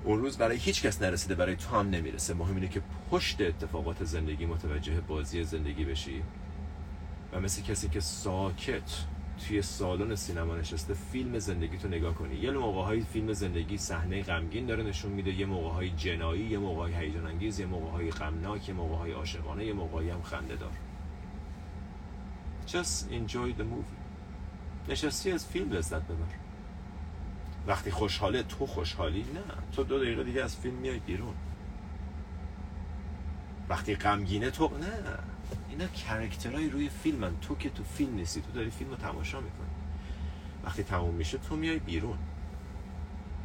اون 0.05 0.19
روز 0.19 0.39
برای 0.39 0.57
هیچ 0.57 0.83
کس 0.83 1.03
نرسیده 1.03 1.35
برای 1.35 1.57
تو 1.57 1.77
هم 1.77 1.91
نمی‌رسه. 1.91 2.35
مهم 2.35 2.55
اینه 2.55 2.69
که 2.69 2.83
پشت 3.11 3.41
اتفاقات 3.41 4.05
زندگی 4.05 4.47
متوجه 4.47 5.01
بازی 5.01 5.45
زندگی 5.45 5.85
بشی. 5.85 6.23
و 7.33 7.41
مثل 7.41 7.63
کسی 7.63 7.89
که 7.89 8.01
ساکت 8.01 9.05
توی 9.49 9.63
سالن 9.63 10.15
سینما 10.15 10.57
نشسته 10.57 10.95
فیلم 10.95 11.39
زندگی 11.39 11.79
تو 11.79 11.89
نگاه 11.89 12.15
کنی. 12.15 12.35
یه 12.35 12.51
موقع 12.51 13.01
فیلم 13.01 13.33
زندگی 13.33 13.79
صحنه 13.79 14.23
غمگین 14.23 14.67
داره 14.67 14.83
نشون 14.83 15.13
میده. 15.13 15.33
یه 15.33 15.47
موقع 15.47 15.69
های 15.69 15.91
جنایی 15.91 16.45
یه 16.45 16.59
موقع 16.59 16.83
های 16.83 16.95
هیجان 16.95 17.27
انگیز 17.27 17.61
یه 17.61 17.67
موقع 17.67 17.91
های 17.91 18.11
غمناک 18.11 18.69
یه 18.69 18.75
موقع 18.75 18.97
های 18.97 19.13
عاشقانه 19.13 19.65
یه 19.65 19.73
موقع 19.73 20.11
هم 20.11 20.23
خنده 20.23 20.57
دار. 20.57 20.73
Just 22.67 23.11
enjoy 23.11 23.59
the 23.59 23.65
movie. 23.65 24.05
نشستی 24.89 25.31
از 25.31 25.47
فیلم 25.47 25.73
لذت 25.73 26.03
ببر. 26.03 26.44
وقتی 27.67 27.91
خوشحاله 27.91 28.43
تو 28.43 28.67
خوشحالی؟ 28.67 29.21
نه. 29.35 29.41
تو 29.73 29.85
دو 29.85 29.99
دقیقه 29.99 30.25
دیگه 30.25 30.43
از 30.43 30.57
فیلم 30.57 30.75
میای 30.75 30.99
بیرون. 30.99 31.35
وقتی 33.69 33.95
غمگینه 33.95 34.51
تو 34.51 34.71
نه. 34.79 35.19
اینا 35.71 35.87
کرکترهای 35.87 36.71
روی 36.71 36.89
فیلمن. 36.89 37.33
تو 37.41 37.55
که 37.55 37.71
تو 37.71 37.85
فیلم 37.85 38.15
نیستی 38.15 38.41
تو 38.41 38.53
داری 38.53 38.71
فیلم 38.71 38.91
رو 38.91 38.97
تماشا 38.97 39.41
می‌کنی. 39.41 39.69
وقتی 40.65 40.83
تموم 40.83 41.15
میشه 41.15 41.39
تو 41.39 41.57
میای 41.57 41.79
بیرون. 41.79 42.19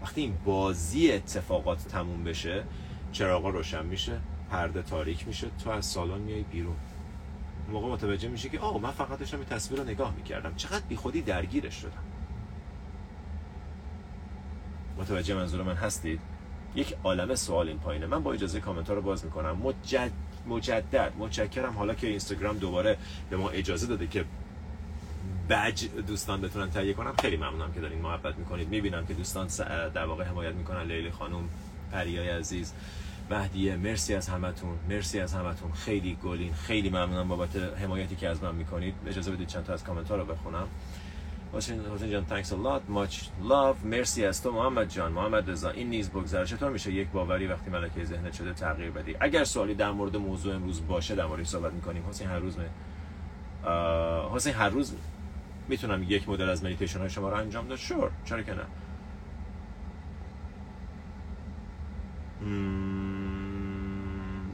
وقتی 0.02 0.22
این 0.22 0.38
بازی 0.46 1.12
اتفاقات 1.12 1.88
تموم 1.88 2.24
بشه 2.24 2.64
چراغا 3.12 3.50
روشن 3.50 3.86
میشه 3.86 4.20
پرده 4.52 4.82
تاریک 4.82 5.28
میشه 5.28 5.48
تو 5.64 5.70
از 5.70 5.86
سالن 5.86 6.22
میای 6.22 6.44
بیرون. 6.44 6.76
موقع 7.72 7.88
متوجه 7.88 8.30
میشه 8.30 8.50
که 8.50 8.60
آه 8.60 8.82
من 8.82 8.92
فقط 8.92 9.20
داشتم 9.20 9.38
این 9.38 9.46
تصویر 9.46 9.82
رو 9.82 9.88
نگاه 9.88 10.16
می‌کردم. 10.16 10.56
چقدر 10.56 10.86
بی 10.90 10.96
خودی 10.96 11.22
درگیرش 11.22 11.76
شدم. 11.76 12.04
متوجه 15.00 15.36
منظور 15.36 15.64
من 15.64 15.76
هستید؟ 15.76 16.20
یک 16.76 16.96
عالم 17.04 17.36
سوال 17.36 17.68
این 17.68 17.80
پایینه. 17.80 18.06
من 18.06 18.24
با 18.24 18.34
اجازه 18.34 18.60
کامنت 18.60 18.90
رو 18.90 19.02
باز 19.02 19.26
می‌کنم. 19.26 19.58
مجد 19.58 20.12
مجدد 20.48 21.14
متشکرم. 21.20 21.74
حالا 21.74 21.94
که 21.94 22.08
اینستاگرام 22.08 22.58
دوباره 22.58 22.98
به 23.30 23.38
ما 23.38 23.50
اجازه 23.50 23.88
داده 23.88 24.08
که 24.08 24.26
بج 25.50 25.86
دوستان 26.08 26.42
بتونن 26.42 26.70
تهیه 26.70 26.94
کنم 26.94 27.14
خیلی 27.22 27.38
ممنونم 27.38 27.74
که 27.74 27.80
دارین 27.80 28.02
محبت 28.02 28.38
می‌کنید. 28.38 28.70
می‌بینم 28.70 29.06
که 29.06 29.14
دوستان 29.14 29.48
در 29.94 30.06
واقع 30.06 30.24
حمایت 30.24 30.54
می‌کنن. 30.54 30.84
لیلی 30.84 31.12
خانم 31.12 31.50
پریای 31.92 32.30
عزیز 32.30 32.74
مهدیه 33.32 33.76
مرسی 33.76 34.16
از 34.16 34.30
همتون. 34.30 34.80
مرسی 34.90 35.20
از 35.20 35.34
همتون. 35.34 35.72
خیلی 35.72 36.18
گلین. 36.24 36.54
خیلی 36.54 36.90
ممنونم 36.90 37.28
بابت 37.28 37.56
حمایتی 37.56 38.16
که 38.16 38.28
از 38.28 38.44
من 38.44 38.56
می‌کنید. 38.56 38.94
اجازه 39.08 39.32
بدید 39.32 39.48
چند 39.48 39.64
تا 39.66 39.74
از 39.74 39.84
کامنت 39.84 40.10
ها 40.10 40.16
رو 40.16 40.26
بخونم. 40.26 40.68
حسین 41.54 41.86
حسین 41.86 42.12
جان 42.12 42.26
thanks 42.30 42.48
a 42.48 42.56
lot. 42.56 42.82
Much 42.94 43.16
love. 43.50 43.86
مرسی 43.86 44.26
از 44.26 44.44
تو 44.44 44.52
محمد 44.52 44.90
جان. 44.90 45.12
محمد 45.12 45.50
رضا 45.50 45.70
این 45.70 45.90
نیز 45.90 46.10
بگذره 46.10 46.46
چطور 46.46 46.72
میشه 46.72 46.92
یک 46.92 47.08
باوری 47.08 47.48
وقتی 47.48 47.70
ملکه 47.70 48.06
ذهنت 48.06 48.34
شده 48.34 48.54
تغییر 48.54 48.92
بدی؟ 48.92 49.16
اگر 49.20 49.44
سوالی 49.44 49.76
در 49.76 49.92
مورد 49.92 50.18
موضوع 50.18 50.56
امروز 50.56 50.88
باشه 50.88 51.16
در 51.16 51.26
مورد 51.26 51.44
صحبت 51.44 51.74
می‌کنیم. 51.74 52.04
حسین 52.10 52.28
هر 52.28 52.40
روز 52.40 52.58
می... 52.58 52.66
حسین 54.36 54.54
هر 54.54 54.70
روز 54.70 54.96
می‌تونم 55.68 56.04
یک 56.04 56.30
مدل 56.30 56.50
از 56.50 56.64
مدیتیشن 56.64 57.00
های 57.00 57.10
شما 57.10 57.30
رو 57.30 57.36
انجام 57.36 57.68
داد؟ 57.68 57.78
شور 57.78 58.12
چرا 58.26 58.42
که 58.42 58.54
نه. 58.54 58.66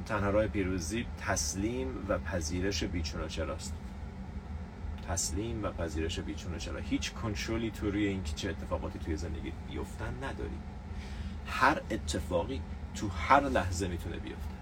تنها 0.06 0.30
راه 0.30 0.48
پیروزی 0.48 1.06
تسلیم 1.22 1.88
و 2.08 2.18
پذیرش 2.18 2.84
بیچون 2.84 3.28
چراست. 3.28 3.74
تسلیم 5.10 5.64
و 5.64 5.72
پذیرش 5.72 6.20
بیچونه 6.20 6.60
چرا 6.60 6.80
هیچ 6.80 7.14
کنترلی 7.14 7.72
تو 7.72 7.92
روی 7.92 8.08
اینکه 8.08 8.34
چه 8.36 8.50
اتفاقاتی 8.50 9.00
توی 9.00 9.16
زندگی 9.16 9.52
بیفتن 9.70 10.14
نداری 10.22 10.60
هر 11.48 11.82
اتفاقی 11.92 12.62
تو 12.96 13.08
هر 13.08 13.50
لحظه 13.50 13.88
می‌تونه 13.88 14.18
بیفته. 14.18 14.56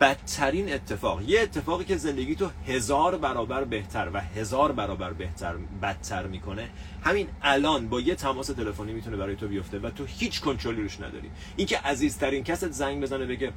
بدترین 0.00 0.72
اتفاق 0.72 1.22
یه 1.22 1.40
اتفاقی 1.40 1.84
که 1.84 1.96
زندگی 1.96 2.34
تو 2.34 2.50
هزار 2.66 3.18
برابر 3.18 3.64
بهتر 3.64 4.10
و 4.12 4.20
هزار 4.20 4.72
برابر 4.72 5.12
بهتر 5.12 5.54
بدتر 5.82 6.26
می‌کنه 6.26 6.68
همین 7.04 7.28
الان 7.42 7.88
با 7.88 8.00
یه 8.00 8.14
تماس 8.14 8.46
تلفنی 8.46 8.92
می‌تونه 8.92 9.16
برای 9.16 9.36
تو 9.36 9.48
بیفته 9.48 9.78
و 9.78 9.90
تو 9.90 10.04
هیچ 10.04 10.40
کنترلی 10.40 10.82
روش 10.82 11.00
نداری. 11.00 11.30
اینکه 11.56 11.78
عزیزترین 11.78 12.44
کست 12.44 12.70
زنگ 12.70 13.02
بزنه 13.02 13.26
بگه 13.26 13.52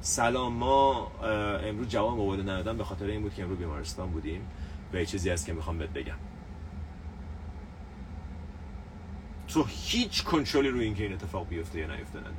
سلام 0.00 0.52
ما 0.52 1.12
امروز 1.68 1.88
جواب 1.88 2.16
موبایل 2.16 2.42
ندادم 2.42 2.76
به 2.76 2.84
خاطر 2.84 3.04
این 3.04 3.22
بود 3.22 3.34
که 3.34 3.42
امروز 3.42 3.58
بیمارستان 3.58 4.10
بودیم. 4.10 4.40
و 4.92 4.96
یه 4.96 5.06
چیزی 5.06 5.30
هست 5.30 5.46
که 5.46 5.52
می‌خوام 5.52 5.78
بهت 5.78 5.90
بگم. 5.90 6.16
تو 9.48 9.64
هیچ 9.68 10.24
کنترلی 10.24 10.68
روی 10.68 10.84
اینکه 10.84 11.02
این 11.02 11.12
اتفاق 11.12 11.48
بیفته 11.48 11.78
یا 11.78 11.96
نیفته 11.96 12.18
نداری. 12.18 12.36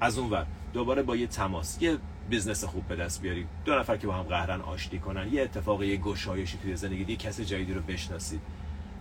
از 0.00 0.18
اون 0.18 0.30
ور 0.30 0.46
دوباره 0.72 1.02
با 1.02 1.16
یه 1.16 1.26
تماس 1.26 1.82
یه 1.82 1.98
business 2.30 2.64
خوب 2.64 2.88
به 2.88 2.96
دست 2.96 3.22
بیاری. 3.22 3.46
دو 3.64 3.78
نفر 3.78 3.96
که 3.96 4.06
با 4.06 4.12
هم 4.12 4.22
قهرن 4.22 4.60
آشتی 4.60 4.98
کنن 4.98 5.32
یه 5.32 5.42
اتفاق 5.42 5.82
یه 5.82 5.96
گشایشی 5.96 6.58
توی 6.58 6.76
زندگی 6.76 7.12
یه 7.12 7.16
کسی 7.16 7.44
جدیدی 7.44 7.72
رو 7.72 7.80
بشناسید 7.80 8.40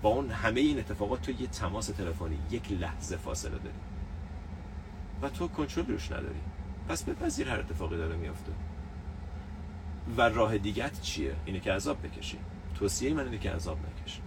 با 0.02 0.10
اون 0.10 0.30
همه 0.30 0.60
این 0.60 0.80
اتفاقات 0.80 1.22
تو 1.22 1.32
یه 1.32 1.48
تماس 1.48 1.88
تلفنی 1.88 2.38
یک 2.52 2.72
لحظه 2.72 3.18
فاصله 3.18 3.52
داری. 3.52 3.76
و 5.22 5.30
تو 5.30 5.48
کنترل 5.48 5.86
روش 5.86 6.12
نداری. 6.12 6.40
پس 6.90 7.04
بپذیر 7.04 7.50
هر 7.50 7.60
اتفاقی 7.60 7.98
داره 7.98 8.16
میافته. 8.16 8.52
و 10.18 10.22
راه 10.22 10.58
دیگت 10.58 11.02
چیه؟ 11.02 11.36
اینه 11.46 11.60
که 11.60 11.74
عذاب 11.74 11.98
بکشی. 12.08 12.38
توصیه 12.80 13.14
من 13.14 13.24
اینه 13.24 13.38
که 13.38 13.52
عذاب 13.52 13.78
نکشی. 13.78 14.22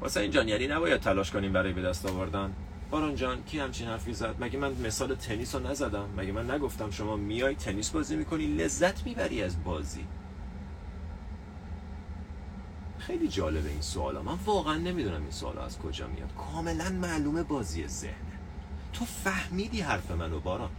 واسه 0.00 0.20
این 0.20 0.30
جان 0.30 0.48
یعنی 0.48 0.66
نباید 0.66 1.00
تلاش 1.00 1.30
کنیم 1.30 1.52
برای 1.52 1.72
به 1.72 1.82
دست 1.82 2.06
آوردن. 2.06 2.52
باران 2.90 3.14
جان 3.14 3.42
کی 3.42 3.58
همچین 3.58 3.88
حرفی 3.88 4.14
زد؟ 4.14 4.34
مگه 4.40 4.58
من 4.58 4.72
مثال 4.72 5.14
تنیس 5.14 5.54
رو 5.54 5.66
نزدم؟ 5.66 6.08
مگه 6.16 6.32
من 6.32 6.50
نگفتم 6.50 6.90
شما 6.90 7.16
میای 7.16 7.54
تنیس 7.54 7.90
بازی 7.90 8.16
می‌کنی؟ 8.16 8.46
لذت 8.46 9.06
می‌بری 9.06 9.42
از 9.42 9.64
بازی. 9.64 10.06
خیلی 13.06 13.28
جالبه 13.28 13.70
این 13.70 13.80
سوالا. 13.80 14.22
من 14.22 14.38
واقعا 14.46 14.76
نمی‌دونم 14.76 15.22
این 15.22 15.30
سوالا 15.30 15.64
از 15.64 15.78
کجا 15.78 16.06
میاد. 16.06 16.30
کاملا 16.34 16.90
معلومه 16.90 17.42
بازی 17.42 17.88
ذهنه. 17.88 18.14
تو 18.92 19.04
فهمیدی 19.04 19.80
حرف 19.80 20.10
منو 20.10 20.40
باران. 20.40 20.70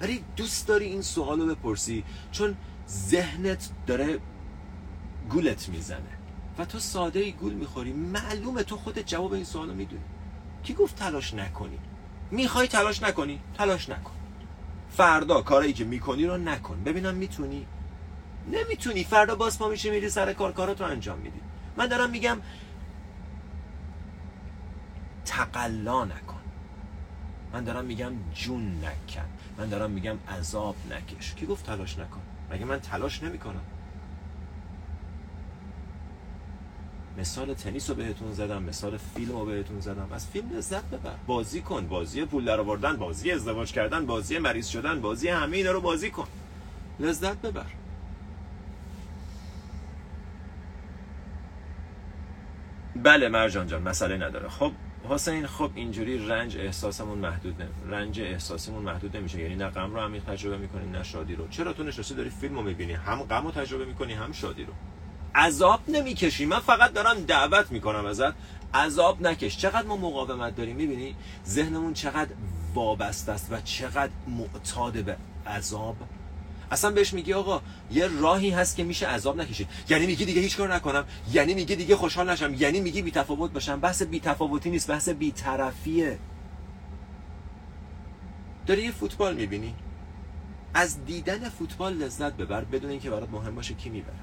ولی 0.00 0.24
دوست 0.36 0.68
داری 0.68 0.86
این 0.86 1.02
سوالو 1.02 1.54
بپرسی؟ 1.54 2.04
چون 2.32 2.56
ذهنت 2.88 3.70
داره 3.86 4.18
گولت 5.30 5.68
می‌زنه. 5.68 6.18
و 6.58 6.64
تو 6.64 6.78
ساده 6.78 7.20
ای 7.20 7.32
گول 7.32 7.52
می‌خوری. 7.52 7.92
معلومه 7.92 8.62
تو 8.62 8.76
خودت 8.76 9.06
جواب 9.06 9.32
این 9.32 9.44
سوالو 9.44 9.74
می‌دونی. 9.74 10.02
کی 10.62 10.74
گفت 10.74 10.96
تلاش 10.96 11.34
نکنی؟ 11.34 11.78
می‌خوای 12.30 12.68
تلاش 12.68 13.02
نکنی؟ 13.02 13.40
تلاش 13.58 13.88
نکن. 13.88 14.14
فردا 14.90 15.42
کارایی 15.42 15.72
که 15.72 15.84
می‌کنی 15.84 16.26
رو 16.26 16.36
نکن. 16.36 16.82
ببینم 16.84 17.14
می‌تونی؟ 17.14 17.66
نمی‌تونی. 18.52 19.04
فردا 19.04 19.34
باز 19.34 19.58
پا 19.58 19.68
میشه 19.68 19.90
میری 19.90 20.10
سر 20.10 20.32
کار. 20.32 20.52
کاراتو 20.52 20.84
انجام 20.84 21.18
میدی. 21.18 21.40
من 21.76 21.86
دارم 21.86 22.10
میگم 22.10 22.38
تقلا 25.24 26.04
نکن. 26.04 26.40
من 27.52 27.64
دارم 27.64 27.84
میگم 27.84 28.12
جون 28.34 28.84
نکن. 28.84 29.24
من 29.58 29.68
دارم 29.68 29.90
میگم 29.90 30.16
عذاب 30.28 30.76
نکش. 30.90 31.34
کی 31.34 31.46
گفت 31.46 31.66
تلاش 31.66 31.98
نکن؟ 31.98 32.20
مگه 32.50 32.64
من 32.64 32.80
تلاش 32.80 33.22
نمی‌کنم؟ 33.22 33.60
مثال 37.18 37.54
تنیس 37.54 37.90
رو 37.90 37.96
بهتون 37.96 38.32
زدم 38.32 38.62
مثال 38.62 38.96
فیلم 38.96 39.32
رو 39.32 39.44
بهتون 39.44 39.80
زدم. 39.80 40.08
از 40.12 40.26
فیلم 40.26 40.50
لذت 40.56 40.84
ببر. 40.84 41.14
بازی 41.26 41.60
کن. 41.60 41.86
بازی 41.86 42.24
پول 42.24 42.44
در 42.44 42.60
آوردن 42.60 42.96
بازی 42.96 43.30
ازدواج 43.30 43.72
کردن 43.72 44.06
بازی 44.06 44.38
مریض 44.38 44.66
شدن 44.66 45.00
بازی 45.00 45.28
همه 45.28 45.56
اینا 45.56 45.70
رو 45.70 45.80
بازی 45.80 46.10
کن. 46.10 46.26
لذت 47.00 47.36
ببر. 47.36 47.66
بله 52.96 53.28
مرجان 53.28 53.66
جان 53.66 53.82
مسئله 53.82 54.16
نداره. 54.16 54.48
خب 54.48 54.72
حسین 55.08 55.46
خب 55.46 55.70
اینجوری 55.74 56.28
رنج 56.28 56.56
احساسمون 56.58 57.18
محدود 57.18 57.62
نه 57.62 57.68
رنج 57.96 58.20
احساسمون 58.20 58.82
محدود 58.82 59.16
نمیشه. 59.16 59.40
یعنی 59.40 59.56
نه 59.56 59.68
غم 59.68 59.94
رو 59.94 60.00
عمیق 60.00 60.24
تجربه 60.24 60.56
می‌کنیم 60.56 60.90
نه 60.90 61.02
شادی 61.02 61.34
رو. 61.34 61.48
چرا 61.48 61.72
تو 61.72 61.82
نشسته 61.82 62.14
داری 62.14 62.30
فیلم 62.30 62.54
رو 62.54 62.62
می‌بینی؟ 62.62 62.92
هم 62.92 63.22
غم 63.22 63.44
رو 63.44 63.50
تجربه 63.50 63.84
می‌کنی 63.84 64.12
هم 64.12 64.32
شادی 64.32 64.64
رو. 64.64 64.72
عذاب 65.34 65.80
نمی‌کشی. 65.88 66.46
من 66.46 66.58
فقط 66.58 66.92
دارم 66.92 67.20
دعوت 67.20 67.72
می‌کنم 67.72 68.06
ازت. 68.06 68.32
عذاب 68.74 69.26
نکش. 69.26 69.58
چقدر 69.58 69.86
ما 69.86 69.96
مقاومت 69.96 70.56
داریم 70.56 70.76
می‌بینی؟ 70.76 71.16
ذهنمون 71.46 71.94
چقدر 71.94 72.30
وابسته 72.74 73.32
است 73.32 73.52
و 73.52 73.60
چقدر 73.60 74.12
معتاد 74.28 75.04
به 75.04 75.16
عذاب 75.46 75.96
اصلا 76.74 76.90
بهش 76.90 77.12
میگی 77.12 77.32
آقا 77.32 77.60
یه 77.90 78.08
راهی 78.20 78.50
هست 78.50 78.76
که 78.76 78.84
میشه 78.84 79.06
عذاب 79.06 79.40
نکشید 79.40 79.68
یعنی 79.88 80.06
میگی 80.06 80.24
دیگه 80.24 80.40
هیچ 80.40 80.56
کار 80.56 80.74
نکنم. 80.74 81.04
یعنی 81.32 81.54
میگی 81.54 81.76
دیگه 81.76 81.96
خوشحال 81.96 82.30
نشم. 82.30 82.54
یعنی 82.54 82.80
میگی 82.80 83.02
بی 83.02 83.10
تفاوت 83.10 83.52
باشم. 83.52 83.80
بحث 83.80 84.02
بی 84.02 84.20
تفاوتی 84.20 84.70
نیست 84.70 84.90
بحث 84.90 85.08
بی 85.08 85.32
طرفیه. 85.32 86.18
داری 88.66 88.82
یه 88.82 88.90
فوتبال 88.90 89.34
می‌بینی؟ 89.34 89.74
از 90.74 91.04
دیدن 91.04 91.48
فوتبال 91.48 91.94
لذت 91.94 92.32
ببر 92.32 92.64
بدون 92.64 92.90
اینکه 92.90 93.10
برات 93.10 93.30
مهم 93.30 93.54
باشه 93.54 93.74
کی 93.74 93.90
می‌بره. 93.90 94.14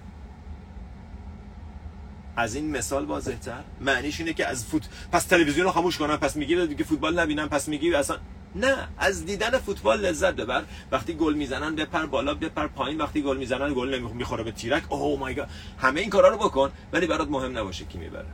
از 2.36 2.56
این 2.56 2.78
مثال 2.78 3.06
واضح 3.06 3.36
تر 3.36 3.64
معنیش 3.82 4.20
اینه 4.20 4.34
که 4.34 4.48
از 4.48 4.66
فوت 4.66 4.90
پس 5.12 5.24
تلویزیون 5.24 5.66
رو 5.66 5.72
خاموش 5.72 5.98
کنم. 5.98 6.18
پس 6.18 6.36
میگی 6.36 6.68
دیگه 6.68 6.84
فوتبال 6.84 7.20
نبینم. 7.20 7.50
پس 7.50 7.68
میگی 7.68 7.94
اصلا 7.94 8.18
نه 8.56 8.88
از 8.98 9.26
دیدن 9.26 9.58
فوتبال 9.58 10.00
لذت 10.00 10.34
ببر. 10.34 10.64
وقتی 10.92 11.14
گل 11.14 11.34
می‌زنن 11.34 11.76
بپر 11.76 12.06
بالا 12.06 12.34
بپر 12.34 12.68
پایین. 12.68 13.02
وقتی 13.02 13.22
گل 13.22 13.38
می‌زنن 13.38 13.74
گل 13.74 14.00
می‌خوره 14.00 14.44
به 14.44 14.52
تیرک. 14.52 14.92
اوه 14.92 15.20
مای 15.20 15.36
گاد. 15.36 15.50
همه 15.78 16.02
این 16.02 16.10
کارا 16.10 16.30
رو 16.30 16.38
بکن 16.38 16.72
ولی 16.94 17.08
برات 17.08 17.30
مهم 17.30 17.58
نباشه 17.58 17.86
کی 17.86 17.98
می‌بره. 17.98 18.28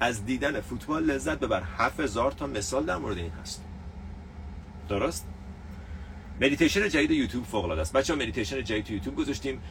از 0.00 0.26
دیدن 0.26 0.60
فوتبال 0.60 1.04
لذت 1.04 1.38
ببر. 1.38 1.62
7000 1.78 2.32
تا 2.32 2.46
مثال 2.46 2.84
در 2.84 2.96
مورد 2.96 3.18
این 3.18 3.32
هست. 3.42 3.64
درست؟ 4.88 5.26
مدیتیشن 6.40 6.88
جدید 6.88 7.10
یوتیوب 7.10 7.44
فوق 7.44 7.64
العاده 7.64 7.80
است. 7.80 7.92
بچه‌ها 7.92 8.18
مدیتیشن 8.18 8.64
جدید 8.64 8.84
تو 8.84 8.92
یوتیوب 8.92 9.16
گذاشتیم. 9.16 9.62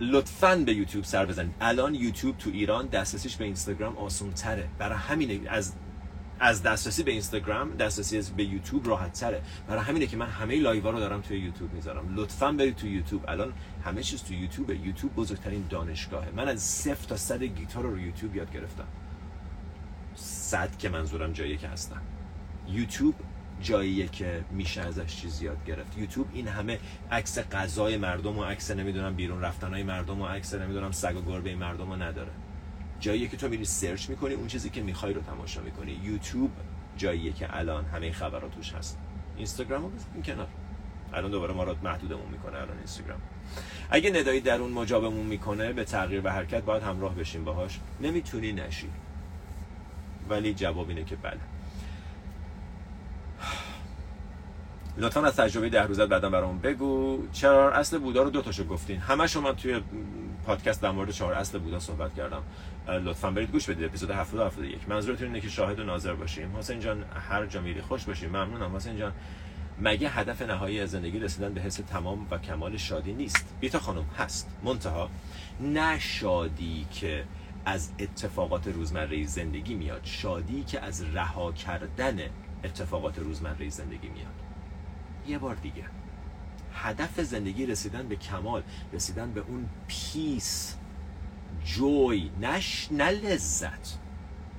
لطفا 0.00 0.56
به 0.56 0.74
یوتیوب 0.74 1.04
سر 1.04 1.26
بزنید. 1.26 1.54
الان 1.60 1.94
یوتیوب 1.94 2.38
تو 2.38 2.50
ایران 2.50 2.86
دسترسیش 2.86 3.36
به 3.36 3.44
اینستاگرام 3.44 3.96
آسون 3.96 4.32
تره 4.32 4.68
برای 4.78 4.98
همین 4.98 5.48
از 5.48 5.72
از 6.40 6.62
دسترسی 6.62 7.02
به 7.02 7.10
اینستاگرام 7.10 7.76
دسترسی 7.76 8.32
به 8.36 8.44
یوتیوب 8.44 8.88
راحت 8.88 9.12
تره. 9.12 9.42
برای 9.68 9.82
همینه 9.82 10.06
که 10.06 10.16
من 10.16 10.26
همه 10.26 10.56
live 10.56 10.90
رو 10.90 11.00
دارم 11.00 11.20
توی 11.20 11.38
یوتیوب 11.38 11.72
می‌ذارم. 11.72 12.14
لطفا 12.14 12.52
برید 12.52 12.76
تو 12.76 12.86
یوتیوب. 12.86 13.24
الان 13.28 13.52
همه 13.84 14.02
چیز 14.02 14.22
تو 14.22 14.34
یوتیوب 14.34 14.70
یوتیوب 14.70 15.14
بزرگترین 15.14 15.66
دانشگاهه. 15.70 16.30
من 16.36 16.48
از 16.48 16.62
صفر 16.62 17.08
تا 17.08 17.16
صد 17.16 17.42
گیتار 17.42 17.82
رو 17.82 17.98
یوتیوب 17.98 18.36
یاد 18.36 18.52
گرفتم. 18.52 18.86
صد 20.14 20.78
که 20.78 20.88
منظورم 20.88 21.32
جایی 21.32 21.56
که 21.56 21.68
هستم. 21.68 22.00
یوتیوب 22.68 23.14
جاییه 23.62 24.08
که 24.08 24.44
میشه 24.50 24.80
ازش 24.80 25.16
چیز 25.16 25.42
یاد 25.42 25.64
گرفت. 25.66 25.98
یوتیوب 25.98 26.28
این 26.32 26.48
همه 26.48 26.78
عکس 27.10 27.38
غذای 27.38 27.96
مردم 27.96 28.38
و 28.38 28.44
عکس 28.44 28.70
نمی‌دونم 28.70 29.14
بیرون 29.14 29.40
رفتنهای 29.40 29.82
مردم 29.82 30.20
و 30.20 30.26
عکس 30.26 30.54
نمی‌دونم 30.54 30.92
سگ 30.92 31.16
و 31.16 31.22
گربه 31.22 31.54
مردم 31.54 31.90
رو 31.90 32.02
نداره. 32.02 32.30
جاییه 33.00 33.28
که 33.28 33.36
تو 33.36 33.48
میری 33.48 33.64
سرچ 33.64 34.10
می‌کنی 34.10 34.34
اون 34.34 34.46
چیزی 34.46 34.70
که 34.70 34.82
می‌خوای 34.82 35.12
رو 35.12 35.20
تماشا 35.20 35.60
می‌کنی. 35.60 35.92
یوتیوب 35.92 36.50
جاییه 36.96 37.32
که 37.32 37.56
الان 37.56 37.84
همه 37.84 38.12
خبرات 38.12 38.54
توش 38.54 38.72
هست. 38.72 38.98
اینستاگرام 39.36 39.82
رو 39.82 39.88
بزنیم 39.88 40.22
کنار. 40.22 40.48
الان 41.12 41.30
دوباره 41.30 41.54
ما 41.54 41.64
رو 41.64 41.76
محدودمون 41.84 42.26
می‌کنه 42.32 42.56
الان 42.56 42.76
اینستاگرام. 42.76 43.20
اگه 43.90 44.10
ندایی 44.10 44.40
در 44.40 44.60
اون 44.60 44.72
مجابمون 44.72 45.26
می‌کنه 45.26 45.72
به 45.72 45.84
تغییر 45.84 46.20
و 46.24 46.28
حرکت 46.28 46.62
باید 46.62 46.82
همراه 46.82 47.14
بشیم 47.14 47.44
باهاش. 47.44 47.80
نمی‌تونی 48.00 48.52
نشی. 48.52 48.90
ولی 50.28 50.54
جواب 50.54 50.88
اینه 50.88 51.04
که 51.04 51.16
بله. 51.16 51.40
لطفا 54.98 55.22
از 55.22 55.36
تجربه 55.36 55.68
ده 55.68 55.82
روزت 55.82 56.06
بعدا 56.06 56.30
برام 56.30 56.58
بگو. 56.58 57.22
چرا 57.32 57.72
اصل 57.72 57.98
بودا 57.98 58.22
رو 58.22 58.30
دو 58.30 58.42
تاشو 58.42 58.64
گفتین. 58.64 58.98
همه 58.98 59.38
من 59.38 59.56
توی 59.56 59.80
پادکست 60.46 60.82
در 60.82 60.90
مورد 60.90 61.10
چهار 61.10 61.32
اصل 61.32 61.58
بودا 61.58 61.80
صحبت 61.80 62.14
کردم. 62.14 62.42
لطفا 62.88 63.30
برید 63.30 63.50
گوش 63.50 63.70
بدید. 63.70 63.84
اپیزود 63.84 64.10
70 64.10 64.40
و 64.40 64.44
71 64.44 64.88
منظورتون 64.88 65.26
اینه 65.26 65.40
که 65.40 65.48
شاهد 65.48 65.78
و 65.78 65.84
ناظر 65.84 66.14
باشیم. 66.14 66.56
حسین 66.56 66.80
جان 66.80 67.04
هر 67.30 67.46
جا 67.46 67.60
میری 67.60 67.80
خوش 67.80 68.04
باشیم. 68.04 68.28
ممنونم. 68.28 68.76
حسین 68.76 68.98
جان 68.98 69.12
مگه 69.80 70.08
هدف 70.08 70.42
نهایی 70.42 70.86
زندگی 70.86 71.18
رسیدن 71.18 71.54
به 71.54 71.60
حس 71.60 71.74
تمام 71.76 72.26
و 72.30 72.38
کمال 72.38 72.76
شادی 72.76 73.12
نیست؟ 73.12 73.46
بیتا 73.60 73.78
خانم 73.78 74.04
هست. 74.18 74.50
منتها 74.64 75.10
نه 75.60 75.98
شادی 75.98 76.86
که 76.92 77.24
از 77.64 77.90
اتفاقات 77.98 78.68
روزمره 78.68 79.26
زندگی 79.26 79.74
میاد 79.74 80.00
شادی 80.04 80.64
که 80.64 80.80
از 80.80 81.04
رها 81.14 81.52
کردن 81.52 82.18
اتفاقات 82.64 83.18
روزمره 83.18 83.68
زندگی 83.68 84.08
میاد. 84.08 84.34
یه 85.26 85.38
بار 85.38 85.54
دیگه. 85.54 85.84
هدف 86.74 87.20
زندگی 87.20 87.66
رسیدن 87.66 88.08
به 88.08 88.16
کمال 88.16 88.62
رسیدن 88.92 89.32
به 89.32 89.40
اون 89.40 89.68
پیس 89.88 90.76
جوی 91.66 92.30
نش 92.40 92.88
نه 92.90 93.10
لذت. 93.10 93.98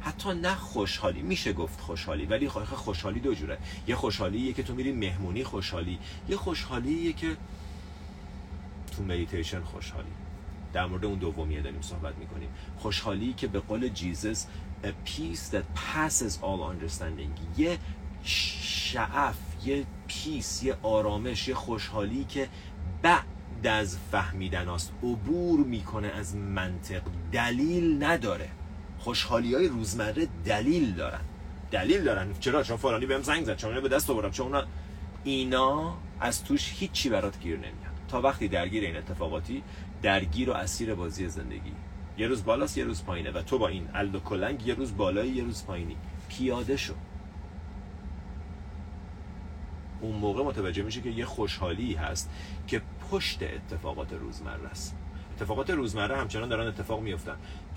حتی 0.01 0.33
نه 0.33 0.55
خوشحالی. 0.55 1.21
میشه 1.21 1.53
گفت 1.53 1.81
خوشحالی 1.81 2.25
ولی 2.25 2.49
خوشحالی 2.49 3.19
دو 3.19 3.33
جوره. 3.33 3.57
یه 3.87 3.95
خوشحالیه 3.95 4.53
که 4.53 4.63
تو 4.63 4.75
میری 4.75 4.91
مهمونی 4.91 5.43
خوشحالی. 5.43 5.99
یه 6.29 6.37
خوشحالیه 6.37 7.13
که 7.13 7.37
تو 8.97 9.03
مدیتیشن 9.03 9.61
خوشحالی. 9.61 10.11
در 10.73 10.85
مورد 10.85 11.05
اون 11.05 11.19
دومیه 11.19 11.61
داریم 11.61 11.81
صحبت 11.81 12.15
می‌کنیم. 12.17 12.49
خوشحالی 12.77 13.33
که 13.33 13.47
به 13.47 13.59
قول 13.59 13.87
Jesus 13.87 14.47
a 14.83 14.87
peace 14.87 15.53
that 15.53 15.65
passes 15.75 16.33
all 16.41 16.61
understanding. 16.71 17.59
یه 17.59 17.79
شعف 18.23 19.37
یه 19.65 19.85
peace 20.07 20.63
یه 20.63 20.77
آرامش 20.83 21.47
یه 21.47 21.55
خوشحالی 21.55 22.25
که 22.29 22.49
بعد 23.01 23.25
از 23.65 23.97
فهمیدن 24.11 24.69
است. 24.69 24.91
عبور 25.03 25.59
می‌کنه 25.59 26.07
از 26.07 26.35
منطق. 26.35 27.01
دلیل 27.31 28.03
نداره. 28.03 28.49
خوشحالی 28.99 29.55
های 29.55 29.67
روزمره 29.67 30.27
دلیل 30.45 30.93
دارن. 30.93 31.21
دلیل 31.71 32.03
دارن. 32.03 32.33
چرا؟ 32.39 32.63
چون 32.63 32.77
فلانی 32.77 33.05
بهم 33.05 33.21
زنگ 33.21 33.45
زد. 33.45 33.57
چون 33.57 33.81
به 33.81 33.89
دست 33.89 34.09
آوردم. 34.09 34.31
چون 34.31 34.63
اینا 35.23 35.97
از 36.19 36.43
توش 36.43 36.73
هیچی 36.75 37.09
برات 37.09 37.39
گیر 37.39 37.57
نمیاد 37.57 37.97
تا 38.07 38.21
وقتی 38.21 38.47
درگیر 38.47 38.83
این 38.83 38.97
اتفاقاتی 38.97 39.63
درگیر 40.01 40.49
و 40.49 40.53
اسیر 40.53 40.95
بازی 40.95 41.29
زندگی. 41.29 41.71
یه 42.17 42.27
روز 42.27 42.45
بالاست 42.45 42.77
یه 42.77 42.83
روز 42.83 43.03
پایینه. 43.03 43.31
و 43.31 43.41
تو 43.41 43.57
با 43.57 43.67
این 43.67 43.87
الد 43.93 44.23
کلنگ 44.23 44.67
یه 44.67 44.73
روز 44.73 44.97
بالایی 44.97 45.31
یه 45.31 45.43
روز 45.43 45.65
پایینی. 45.65 45.95
پیاده 46.29 46.77
شو. 46.77 46.93
اون 50.01 50.15
موقع 50.15 50.43
متوجه 50.43 50.83
میشه 50.83 51.01
که 51.01 51.09
یه 51.09 51.25
خوشحالی 51.25 51.93
هست 51.93 52.29
که 52.67 52.81
پشت 53.11 53.43
اتفاقات 53.43 54.13
روزمره 54.13 54.69
است. 54.71 54.95
اتفاقات 55.35 55.69
روزمره 55.69 56.17
همچنان 56.17 56.49
دارن 56.49 56.67
اتفاق 56.67 57.01
میفتن 57.01 57.35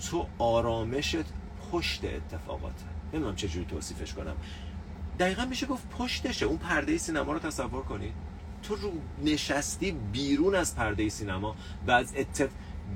تو 0.09 0.27
آرامشت 0.37 1.25
پشت 1.71 2.05
اتفاقاته 2.05 2.85
نمی‌دونم 3.13 3.35
چجوری 3.35 3.65
توصیفش 3.65 4.13
کنم. 4.13 4.35
دقیقا 5.19 5.45
میشه 5.45 5.65
گفت 5.65 5.89
پشتشه. 5.89 6.45
اون 6.45 6.57
پرده 6.57 6.97
سینما 6.97 7.33
رو 7.33 7.39
تصور 7.39 7.83
کنید. 7.83 8.13
تو 8.63 8.75
رو 8.75 8.91
نشستی 9.23 9.91
بیرون 9.91 10.55
از 10.55 10.75
پرده 10.75 11.09
سینما. 11.09 11.55
و 11.87 11.91
از 11.91 12.15
اتف... 12.15 12.49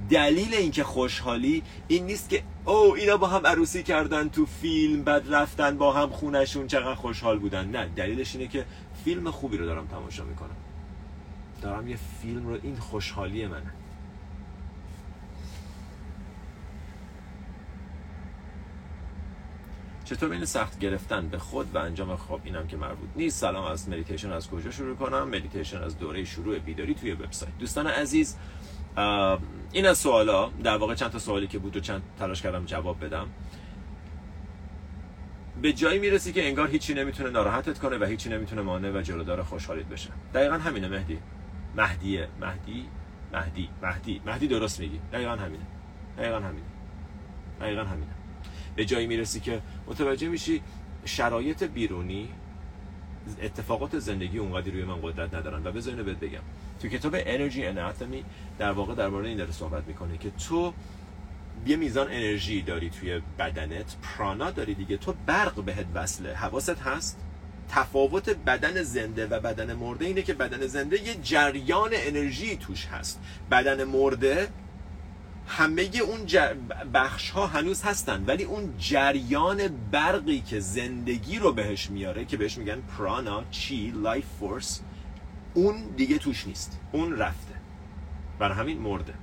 دلیل 0.10 0.54
اینکه 0.54 0.84
خوشحالی 0.84 1.64
این 1.88 2.06
نیست 2.06 2.30
که 2.30 2.44
او 2.66 2.96
اینا 2.96 3.18
با 3.18 3.28
هم 3.28 3.48
عروسی 3.48 3.84
کردن 3.84 4.30
تو 4.30 4.46
فیلم 4.46 5.04
بعد 5.04 5.34
رفتن 5.34 5.78
با 5.78 5.94
هم 5.94 6.10
خونشون 6.10 6.68
چقدر 6.68 6.96
خوشحال 6.96 7.40
بودن. 7.40 7.68
نه 7.68 7.90
دلیلش 7.96 8.36
اینه 8.36 8.48
که 8.48 8.66
فیلم 9.04 9.32
خوبی 9.32 9.58
رو 9.58 9.66
دارم 9.66 9.88
تماشا 9.88 10.24
می‌کنم. 10.24 10.56
دارم 11.62 11.88
یه 11.88 11.97
فیلم 12.22 12.47
رو 12.47 12.58
این 12.64 12.76
خوشحالی 12.76 13.47
منه. 13.47 13.72
چطور 20.06 20.30
بین 20.30 20.45
سخت 20.45 20.80
گرفتن 20.80 21.28
به 21.28 21.38
خود 21.38 21.76
و 21.76 21.78
انجام 21.78 22.16
خواب 22.16 22.41
اینم 22.43 22.68
که 22.68 22.78
مربوط 22.78 23.10
نیست؟ 23.16 23.41
سلام 23.41 23.64
از 23.64 23.89
مدیتیشن 23.89 24.32
از 24.32 24.49
کجا 24.49 24.72
شروع 24.72 24.95
کنم؟ 24.95 25.28
مدیتیشن 25.28 25.84
از 25.84 25.97
دوره 25.97 26.24
شروع 26.24 26.60
بیداری 26.60 26.93
توی 26.93 27.12
وبسایت. 27.12 27.58
دوستان 27.58 27.88
عزیز 27.88 28.38
این 29.72 29.86
از 29.86 29.97
سوالا 29.97 30.49
در 30.64 30.78
واقع 30.78 30.95
چند 30.95 31.12
تا 31.12 31.20
سوالی 31.20 31.47
که 31.47 31.60
بود 31.60 31.78
و 31.78 31.80
چند 31.80 32.01
تلاش 32.20 32.41
کردم 32.41 32.66
جواب 32.66 33.06
بدم. 33.06 33.28
به 35.62 35.74
جایی 35.74 35.99
می‌رسی 35.99 36.34
که 36.34 36.47
انگار 36.47 36.68
هیچی 36.68 36.93
نمی‌تونه 36.93 37.30
ناراحتت 37.30 37.80
کنه 37.80 37.97
و 37.97 38.03
هیچی 38.03 38.30
نمی‌تونه 38.30 38.62
مانع 38.62 38.99
و 38.99 39.01
جلودار 39.01 39.43
خوشحالیت 39.43 39.86
بشه. 39.86 40.10
دقیقا 40.34 40.56
همینه 40.56 40.88
مهدی. 40.88 41.20
مهدیه 41.78 42.28
مهدی 42.41 42.86
مهدی 43.34 43.69
مهدی 43.82 44.21
مهدی 44.26 44.47
درست 44.47 44.80
میگی. 44.80 44.99
دقیقا 45.13 45.32
همینه. 45.36 45.65
دقیقا 46.17 46.39
همینه. 46.39 46.67
دقیقا 47.61 47.84
همینه. 47.84 48.11
به 48.76 48.86
جایی 48.86 49.07
می‌رسی 49.07 49.39
که 49.39 49.61
متوجه 49.88 50.28
میشی 50.28 50.61
شرایط 51.05 51.63
بیرونی 51.63 52.30
اتفاقات 53.41 53.99
زندگی 53.99 54.38
اونقدر 54.38 54.71
روی 54.71 54.84
من 54.84 55.01
قدرت 55.01 55.34
ندارن. 55.34 55.67
و 55.67 55.71
بذار 55.71 55.93
اینو 55.93 56.05
بهت 56.05 56.19
بگم. 56.19 56.41
تو 56.82 56.88
کتاب 56.88 57.15
انرژی 57.15 57.65
اناتومی 57.65 58.23
در 58.59 58.71
واقع 58.71 58.95
در 58.95 59.07
مورد 59.07 59.26
این 59.26 59.38
داره 59.38 59.51
صحبت 59.51 59.88
می‌کنه 59.88 60.17
که 60.17 60.32
تو 60.32 60.73
یه 61.65 61.76
میزان 61.76 62.07
انرژی 62.07 62.61
داری 62.61 62.89
توی 62.89 63.21
بدنت 63.39 63.95
پرانا 64.03 64.51
داری 64.51 64.73
دیگه. 64.73 64.97
تو 64.97 65.13
برق 65.26 65.63
بهت 65.63 65.86
وصله. 65.93 66.34
حواست 66.34 66.80
هست؟ 66.82 67.19
تفاوت 67.70 68.30
بدن 68.30 68.84
زنده 68.84 69.28
و 69.28 69.39
بدن 69.39 69.74
مرده 69.74 70.05
اینه 70.05 70.22
که 70.22 70.34
بدن 70.34 70.68
زنده 70.68 71.07
یه 71.07 71.16
جریان 71.16 71.89
انرژی 71.93 72.57
توش 72.57 72.86
هست. 72.86 73.20
بدن 73.51 73.84
مرده 73.84 74.49
همه 75.47 75.89
اون 76.01 76.26
بخش 76.93 77.30
ها 77.30 77.47
هنوز 77.47 77.82
هستن 77.84 78.24
ولی 78.28 78.43
اون 78.43 78.74
جریان 78.78 79.68
برقی 79.91 80.41
که 80.41 80.59
زندگی 80.59 81.39
رو 81.39 81.53
بهش 81.53 81.89
میاره 81.89 82.26
که 82.26 82.38
بهش 82.38 82.57
میگن 82.57 82.82
prana 82.82 83.43
chi 83.51 83.93
life 83.95 84.26
force 84.39 84.82
اون 85.53 85.76
دیگه 85.97 86.18
توش 86.18 86.47
نیست. 86.47 86.80
اون 86.91 87.18
رفته. 87.18 87.53
برای 88.39 88.57
همین 88.57 88.78
مرده. 88.78 89.13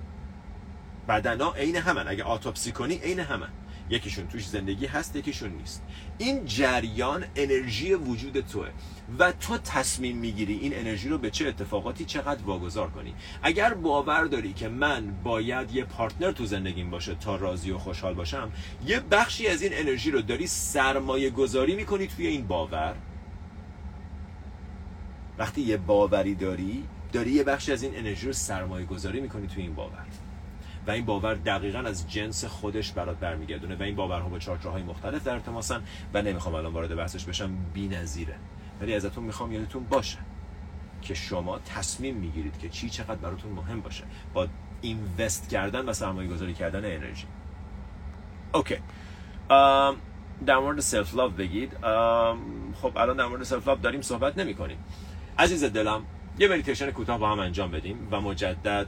بدنا 1.08 1.52
عین 1.52 1.76
همن. 1.76 2.08
اگه 2.08 2.24
autopsy 2.24 2.72
کنی 2.72 2.94
عین 2.94 3.20
همن. 3.20 3.48
یکیشون 3.92 4.28
توش 4.28 4.48
زندگی 4.48 4.86
هست 4.86 5.16
یکیشون 5.16 5.50
نیست. 5.50 5.82
این 6.18 6.44
جریان 6.44 7.24
انرژی 7.36 7.94
وجود 7.94 8.40
توه 8.40 8.68
و 9.18 9.32
تو 9.32 9.58
تصمیم 9.58 10.16
می‌گیری 10.16 10.58
این 10.58 10.74
انرژی 10.74 11.08
رو 11.08 11.18
به 11.18 11.30
چه 11.30 11.48
اتفاقاتی 11.48 12.04
چقدر 12.04 12.42
واگذار 12.42 12.90
کنی. 12.90 13.14
اگر 13.42 13.74
باور 13.74 14.24
داری 14.24 14.52
که 14.52 14.68
من 14.68 15.14
باید 15.22 15.74
یه 15.74 15.84
پارتنر 15.84 16.32
تو 16.32 16.46
زندگیم 16.46 16.90
باشه 16.90 17.14
تا 17.14 17.36
راضی 17.36 17.70
و 17.70 17.78
خوشحال 17.78 18.14
باشم 18.14 18.52
یه 18.86 19.00
بخشی 19.00 19.46
از 19.46 19.62
این 19.62 19.72
انرژی 19.74 20.10
رو 20.10 20.22
داری 20.22 20.46
سرمایه 20.46 21.30
گذاری 21.30 21.74
می‌کنی 21.74 22.06
توی 22.06 22.26
این 22.26 22.46
باور. 22.46 22.94
وقتی 25.38 25.60
یه 25.60 25.76
باوری 25.76 26.34
داری 26.34 26.84
داری 27.12 27.30
یه 27.30 27.44
بخشی 27.44 27.72
از 27.72 27.82
این 27.82 27.96
انرژی 27.96 28.26
رو 28.26 28.32
سرمایه 28.32 28.86
گذاری 28.86 29.20
می‌کنی 29.20 29.46
توی 29.46 29.62
این 29.62 29.74
باور. 29.74 30.06
و 30.86 30.90
این 30.90 31.04
باور 31.04 31.34
دقیقا 31.34 31.78
از 31.78 32.10
جنس 32.10 32.44
خودش 32.44 32.92
برات 32.92 33.16
برمیگردونه 33.16 33.76
و 33.76 33.82
این 33.82 33.96
باورها 33.96 34.28
با 34.28 34.38
چارچوهای 34.38 34.82
مختلف 34.82 35.24
در 35.24 35.32
ارتماسن 35.32 35.82
و 36.14 36.22
نمی‌خوام 36.22 36.54
الان 36.54 36.72
وارد 36.72 36.96
بحثش 36.96 37.24
بشم 37.24 37.56
بی‌نظیره. 37.74 38.34
ولی 38.80 38.94
ازتون 38.94 39.24
می‌خوام 39.24 39.52
یادتون 39.52 39.84
باشه 39.84 40.18
که 41.02 41.14
شما 41.14 41.58
تصمیم 41.58 42.16
می‌گیرید 42.16 42.58
که 42.58 42.68
چی 42.68 42.90
چقدر 42.90 43.14
براتون 43.14 43.52
مهم 43.52 43.80
باشه. 43.80 44.04
با 44.34 44.48
invest 44.80 45.48
کردن 45.48 45.88
و 45.88 45.92
سرمایه 45.92 46.28
گذاری 46.28 46.54
کردن 46.54 46.84
انرژی. 46.84 47.26
Okay. 48.54 48.76
در 50.46 50.58
مورد 50.58 50.80
self 50.80 51.14
love 51.14 51.30
بگید 51.30 51.72
خب 52.82 52.98
الان 52.98 53.16
در 53.16 53.26
مورد 53.26 53.42
self 53.42 53.68
love 53.68 53.78
داریم 53.78 54.00
صحبت 54.00 54.38
نمی 54.38 54.54
کنیم 54.54 54.78
عزیز 55.38 55.64
دلم 55.64 56.04
یه 56.38 56.48
مدیتیشن 56.48 56.90
کوتاه 56.90 57.18
با 57.18 57.30
هم 57.30 57.38
انجام 57.38 57.70
بدیم 57.70 58.08
و 58.10 58.20
مجدد 58.20 58.86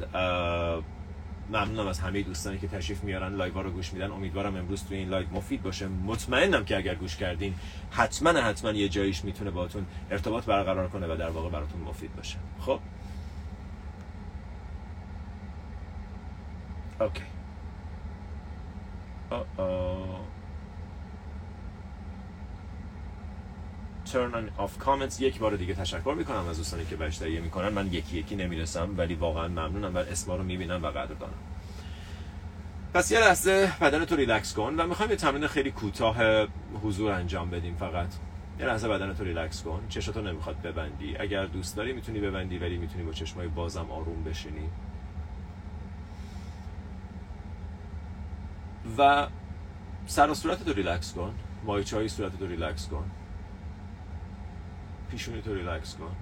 ممنونم 1.48 1.86
از 1.86 2.00
همه 2.00 2.22
دوستانی 2.22 2.58
که 2.58 2.68
تشریف 2.68 3.04
میارن 3.04 3.34
live 3.34 3.62
رو 3.62 3.70
گوش 3.70 3.92
میدن. 3.92 4.10
امیدوارم 4.10 4.56
امروز 4.56 4.84
تو 4.84 4.94
این 4.94 5.08
live 5.08 5.26
مفید 5.32 5.62
باشه. 5.62 5.88
مطمئنم 5.88 6.64
که 6.64 6.76
اگر 6.76 6.94
گوش 6.94 7.16
کردین 7.16 7.54
حتما 7.90 8.30
حتما 8.30 8.70
یه 8.70 8.88
جاییش 8.88 9.24
می‌تونه 9.24 9.50
باهاتون 9.50 9.86
ارتباط 10.10 10.44
برقرار 10.44 10.88
کنه 10.88 11.14
و 11.14 11.16
در 11.16 11.30
واقع 11.30 11.50
براتون 11.50 11.80
مفید 11.80 12.16
باشه. 12.16 12.36
خب؟ 12.60 12.80
اوکی. 17.00 17.22
Turn 24.14 24.60
off 24.60 24.84
comments. 24.86 25.20
یک 25.20 25.38
بار 25.38 25.56
دیگه 25.56 25.74
تشکر 25.74 26.14
می‌کنم 26.18 26.48
از 26.48 26.56
دوستانی 26.56 26.84
که 26.84 26.96
بهش 26.96 27.18
تهیه 27.18 27.40
می‌کنن. 27.40 27.68
من 27.68 27.86
یکی 27.86 28.16
یکی 28.16 28.36
نمی‌رسم 28.36 28.94
ولی 28.96 29.14
واقعا 29.14 29.48
ممنونم 29.48 29.94
و 29.94 29.98
اسما 29.98 30.36
رو 30.36 30.42
می‌بینم 30.42 30.82
و 30.82 30.86
قدردانم 30.86 31.34
پس 32.94 33.10
یه 33.12 33.20
لحظه 33.20 33.72
بدن 33.80 34.04
تو 34.04 34.16
ریلکس 34.16 34.54
کن 34.54 34.74
و 34.80 34.86
می‌خوایم 34.86 35.10
یه 35.10 35.16
تمرین 35.16 35.46
خیلی 35.46 35.70
کوتاه 35.70 36.16
حضور 36.82 37.12
انجام 37.12 37.50
بدیم 37.50 37.76
فقط. 37.76 38.08
یه 38.60 38.66
لحظه 38.66 38.88
بدن 38.88 39.14
تو 39.14 39.24
ریلکس 39.24 39.62
کن. 39.62 39.80
چشاتو 39.88 40.22
نمی‌خواد 40.22 40.62
ببندی. 40.62 41.16
اگر 41.18 41.46
دوست 41.46 41.76
داری 41.76 41.92
می‌تونی 41.92 42.20
ببندی 42.20 42.58
ولی 42.58 42.76
می‌تونی 42.78 43.04
با 43.04 43.12
چشمای 43.12 43.48
بازم 43.48 43.90
آروم 43.90 44.24
بشینی. 44.24 44.68
و 48.98 49.26
سر 50.06 50.30
و 50.30 50.34
صورت 50.34 50.64
تو 50.64 50.72
ریلکس 50.72 51.12
کن. 51.12 51.34
ماهیچه 51.64 51.96
های 51.96 52.08
صورت 52.08 52.38
تو 52.38 52.46
ریلکس 52.46 52.88
کن. 52.88 53.10
پیشونی 55.14 55.42
تو 55.42 55.54
ریلکس 55.54 55.96
کن. 55.96 56.16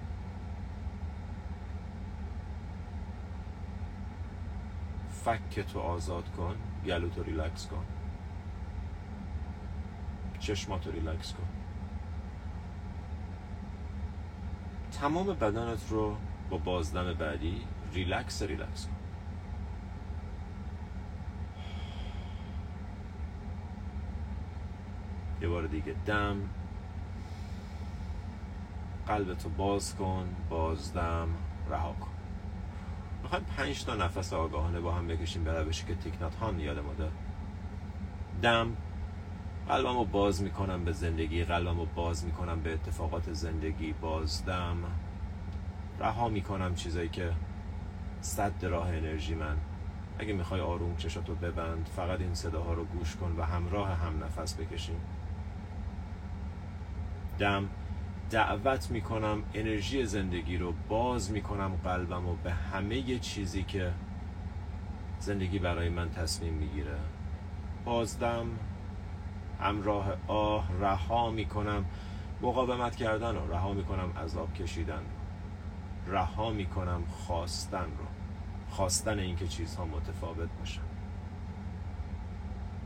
فک 5.09 5.59
تو 5.59 5.79
آزاد 5.79 6.29
کن 6.37 6.55
گلو 6.85 7.09
تو 7.09 7.23
ریلکس 7.23 7.67
کن. 7.67 7.85
چشماتو 10.39 10.91
ریلکس 10.91 11.33
کن. 11.33 11.47
تمام 14.91 15.27
بدنت 15.27 15.89
رو 15.89 16.17
با 16.49 16.57
بازدم 16.57 17.13
بعدی 17.13 17.61
ریلکس 17.93 18.41
ریلکس 18.41 18.85
کن. 18.85 18.93
یه 25.41 25.47
بار 25.47 25.67
دیگه 25.67 25.95
دم. 26.05 26.49
قلبتو 29.07 29.49
باز 29.49 29.95
کن 29.95 30.29
بازدم 30.49 31.27
رها 31.69 31.93
کن. 31.93 32.07
می‌خوایم 33.23 33.45
پنج 33.57 33.85
تا 33.85 33.95
نفس 33.95 34.33
آگاهانه 34.33 34.79
با 34.79 34.91
هم 34.91 35.07
بکشیم 35.07 35.43
به 35.43 35.51
روشی 35.51 35.85
که 35.85 35.95
تیکنات 35.95 36.35
هان 36.35 36.59
یاد 36.59 36.79
ما 36.79 36.93
دم. 38.41 38.77
قلبم 39.67 39.97
رو 39.97 40.05
باز 40.05 40.43
می‌کنم 40.43 40.83
به 40.83 40.91
زندگی 40.91 41.43
قلبم 41.43 41.79
رو 41.79 41.85
باز 41.95 42.25
می‌کنم 42.25 42.59
به 42.59 42.73
اتفاقات 42.73 43.33
زندگی. 43.33 43.93
بازدم. 43.93 44.77
رها 45.99 46.29
می‌کنم 46.29 46.75
چیزایی 46.75 47.09
که 47.09 47.31
صد 48.21 48.65
راه 48.65 48.87
انرژی 48.87 49.35
من. 49.35 49.57
اگه 50.19 50.33
می‌خوای 50.33 50.61
آروم 50.61 50.95
چشاتو 50.95 51.35
ببند 51.35 51.89
فقط 51.95 52.19
این 52.19 52.33
صداها 52.33 52.73
رو 52.73 52.85
گوش 52.85 53.15
کن 53.15 53.35
و 53.37 53.43
همراه 53.43 53.89
هم 53.89 54.23
نفس 54.23 54.55
بکشیم. 54.55 55.01
دم. 57.39 57.69
دعوت 58.33 58.91
می‌کنم 58.91 59.43
انرژی 59.53 60.05
زندگی 60.05 60.57
رو 60.57 60.73
باز 60.89 61.31
می‌کنم 61.31 61.71
قلبم 61.83 62.27
و 62.27 62.35
به 62.35 62.51
همه 62.51 63.19
چیزی 63.19 63.63
که 63.63 63.91
زندگی 65.19 65.59
برای 65.59 65.89
من 65.89 66.09
تصمیم 66.09 66.53
می‌گیره. 66.53 66.95
بازدم 67.85 68.45
همراه 69.59 70.13
آه 70.27 70.69
رها 70.79 71.31
می‌کنم. 71.31 71.85
مقاومت 72.41 72.95
کردن 72.95 73.35
رو 73.35 73.51
رها 73.53 73.73
می‌کنم 73.73 74.11
عذاب 74.23 74.53
کشیدن 74.53 75.01
رو. 76.07 76.13
رها 76.13 76.49
می‌کنم 76.49 77.03
خواستن 77.05 77.85
رو. 77.85 78.05
خواستن 78.69 79.19
اینکه 79.19 79.47
چیزها 79.47 79.85
متفاوت 79.85 80.49
باشن. 80.59 80.81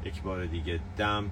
یک 0.06 0.22
بار 0.22 0.46
دیگه 0.46 0.80
دم 0.98 1.32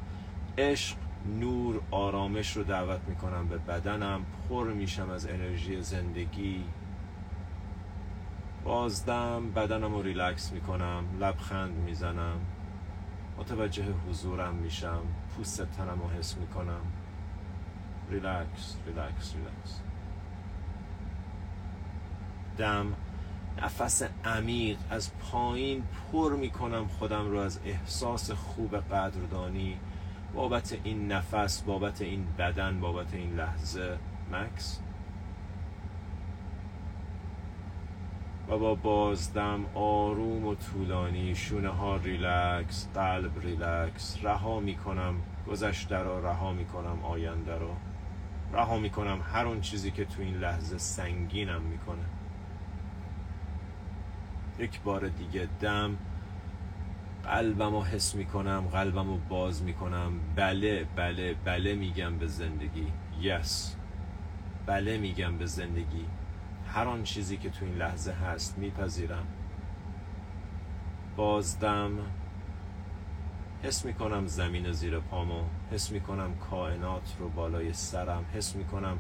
عشق 0.58 0.98
نور 1.40 1.82
آرامش 1.92 2.58
رو 2.58 2.64
دعوت 2.64 3.00
می‌کنم 3.08 3.48
به 3.48 3.58
بدنم. 3.58 4.26
پر 4.50 4.68
میشم 4.68 5.10
از 5.10 5.28
انرژی 5.28 5.82
زندگی. 5.82 6.64
بازدم 8.64 9.52
بدنم 9.52 9.94
رو 9.94 10.02
ریلکس 10.02 10.52
می‌کنم 10.52 11.04
لبخند 11.20 11.74
می‌زنم. 11.74 12.40
متوجه 13.38 13.86
حضورم 14.10 14.56
میشم 14.56 15.02
پوست 15.36 15.62
تنم 15.72 16.02
رو 16.02 16.10
حس 16.10 16.38
می‌کنم. 16.38 16.82
ریلکس 18.10 18.78
ریلکس 18.86 19.36
ریلکس. 19.36 19.82
دم 22.58 22.94
نفس 23.62 24.04
عمیق 24.26 24.78
از 24.90 25.12
پایین 25.18 25.84
پر 26.12 26.36
می‌کنم. 26.36 26.88
خودم 26.88 27.32
رو 27.32 27.38
از 27.38 27.60
احساس 27.66 28.32
خوب 28.32 28.78
قدردانی 28.78 29.78
بابت 30.36 30.80
این 30.84 31.12
نفس 31.12 31.62
بابت 31.62 32.02
این 32.02 32.28
بدن 32.38 32.80
بابت 32.80 33.14
این 33.14 33.36
لحظه 33.36 33.98
مکث. 34.32 34.80
و 38.50 38.58
با 38.58 38.76
بازدم 38.76 39.66
آروم 39.74 40.46
و 40.46 40.56
طولانی 40.56 41.36
شونه 41.36 41.70
ها 41.70 41.96
ریلکس 41.96 42.88
قلب 42.94 43.40
ریلکس. 43.40 44.18
رها 44.24 44.60
می‌کنم 44.60 45.16
گذشته 45.48 45.98
رو 45.98 46.26
رها 46.26 46.54
می‌کنم 46.54 47.04
آینده 47.04 47.56
رو 47.58 47.70
رها 48.54 48.78
می‌کنم 48.78 49.20
هر 49.34 49.46
اون 49.46 49.62
چیزی 49.62 49.92
که 49.92 50.06
تو 50.06 50.22
این 50.22 50.38
لحظه 50.38 50.78
سنگینم 50.78 51.62
می‌کنه. 51.62 52.06
یک 54.60 54.82
بار 54.82 55.08
دیگه 55.08 55.48
دم 55.62 55.98
قلبم 57.26 57.76
رو 57.76 57.84
حس 57.84 58.16
می‌کنم 58.16 58.68
قلبم 58.72 59.08
رو 59.08 59.18
باز 59.30 59.64
می‌کنم. 59.64 60.12
بله 60.36 60.86
بله 60.96 61.36
بله 61.46 61.76
میگم 61.76 62.18
به 62.18 62.28
زندگی. 62.28 62.88
یس 63.22 63.76
بله 64.66 64.98
میگم 64.98 65.38
به 65.38 65.46
زندگی. 65.46 66.06
هر 66.68 66.86
آن 66.86 67.04
چیزی 67.04 67.38
که 67.38 67.50
تو 67.50 67.66
این 67.66 67.76
لحظه 67.76 68.12
هست 68.12 68.58
میپذیرم. 68.58 69.28
بازدم. 71.16 71.92
حس 73.64 73.86
می‌کنم 73.86 74.28
زمین 74.28 74.72
زیر 74.72 75.00
پامو. 75.00 75.42
حس 75.72 75.92
می‌کنم 75.92 76.36
کائنات 76.52 77.16
رو 77.20 77.30
بالای 77.30 77.74
سرم. 77.74 78.26
حس 78.34 78.56
می‌کنم 78.56 79.00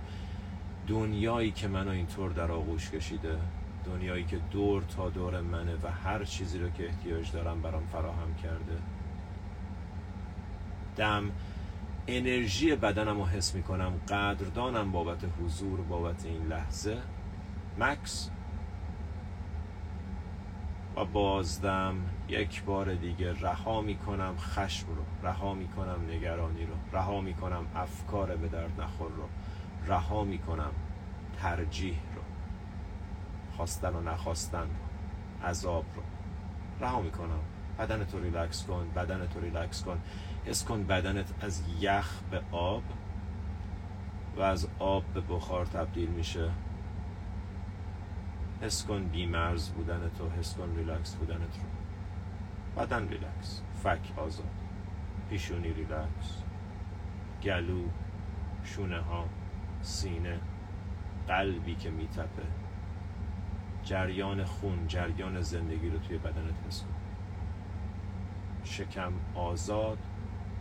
دنیایی 0.87 1.51
که 1.51 1.67
منو 1.67 1.91
اینطور 1.91 2.31
در 2.31 2.51
آغوش 2.51 2.89
کشیده. 2.89 3.37
دنیایی 3.85 4.23
که 4.23 4.37
دور 4.51 4.83
تا 4.83 5.09
دور 5.09 5.41
منه 5.41 5.73
و 5.83 5.91
هر 6.03 6.23
چیزی 6.23 6.59
رو 6.59 6.69
که 6.69 6.85
احتیاج 6.87 7.31
دارم 7.31 7.61
برام 7.61 7.83
فراهم 7.91 8.35
کرده. 8.43 8.77
دم 10.97 11.31
انرژی 12.07 12.75
بدنم 12.75 13.17
رو 13.17 13.25
حس 13.25 13.55
می‌کنم 13.55 13.93
قدردانم 14.09 14.91
بابت 14.91 15.25
حضور 15.39 15.81
بابت 15.81 16.25
این 16.25 16.47
لحظه. 16.47 16.97
مکس. 17.79 18.29
و 20.95 21.05
بازدم 21.05 21.95
یک 22.29 22.63
بار 22.63 22.93
دیگه 22.93 23.41
رها 23.41 23.81
می‌کنم 23.81 24.35
خشم 24.37 24.87
رو 24.87 25.29
رها 25.29 25.53
می‌کنم 25.53 25.97
نگرانی 26.09 26.65
رو 26.65 26.73
رها 26.93 27.21
می‌کنم 27.21 27.65
افکار 27.75 28.35
به 28.35 28.47
درد 28.47 28.81
نخور 28.81 29.11
رو 29.11 29.23
رها 29.87 30.23
می‌کنم 30.23 30.71
ترجیح 31.41 31.95
خواستن 33.57 33.95
و 33.95 34.01
نخواستن 34.01 34.67
عذاب 35.43 35.85
رو. 35.95 36.01
رها 36.81 37.01
می‌کنم. 37.01 37.39
بدن 37.79 38.05
تو 38.05 38.19
ریلکس 38.19 38.65
کن 38.65 38.89
بدن 38.95 39.27
تو 39.27 39.39
ریلکس 39.39 39.83
کن. 39.83 40.01
حس 40.45 40.65
کن 40.65 40.83
بدنت 40.83 41.43
از 41.43 41.63
یخ 41.79 42.21
به 42.31 42.41
آب 42.51 42.83
و 44.37 44.41
از 44.41 44.67
آب 44.79 45.03
به 45.03 45.21
بخار 45.21 45.65
تبدیل 45.65 46.09
میشه. 46.09 46.51
حس 48.61 48.85
کن 48.85 49.03
بی‌مرز 49.03 49.69
بودنتو 49.69 50.29
حس 50.29 50.55
کن 50.55 50.75
ریلکس 50.75 51.15
بودنت 51.15 51.57
رو. 51.57 52.83
بدن 52.83 53.07
ریلکس 53.07 53.61
فک 53.83 54.19
آزاد. 54.19 54.45
پیشونی 55.29 55.73
ریلکس. 55.73 56.43
گلو 57.43 57.83
شونه 58.63 58.99
ها 58.99 59.25
سینه 59.81 60.39
قلبی 61.27 61.75
که 61.75 61.89
میتپه. 61.89 62.64
جریان 63.85 64.43
خون 64.43 64.87
جریان 64.87 65.41
زندگی 65.41 65.89
رو 65.89 65.99
توی 65.99 66.17
بدنت 66.17 66.53
حس 66.67 66.81
کن. 66.81 66.87
شکم 68.63 69.13
آزاد 69.35 69.97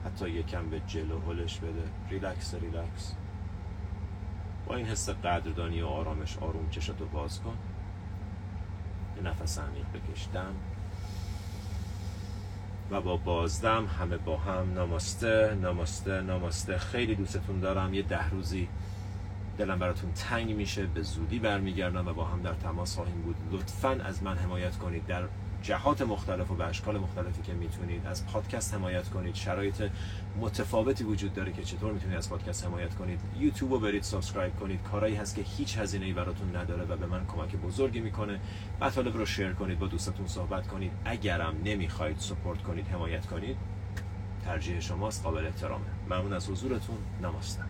حتی 0.05 0.31
یکم 0.31 0.71
به 0.71 0.81
جلو 0.87 1.21
هلش 1.21 1.59
بده. 1.59 1.83
ریلکس 2.11 2.55
ریلکس. 2.55 3.15
با 4.67 4.77
این 4.77 4.87
حس 4.87 5.09
قدردانی 5.09 5.83
و 5.83 5.87
آرامش 5.87 6.39
آروم 6.39 6.71
چشتو 6.71 7.07
باز 7.07 7.41
کن. 7.41 7.59
یه 9.17 9.23
نفس 9.23 9.59
عمیق 9.59 9.87
بکش 9.95 10.38
دم 10.38 10.55
و 12.91 13.01
با 13.01 13.17
بازدم 13.17 13.87
همه 13.87 14.17
با 14.17 14.37
هم. 14.37 14.75
ناماسته 14.75 15.55
ناماسته 15.55 16.21
ناماسته 16.21 16.79
خیلی 16.79 17.15
دوستتون 17.15 17.61
دارم. 17.61 17.95
یه 17.95 18.03
ده 18.03 18.31
روزی 18.31 18.69
دلم 19.59 19.79
براتون 19.79 20.13
تنگ 20.13 20.51
میشه 20.51 20.87
به 20.87 21.03
زودی 21.03 21.39
برمیگردم 21.39 22.09
و 22.09 22.13
با 22.13 22.25
هم 22.25 22.43
در 22.43 22.53
تماس 22.55 22.95
خواهیم 22.95 23.23
بود. 23.23 23.37
لطفا 23.51 23.91
از 24.05 24.23
من 24.23 24.37
حمایت 24.37 24.77
کنید. 24.77 25.07
در 25.07 25.23
جهات 25.63 26.03
مختلف 26.03 26.51
و 26.51 26.55
به 26.55 26.65
اشکال 26.65 26.99
مختلفی 26.99 27.43
که 27.43 27.53
می‌تونید 27.53 28.07
از 28.07 28.27
پادکست 28.27 28.75
حمایت 28.75 29.09
کنید. 29.09 29.35
شرایط 29.35 29.91
متفاوتی 30.41 31.05
وجود 31.05 31.35
داره 31.35 31.53
که 31.53 31.63
چطور 31.63 31.93
می‌تونید 31.93 32.17
از 32.17 32.31
پادکست 32.31 32.65
حمایت 32.65 32.95
کنید. 32.95 33.21
یوتیوب 33.39 33.73
رو 33.73 33.79
برید 33.79 34.03
subscribe 34.03 34.57
کنید. 34.57 34.83
کارهایی 34.83 35.15
هست 35.15 35.35
که 35.37 35.43
هیچ 35.43 35.79
هزینه‌ای 35.79 36.13
براتون 36.13 36.57
نداره 36.57 36.85
و 36.85 36.97
به 36.97 37.07
من 37.07 37.27
کمک 37.27 37.57
بزرگی 37.57 38.01
می‌کنه. 38.01 38.41
مطالب 38.81 39.17
رو 39.17 39.27
شیر 39.27 39.53
کنید 39.53 39.79
با 39.79 39.87
دوستتون 39.87 40.27
صحبت 40.27 40.67
کنید. 40.67 40.93
اگرم 41.05 41.55
نمی‌خواید 41.65 42.19
سپورت 42.19 42.63
کنید 42.63 42.89
حمایت 42.89 43.27
کنید 43.27 43.57
ترجیح 44.45 44.81
شماست 44.81 45.23
قابل 45.23 45.47
احترامه. 45.47 45.85
ممنون 46.07 46.33
از 46.33 46.51
حضورتون. 46.51 46.97
نماستم 47.23 47.69